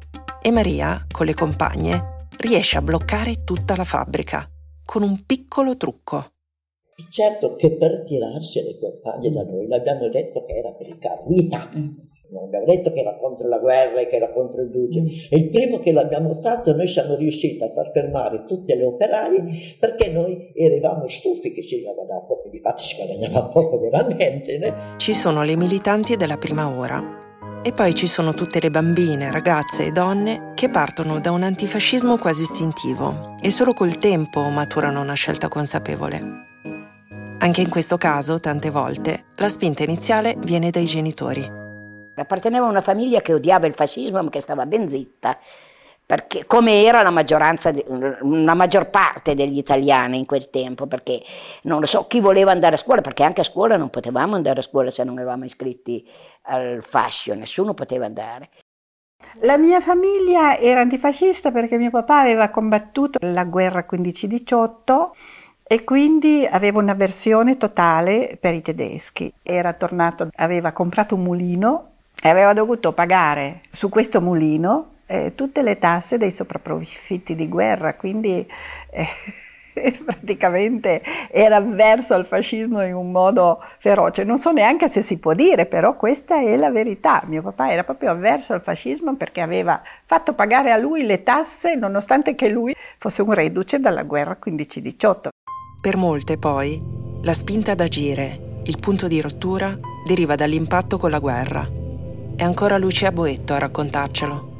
e 0.45 0.51
Maria, 0.51 1.01
con 1.11 1.25
le 1.27 1.35
compagne, 1.35 2.12
riesce 2.43 2.76
a 2.76 2.82
bloccare 2.82 3.45
tutta 3.45 3.76
la 3.76 3.84
fabbrica 3.84 4.49
con 4.84 5.03
un 5.03 5.24
piccolo 5.24 5.76
trucco. 5.76 6.26
Certo 7.09 7.55
che 7.55 7.70
per 7.70 8.05
tirarsi 8.05 8.62
le 8.62 8.78
compagne 8.78 9.30
da 9.30 9.45
noi 9.45 9.66
l'abbiamo 9.66 10.09
detto 10.09 10.45
che 10.45 10.53
era 10.53 10.70
per 10.72 10.88
il 10.88 10.99
Carmita, 10.99 11.70
non 11.72 12.45
abbiamo 12.45 12.64
detto 12.66 12.90
che 12.93 13.01
era 13.01 13.14
contro 13.16 13.49
la 13.49 13.59
guerra 13.59 14.01
e 14.01 14.07
che 14.07 14.16
era 14.16 14.28
contro 14.30 14.61
il 14.61 14.70
duce. 14.70 15.01
Mm. 15.01 15.07
E 15.30 15.36
il 15.36 15.51
primo 15.51 15.78
che 15.78 15.93
l'abbiamo 15.93 16.34
fatto 16.34 16.74
noi 16.74 16.86
siamo 16.86 17.14
riusciti 17.14 17.62
a 17.62 17.70
far 17.72 17.90
fermare 17.93 18.45
tutte 18.45 18.74
le 18.74 18.84
operaie 18.84 19.45
perché 19.78 20.11
noi 20.11 20.53
eravamo 20.55 21.09
stufi 21.09 21.51
che 21.51 21.62
si 21.62 21.80
guadagnava 21.80 22.20
poco, 22.26 22.49
di 22.49 22.59
fatto 22.59 22.82
si 22.82 22.97
guadagnava 22.97 23.45
poco 23.45 23.78
veramente. 23.78 24.59
Né? 24.59 24.74
Ci 24.97 25.14
sono 25.14 25.43
le 25.45 25.57
militanti 25.57 26.16
della 26.16 26.36
prima 26.36 26.76
ora 26.76 27.61
e 27.62 27.72
poi 27.72 27.95
ci 27.95 28.07
sono 28.07 28.34
tutte 28.34 28.61
le 28.61 28.70
bambine, 28.70 29.30
ragazze 29.30 29.86
e 29.86 29.93
donne 29.93 30.51
che 30.63 30.71
partono 30.71 31.19
da 31.19 31.33
un 31.33 31.43
antifascismo 31.43 32.19
quasi 32.19 32.43
istintivo 32.43 33.35
e 33.41 33.51
solo 33.51 33.73
col 33.73 33.99
tempo 33.99 34.43
maturano 34.43 35.01
una 35.01 35.15
scelta 35.15 35.49
consapevole. 35.49 36.23
Anche 37.41 37.63
in 37.63 37.69
questo 37.69 37.97
caso, 37.97 38.39
tante 38.39 38.71
volte, 38.71 39.25
la 39.39 39.49
spinta 39.49 39.83
iniziale 39.83 40.37
viene 40.39 40.71
dai 40.71 40.85
genitori. 40.85 41.43
Appartenevo 42.15 42.67
a 42.67 42.69
una 42.69 42.81
famiglia 42.81 43.21
che 43.21 43.35
odiava 43.35 43.67
il 43.67 43.75
fascismo 43.75 44.23
ma 44.23 44.31
che 44.31 44.41
stava 44.41 44.65
ben 44.65 44.89
zitta 44.89 45.37
perché, 46.07 46.47
come 46.47 46.85
era 46.85 47.03
la 47.03 47.11
maggioranza, 47.11 47.73
una 48.21 48.55
maggior 48.55 48.89
parte 48.89 49.35
degli 49.35 49.59
italiani 49.59 50.19
in 50.19 50.27
quel 50.27 50.49
tempo, 50.49 50.87
perché 50.87 51.21
non 51.63 51.81
lo 51.81 51.87
so 51.87 52.07
chi 52.07 52.21
voleva 52.21 52.53
andare 52.53 52.77
a 52.77 52.79
scuola, 52.79 53.01
perché 53.01 53.25
anche 53.25 53.41
a 53.41 53.45
scuola 53.45 53.77
non 53.77 53.91
potevamo 53.91 54.37
andare 54.37 54.61
a 54.61 54.63
scuola 54.63 54.91
se 54.91 55.03
non 55.03 55.19
eravamo 55.19 55.45
iscritti 55.45 56.09
al 56.43 56.85
fascio, 56.85 57.35
nessuno 57.35 57.75
poteva 57.75 58.05
andare. 58.05 58.49
La 59.41 59.57
mia 59.57 59.80
famiglia 59.80 60.59
era 60.59 60.83
antifascista 60.83 61.51
perché 61.51 61.78
mio 61.78 61.91
papà 61.91 62.20
aveva 62.20 62.51
combattuto 62.51 63.18
la 63.22 63.45
guerra 63.45 63.87
15-18 63.91 65.11
e 65.62 65.85
quindi 65.85 66.47
aveva 66.49 66.80
un'avversione 66.80 67.57
totale 67.57 68.37
per 68.39 68.55
i 68.55 68.61
tedeschi. 68.61 69.33
Era 69.43 69.72
tornato, 69.72 70.28
aveva 70.37 70.72
comprato 70.72 71.14
un 71.14 71.22
mulino 71.22 71.89
e 72.22 72.28
aveva 72.28 72.53
dovuto 72.53 72.93
pagare 72.93 73.62
su 73.70 73.89
questo 73.89 74.20
mulino 74.20 74.91
eh, 75.07 75.35
tutte 75.35 75.62
le 75.62 75.78
tasse 75.78 76.18
dei 76.18 76.30
sopravprofitti 76.30 77.35
di 77.35 77.49
guerra, 77.49 77.95
quindi 77.95 78.47
eh, 78.91 79.07
praticamente 80.05 81.03
era 81.31 81.57
avverso 81.57 82.14
al 82.14 82.27
fascismo 82.27 82.85
in 82.85 82.95
un 82.95 83.11
modo 83.11 83.61
feroce. 83.79 84.25
Non 84.25 84.39
so 84.39 84.51
neanche 84.53 84.89
se 84.89 85.01
si 85.01 85.18
può 85.18 85.35
dire, 85.35 85.66
però 85.66 85.97
questa 85.97 86.41
è 86.41 86.57
la 86.57 86.70
verità. 86.70 87.23
Mio 87.27 87.43
papà 87.43 87.70
era 87.70 87.85
proprio 87.85 88.11
avverso 88.11 88.53
al 88.53 88.62
fascismo 88.62 89.16
perché 89.16 89.41
aveva 89.41 89.81
fatto 90.05 90.35
pagare 90.35 90.73
a 90.73 90.77
lui 90.77 91.05
le 91.05 91.23
tasse 91.23 91.75
nonostante 91.75 92.35
che 92.35 92.49
lui 92.49 92.75
fosse 92.99 93.23
un 93.23 93.33
reduce 93.33 93.81
dalla 93.81 94.03
guerra 94.03 94.37
15-18. 94.45 95.29
Per 95.81 95.97
molte 95.97 96.39
poi 96.39 96.81
la 97.23 97.35
spinta 97.35 97.73
ad 97.73 97.81
agire, 97.81 98.61
il 98.64 98.79
punto 98.79 99.09
di 99.09 99.20
rottura, 99.20 99.77
deriva 100.07 100.35
dall'impatto 100.35 100.97
con 100.97 101.11
la 101.11 101.18
guerra. 101.18 101.68
È 102.37 102.43
ancora 102.43 102.79
Lucia 102.79 103.12
Boetto 103.12 103.55
a 103.55 103.59
raccontarcelo 103.59 104.51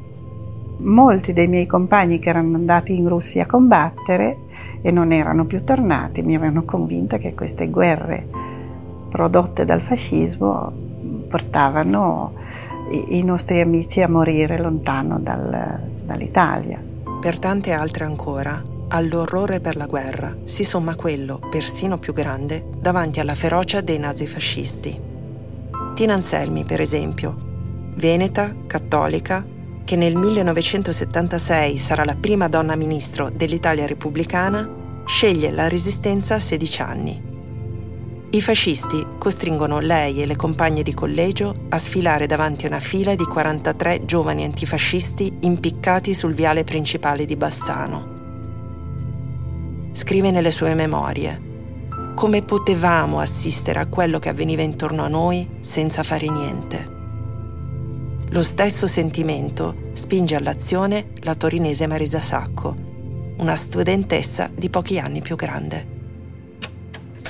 molti 0.83 1.33
dei 1.33 1.47
miei 1.47 1.65
compagni 1.65 2.19
che 2.19 2.29
erano 2.29 2.55
andati 2.55 2.95
in 2.95 3.07
Russia 3.07 3.43
a 3.43 3.47
combattere 3.47 4.42
e 4.81 4.91
non 4.91 5.11
erano 5.11 5.45
più 5.45 5.63
tornati 5.63 6.21
mi 6.21 6.35
avevano 6.35 6.63
convinta 6.63 7.17
che 7.17 7.33
queste 7.33 7.69
guerre 7.69 8.27
prodotte 9.09 9.63
dal 9.63 9.81
fascismo 9.81 10.71
portavano 11.27 12.33
i, 13.09 13.23
nostri 13.23 13.61
amici 13.61 14.01
a 14.01 14.09
morire 14.09 14.57
lontano 14.57 15.19
dal, 15.19 15.79
dall'Italia. 16.03 16.81
Per 17.21 17.39
tante 17.39 17.71
altre 17.71 18.05
ancora, 18.05 18.61
all'orrore 18.89 19.59
per 19.59 19.75
la 19.75 19.85
guerra 19.85 20.35
si 20.43 20.63
somma 20.63 20.95
quello, 20.95 21.39
persino 21.49 21.97
più 21.97 22.13
grande, 22.13 22.65
davanti 22.79 23.19
alla 23.19 23.35
ferocia 23.35 23.81
dei 23.81 23.97
nazifascisti. 23.97 24.99
Tina 25.93 26.13
Anselmi, 26.13 26.65
per 26.65 26.81
esempio, 26.81 27.35
veneta, 27.95 28.53
cattolica, 28.67 29.45
che 29.83 29.95
nel 29.95 30.15
1976 30.15 31.77
sarà 31.77 32.03
la 32.03 32.15
prima 32.15 32.47
donna 32.47 32.75
ministro 32.75 33.29
dell'Italia 33.29 33.85
repubblicana, 33.85 34.67
sceglie 35.05 35.51
la 35.51 35.67
resistenza 35.67 36.35
a 36.35 36.39
16 36.39 36.81
anni. 36.81 37.31
I 38.31 38.41
fascisti 38.41 39.05
costringono 39.17 39.79
lei 39.79 40.21
e 40.21 40.25
le 40.25 40.35
compagne 40.35 40.81
di 40.81 40.93
collegio 40.93 41.53
a 41.69 41.77
sfilare 41.77 42.25
davanti 42.25 42.65
a 42.65 42.69
una 42.69 42.79
fila 42.79 43.13
di 43.13 43.25
43 43.25 44.05
giovani 44.05 44.43
antifascisti 44.43 45.37
impiccati 45.41 46.13
sul 46.13 46.33
viale 46.33 46.63
principale 46.63 47.25
di 47.25 47.35
Bassano. 47.35 48.11
Scrive 49.91 50.31
nelle 50.31 50.51
sue 50.51 50.73
memorie 50.73 51.51
come 52.15 52.41
potevamo 52.43 53.19
assistere 53.19 53.79
a 53.79 53.87
quello 53.87 54.19
che 54.19 54.29
avveniva 54.29 54.61
intorno 54.61 55.03
a 55.03 55.07
noi 55.07 55.57
senza 55.59 56.03
fare 56.03 56.29
niente. 56.29 56.92
Lo 58.33 58.41
stesso 58.41 58.87
sentimento 58.87 59.75
spinge 59.93 60.33
all'azione 60.33 61.09
la 61.21 61.35
torinese 61.35 61.85
Marisa 61.85 62.19
Sacco, 62.19 62.73
una 63.37 63.55
studentessa 63.55 64.49
di 64.51 64.71
pochi 64.71 64.97
anni 64.97 65.21
più 65.21 65.35
grande. 65.35 65.85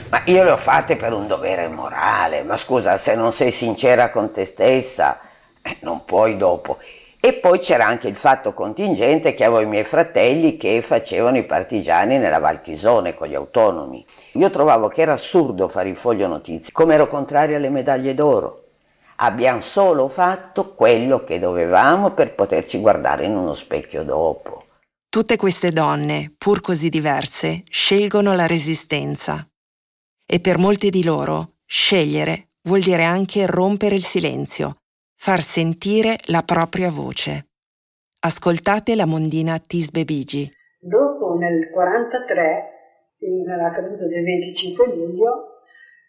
Ma 0.10 0.22
io 0.24 0.45
le 0.45 0.51
ho 0.51 0.58
fatte 0.58 0.95
per 0.95 1.12
un 1.12 1.28
dovere 1.28 1.68
morale, 1.68 2.43
ma 2.43 2.56
scusa, 2.56 2.95
se 2.95 3.16
non 3.16 3.34
sei 3.34 3.51
sincera 3.51 4.10
con 4.10 4.32
te 4.32 4.45
stessa, 4.45 5.20
eh, 5.62 5.76
non 5.82 6.06
puoi 6.06 6.38
dopo. 6.38 6.78
E 7.20 7.34
poi 7.34 7.60
c'era 7.60 7.86
anche 7.86 8.08
il 8.08 8.16
fatto 8.16 8.54
contingente 8.54 9.34
che 9.34 9.43
avevo 9.43 9.60
i 9.60 9.66
miei 9.66 9.84
fratelli 9.84 10.56
che 10.56 10.82
facevano 10.82 11.38
i 11.38 11.43
partigiani 11.43 12.18
nella 12.18 12.39
Valchisone 12.39 13.14
con 13.14 13.28
gli 13.28 13.36
autonomi. 13.36 14.06
Io 14.36 14.49
trovavo 14.49 14.88
che 14.88 15.01
era 15.01 15.12
assurdo 15.12 15.68
fare 15.68 15.89
il 15.89 15.97
foglio 15.97 16.28
notizie, 16.28 16.72
come 16.72 16.93
ero 16.93 17.08
contraria 17.08 17.58
alle 17.58 17.70
medaglie 17.70 18.14
d'oro. 18.14 18.62
Abbiamo 19.18 19.61
solo 19.61 20.07
fatto 20.07 20.74
quello 20.74 21.24
che 21.24 21.39
dovevamo 21.39 22.11
per 22.11 22.34
poterci 22.34 22.80
guardare 22.80 23.26
in 23.26 23.36
uno 23.36 23.53
specchio 23.53 24.03
dopo. 24.03 24.66
Tutte 25.07 25.36
queste 25.36 25.72
donne, 25.72 26.34
pur 26.36 26.61
così 26.61 26.89
diverse, 26.89 27.61
scelgono 27.70 28.34
la 28.34 28.47
resistenza. 28.47 29.47
E 30.26 30.39
per 30.39 30.57
molte 30.57 30.89
di 30.89 31.03
loro, 31.03 31.57
scegliere 31.66 32.47
vuol 32.64 32.80
dire 32.80 33.03
anche 33.03 33.45
rompere 33.45 33.95
il 33.95 34.03
silenzio, 34.03 34.78
far 35.16 35.41
sentire 35.41 36.18
la 36.28 36.41
propria 36.41 36.89
voce. 36.89 37.49
Ascoltate 38.20 38.95
la 38.95 39.05
mondina 39.05 39.59
Tisbe 39.59 40.03
Bigi. 40.05 40.51
Dopo, 40.80 41.36
nel 41.36 41.70
1943, 41.70 42.74
nella 43.45 43.70
caduta 43.70 44.07
del 44.07 44.24
25 44.24 44.95
luglio, 44.95 45.53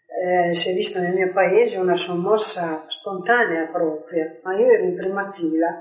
eh, 0.07 0.53
si 0.53 0.69
è 0.69 0.73
vista 0.73 0.99
nel 0.99 1.13
mio 1.13 1.31
paese 1.31 1.77
una 1.77 1.95
sommossa 1.95 2.85
spontanea 2.87 3.67
propria, 3.67 4.39
ma 4.43 4.57
io 4.57 4.67
ero 4.67 4.83
in 4.83 4.95
prima 4.95 5.31
fila. 5.31 5.79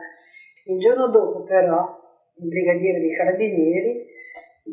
Il 0.67 0.79
giorno 0.79 1.09
dopo 1.09 1.43
però 1.43 2.01
il 2.37 2.49
brigadiere 2.49 3.01
dei 3.01 3.15
carabinieri 3.15 4.13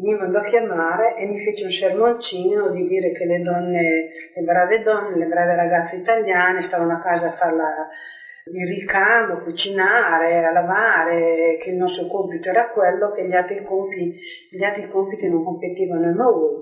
mi 0.01 0.15
mandò 0.15 0.39
a 0.39 0.43
chiamare 0.43 1.17
e 1.17 1.25
mi 1.25 1.37
fece 1.37 1.65
un 1.65 1.71
sermoncino 1.71 2.69
di 2.69 2.87
dire 2.87 3.11
che 3.11 3.25
le 3.25 3.41
donne, 3.41 4.09
le 4.33 4.41
brave 4.43 4.81
donne, 4.81 5.17
le 5.17 5.25
brave 5.25 5.55
ragazze 5.55 5.97
italiane 5.97 6.61
stavano 6.61 6.93
a 6.93 6.99
casa 6.99 7.27
a 7.27 7.31
fare 7.31 7.55
il 8.45 8.67
ricamo, 8.67 9.39
cucinare, 9.43 10.43
a 10.43 10.51
lavare, 10.51 11.57
che 11.61 11.69
il 11.69 11.75
nostro 11.75 12.07
compito 12.07 12.49
era 12.49 12.69
quello, 12.69 13.11
che 13.11 13.27
gli 13.27 13.33
altri 13.33 13.63
compiti, 13.63 14.19
gli 14.49 14.63
altri 14.63 14.87
compiti 14.87 15.29
non 15.29 15.43
competevano 15.43 16.07
a 16.07 16.11
noi. 16.11 16.60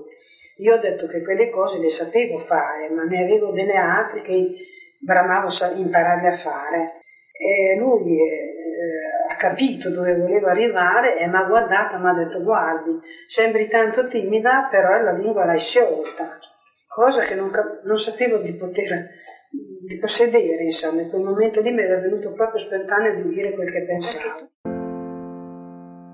Io 0.60 0.74
ho 0.74 0.78
detto 0.78 1.06
che 1.06 1.22
quelle 1.22 1.50
cose 1.50 1.78
le 1.78 1.88
sapevo 1.88 2.38
fare, 2.38 2.90
ma 2.90 3.04
ne 3.04 3.22
avevo 3.22 3.50
delle 3.50 3.76
altre 3.76 4.20
che 4.20 4.54
bramavo 4.98 5.48
impararle 5.74 6.28
a 6.28 6.36
fare. 6.36 7.00
E 7.32 7.76
lui 7.78 8.20
eh, 8.20 9.30
ha 9.30 9.36
capito 9.36 9.90
dove 9.90 10.14
volevo 10.14 10.48
arrivare 10.48 11.18
e 11.18 11.26
mi 11.26 11.36
ha 11.36 11.44
guardata 11.44 11.96
e 11.96 11.98
mi 11.98 12.08
ha 12.08 12.12
detto 12.12 12.42
guardi, 12.42 12.90
sembri 13.26 13.68
tanto 13.68 14.06
timida, 14.06 14.68
però 14.70 15.00
la 15.00 15.12
lingua 15.12 15.46
l'hai 15.46 15.58
sciolta, 15.58 16.38
cosa 16.86 17.22
che 17.22 17.34
non, 17.34 17.50
non 17.84 17.98
sapevo 17.98 18.36
di 18.38 18.52
poter 18.52 19.08
di 19.50 19.96
possedere, 19.98 20.62
insomma, 20.62 21.00
in 21.00 21.08
quel 21.08 21.22
momento 21.22 21.60
lì 21.60 21.72
mi 21.72 21.82
era 21.82 21.98
venuto 21.98 22.32
proprio 22.32 22.60
spontaneo 22.60 23.22
di 23.22 23.30
dire 23.30 23.52
quel 23.54 23.72
che 23.72 23.82
pensavo. 23.82 24.48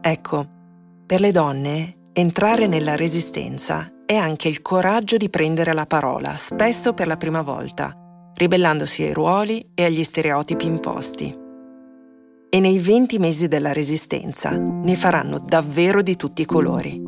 Ecco, 0.01 0.47
per 1.05 1.21
le 1.21 1.33
donne 1.33 2.11
entrare 2.15 2.67
nella 2.69 2.97
resistenza 2.97 3.91
è 4.07 4.15
anche 4.15 4.47
il 4.47 4.63
coraggio 4.63 5.17
di 5.17 5.29
prendere 5.29 5.73
la 5.73 5.85
parola, 5.85 6.37
spesso 6.37 6.95
per 6.95 7.09
la 7.09 7.17
prima 7.17 7.43
volta, 7.43 7.93
ribellandosi 8.35 9.03
ai 9.03 9.13
ruoli 9.13 9.71
e 9.75 9.85
agli 9.85 10.05
stereotipi 10.05 10.65
imposti. 10.65 11.37
E 12.49 12.61
nei 12.61 12.79
20 12.79 13.19
mesi 13.19 13.49
della 13.49 13.73
Resistenza 13.73 14.57
ne 14.57 14.95
faranno 14.95 15.41
davvero 15.41 16.03
di 16.03 16.15
tutti 16.15 16.43
i 16.43 16.47
colori. 16.47 17.03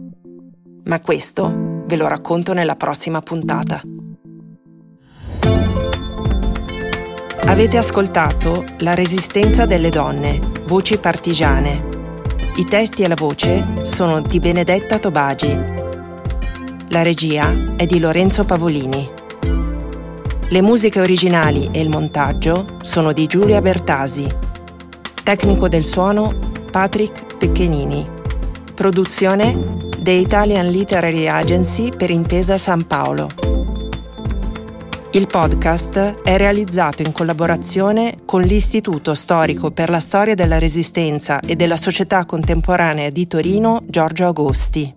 Ma 0.85 1.01
questo 1.01 1.85
ve 1.87 1.97
lo 1.97 2.09
racconto 2.09 2.53
nella 2.53 2.75
prossima 2.75 3.21
puntata. 3.21 3.81
Avete 7.45 7.79
ascoltato 7.79 8.65
La 8.79 8.95
resistenza 8.95 9.67
delle 9.67 9.91
donne, 9.91 10.41
voci 10.65 10.99
partigiane. 10.99 11.87
I 12.57 12.65
testi 12.65 13.05
e 13.05 13.09
la 13.09 13.15
voce 13.15 13.85
sono 13.85 14.21
di 14.21 14.41
Benedetta 14.41 14.99
Tobagi. 14.99 15.78
La 16.91 17.03
regia 17.03 17.75
è 17.77 17.85
di 17.85 17.99
Lorenzo 17.99 18.45
Pavolini. 18.45 19.07
Le 20.49 20.63
musiche 20.63 21.01
originali 21.01 21.69
e 21.71 21.81
il 21.81 21.91
montaggio 21.91 22.79
sono 22.81 23.13
di 23.13 23.27
Giulia 23.27 23.61
Bertasi. 23.61 24.27
Tecnico 25.23 25.69
del 25.69 25.85
suono 25.85 26.33
Patrick 26.71 27.37
Pecchenini. 27.37 28.09
Produzione 28.75 29.87
The 29.99 30.13
Italian 30.13 30.71
Literary 30.71 31.27
Agency 31.27 31.91
per 31.95 32.09
Intesa 32.09 32.57
San 32.57 32.87
Paolo. 32.87 33.29
Il 35.11 35.27
podcast 35.27 36.23
è 36.23 36.39
realizzato 36.39 37.03
in 37.03 37.13
collaborazione 37.13 38.21
con 38.25 38.41
l'Istituto 38.41 39.15
Storico 39.15 39.73
per 39.73 39.91
la 39.91 40.01
Storia 40.01 40.35
della 40.35 40.59
Resistenza 40.59 41.41
e 41.41 41.55
della 41.55 41.77
Società 41.77 42.25
Contemporanea 42.25 43.11
di 43.11 43.27
Torino 43.27 43.83
Giorgio 43.85 44.27
Agosti. 44.27 44.97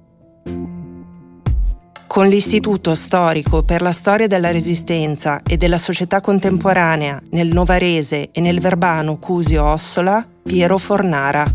Con 2.12 2.28
l'Istituto 2.28 2.94
Storico 2.94 3.64
per 3.64 3.82
la 3.82 3.94
Storia 3.94 4.28
della 4.28 4.52
Resistenza 4.52 5.42
e 5.44 5.56
della 5.56 5.78
Società 5.78 6.20
Contemporanea 6.20 7.22
nel 7.30 7.48
Novarese 7.48 8.32
e 8.34 8.42
nel 8.42 8.60
Verbano 8.60 9.18
Cusio 9.18 9.64
Ossola 9.64 10.28
Piero 10.44 10.78
Fornara. 10.78 11.46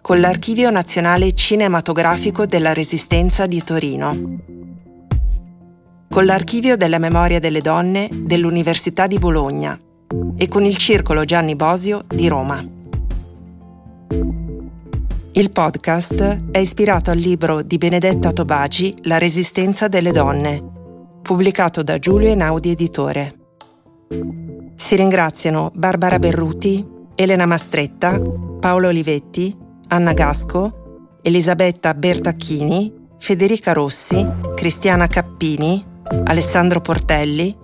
Con 0.00 0.20
l'Archivio 0.20 0.70
Nazionale 0.70 1.34
Cinematografico 1.34 2.46
della 2.46 2.72
Resistenza 2.72 3.44
di 3.44 3.62
Torino 3.62 4.40
con 6.08 6.24
l'Archivio 6.24 6.78
della 6.78 6.98
Memoria 6.98 7.40
delle 7.40 7.60
Donne 7.60 8.08
dell'Università 8.10 9.06
di 9.06 9.18
Bologna 9.18 9.78
e 10.34 10.48
con 10.48 10.64
il 10.64 10.78
Circolo 10.78 11.26
Gianni 11.26 11.56
Bosio 11.56 12.04
di 12.08 12.26
Roma. 12.26 12.75
Il 15.38 15.50
podcast 15.50 16.50
è 16.50 16.56
ispirato 16.56 17.10
al 17.10 17.18
libro 17.18 17.60
di 17.60 17.76
Benedetta 17.76 18.32
Tobaci 18.32 18.94
La 19.02 19.18
resistenza 19.18 19.86
delle 19.86 20.10
donne, 20.10 20.64
pubblicato 21.20 21.82
da 21.82 21.98
Giulio 21.98 22.28
Einaudi 22.28 22.70
Editore. 22.70 23.34
Si 24.76 24.96
ringraziano 24.96 25.70
Barbara 25.74 26.18
Berruti, 26.18 26.82
Elena 27.14 27.44
Mastretta, 27.44 28.18
Paolo 28.18 28.88
Olivetti, 28.88 29.54
Anna 29.88 30.14
Gasco, 30.14 31.18
Elisabetta 31.20 31.92
Bertacchini, 31.92 32.90
Federica 33.18 33.74
Rossi, 33.74 34.26
Cristiana 34.54 35.06
Cappini, 35.06 35.84
Alessandro 36.24 36.80
Portelli, 36.80 37.54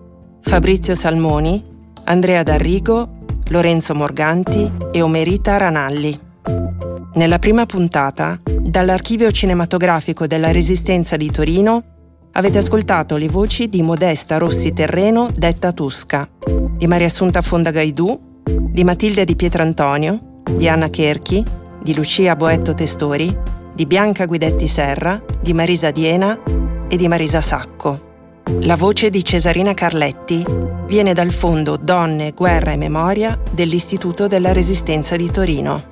Fabrizio 0.43 0.95
Salmoni, 0.95 1.65
Andrea 2.05 2.43
D'Arrigo, 2.43 3.21
Lorenzo 3.49 3.95
Morganti 3.95 4.71
e 4.93 5.01
Omerita 5.01 5.57
Ranalli. 5.57 6.32
Nella 7.15 7.39
prima 7.39 7.67
puntata, 7.67 8.41
dall'archivio 8.43 9.31
cinematografico 9.31 10.27
della 10.27 10.51
Resistenza 10.51 11.19
di 11.19 11.31
Torino, 11.31 11.83
avete 12.33 12.57
ascoltato 12.57 13.19
le 13.19 13.29
voci 13.29 13.69
di 13.69 13.83
Modesta 13.83 14.39
Rossi 14.39 14.73
Terreno, 14.73 15.29
detta 15.31 15.73
Tusca, 15.73 16.27
di 16.75 16.87
Maria 16.87 17.09
Assunta 17.09 17.43
Fonda 17.43 17.71
Gaidù, 17.71 18.19
di 18.43 18.83
Matilde 18.83 19.27
di 19.27 19.37
Pietrantonio, 19.37 20.41
di 20.57 20.67
Anna 20.69 20.89
Cherchi, 20.89 21.45
di 21.83 21.95
Lucia 21.95 22.35
Boetto 22.35 22.73
Testori, 22.73 23.37
di 23.75 23.85
Bianca 23.85 24.25
Guidetti 24.25 24.67
Serra, 24.67 25.23
di 25.39 25.53
Marisa 25.53 25.91
Diena 25.91 26.41
e 26.89 26.97
di 26.97 27.09
Marisa 27.09 27.43
Sacco. 27.43 28.41
La 28.61 28.77
voce 28.77 29.11
di 29.11 29.23
Cesarina 29.23 29.75
Carletti 29.75 30.43
viene 30.87 31.13
dal 31.13 31.31
fondo 31.31 31.77
Donne, 31.77 32.33
Guerra 32.33 32.73
e 32.73 32.79
Memoria 32.79 33.39
dell'Istituto 33.51 34.27
della 34.29 34.55
Resistenza 34.55 35.15
di 35.15 35.31
Torino. 35.31 35.92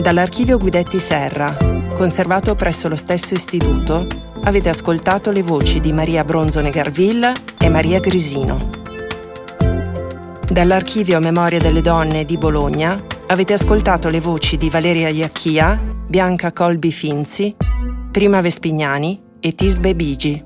Dall'archivio 0.00 0.58
Guidetti 0.58 0.98
Serra, 0.98 1.56
conservato 1.94 2.54
presso 2.54 2.88
lo 2.88 2.96
stesso 2.96 3.34
istituto, 3.34 4.06
avete 4.44 4.68
ascoltato 4.68 5.30
le 5.30 5.42
voci 5.42 5.80
di 5.80 5.92
Maria 5.92 6.22
Bronzone 6.22 6.70
Garville 6.70 7.32
e 7.58 7.68
Maria 7.68 7.98
Grisino. 7.98 8.70
Dall'archivio 10.48 11.18
Memoria 11.18 11.58
delle 11.58 11.80
Donne 11.80 12.24
di 12.24 12.38
Bologna 12.38 13.02
avete 13.26 13.54
ascoltato 13.54 14.08
le 14.08 14.20
voci 14.20 14.56
di 14.56 14.70
Valeria 14.70 15.08
Iacchia, 15.08 15.80
Bianca 16.06 16.52
Colbi 16.52 16.92
Finzi, 16.92 17.56
Prima 18.12 18.40
Vespignani 18.40 19.20
e 19.40 19.54
Tisbe 19.54 19.96
Bigi. 19.96 20.45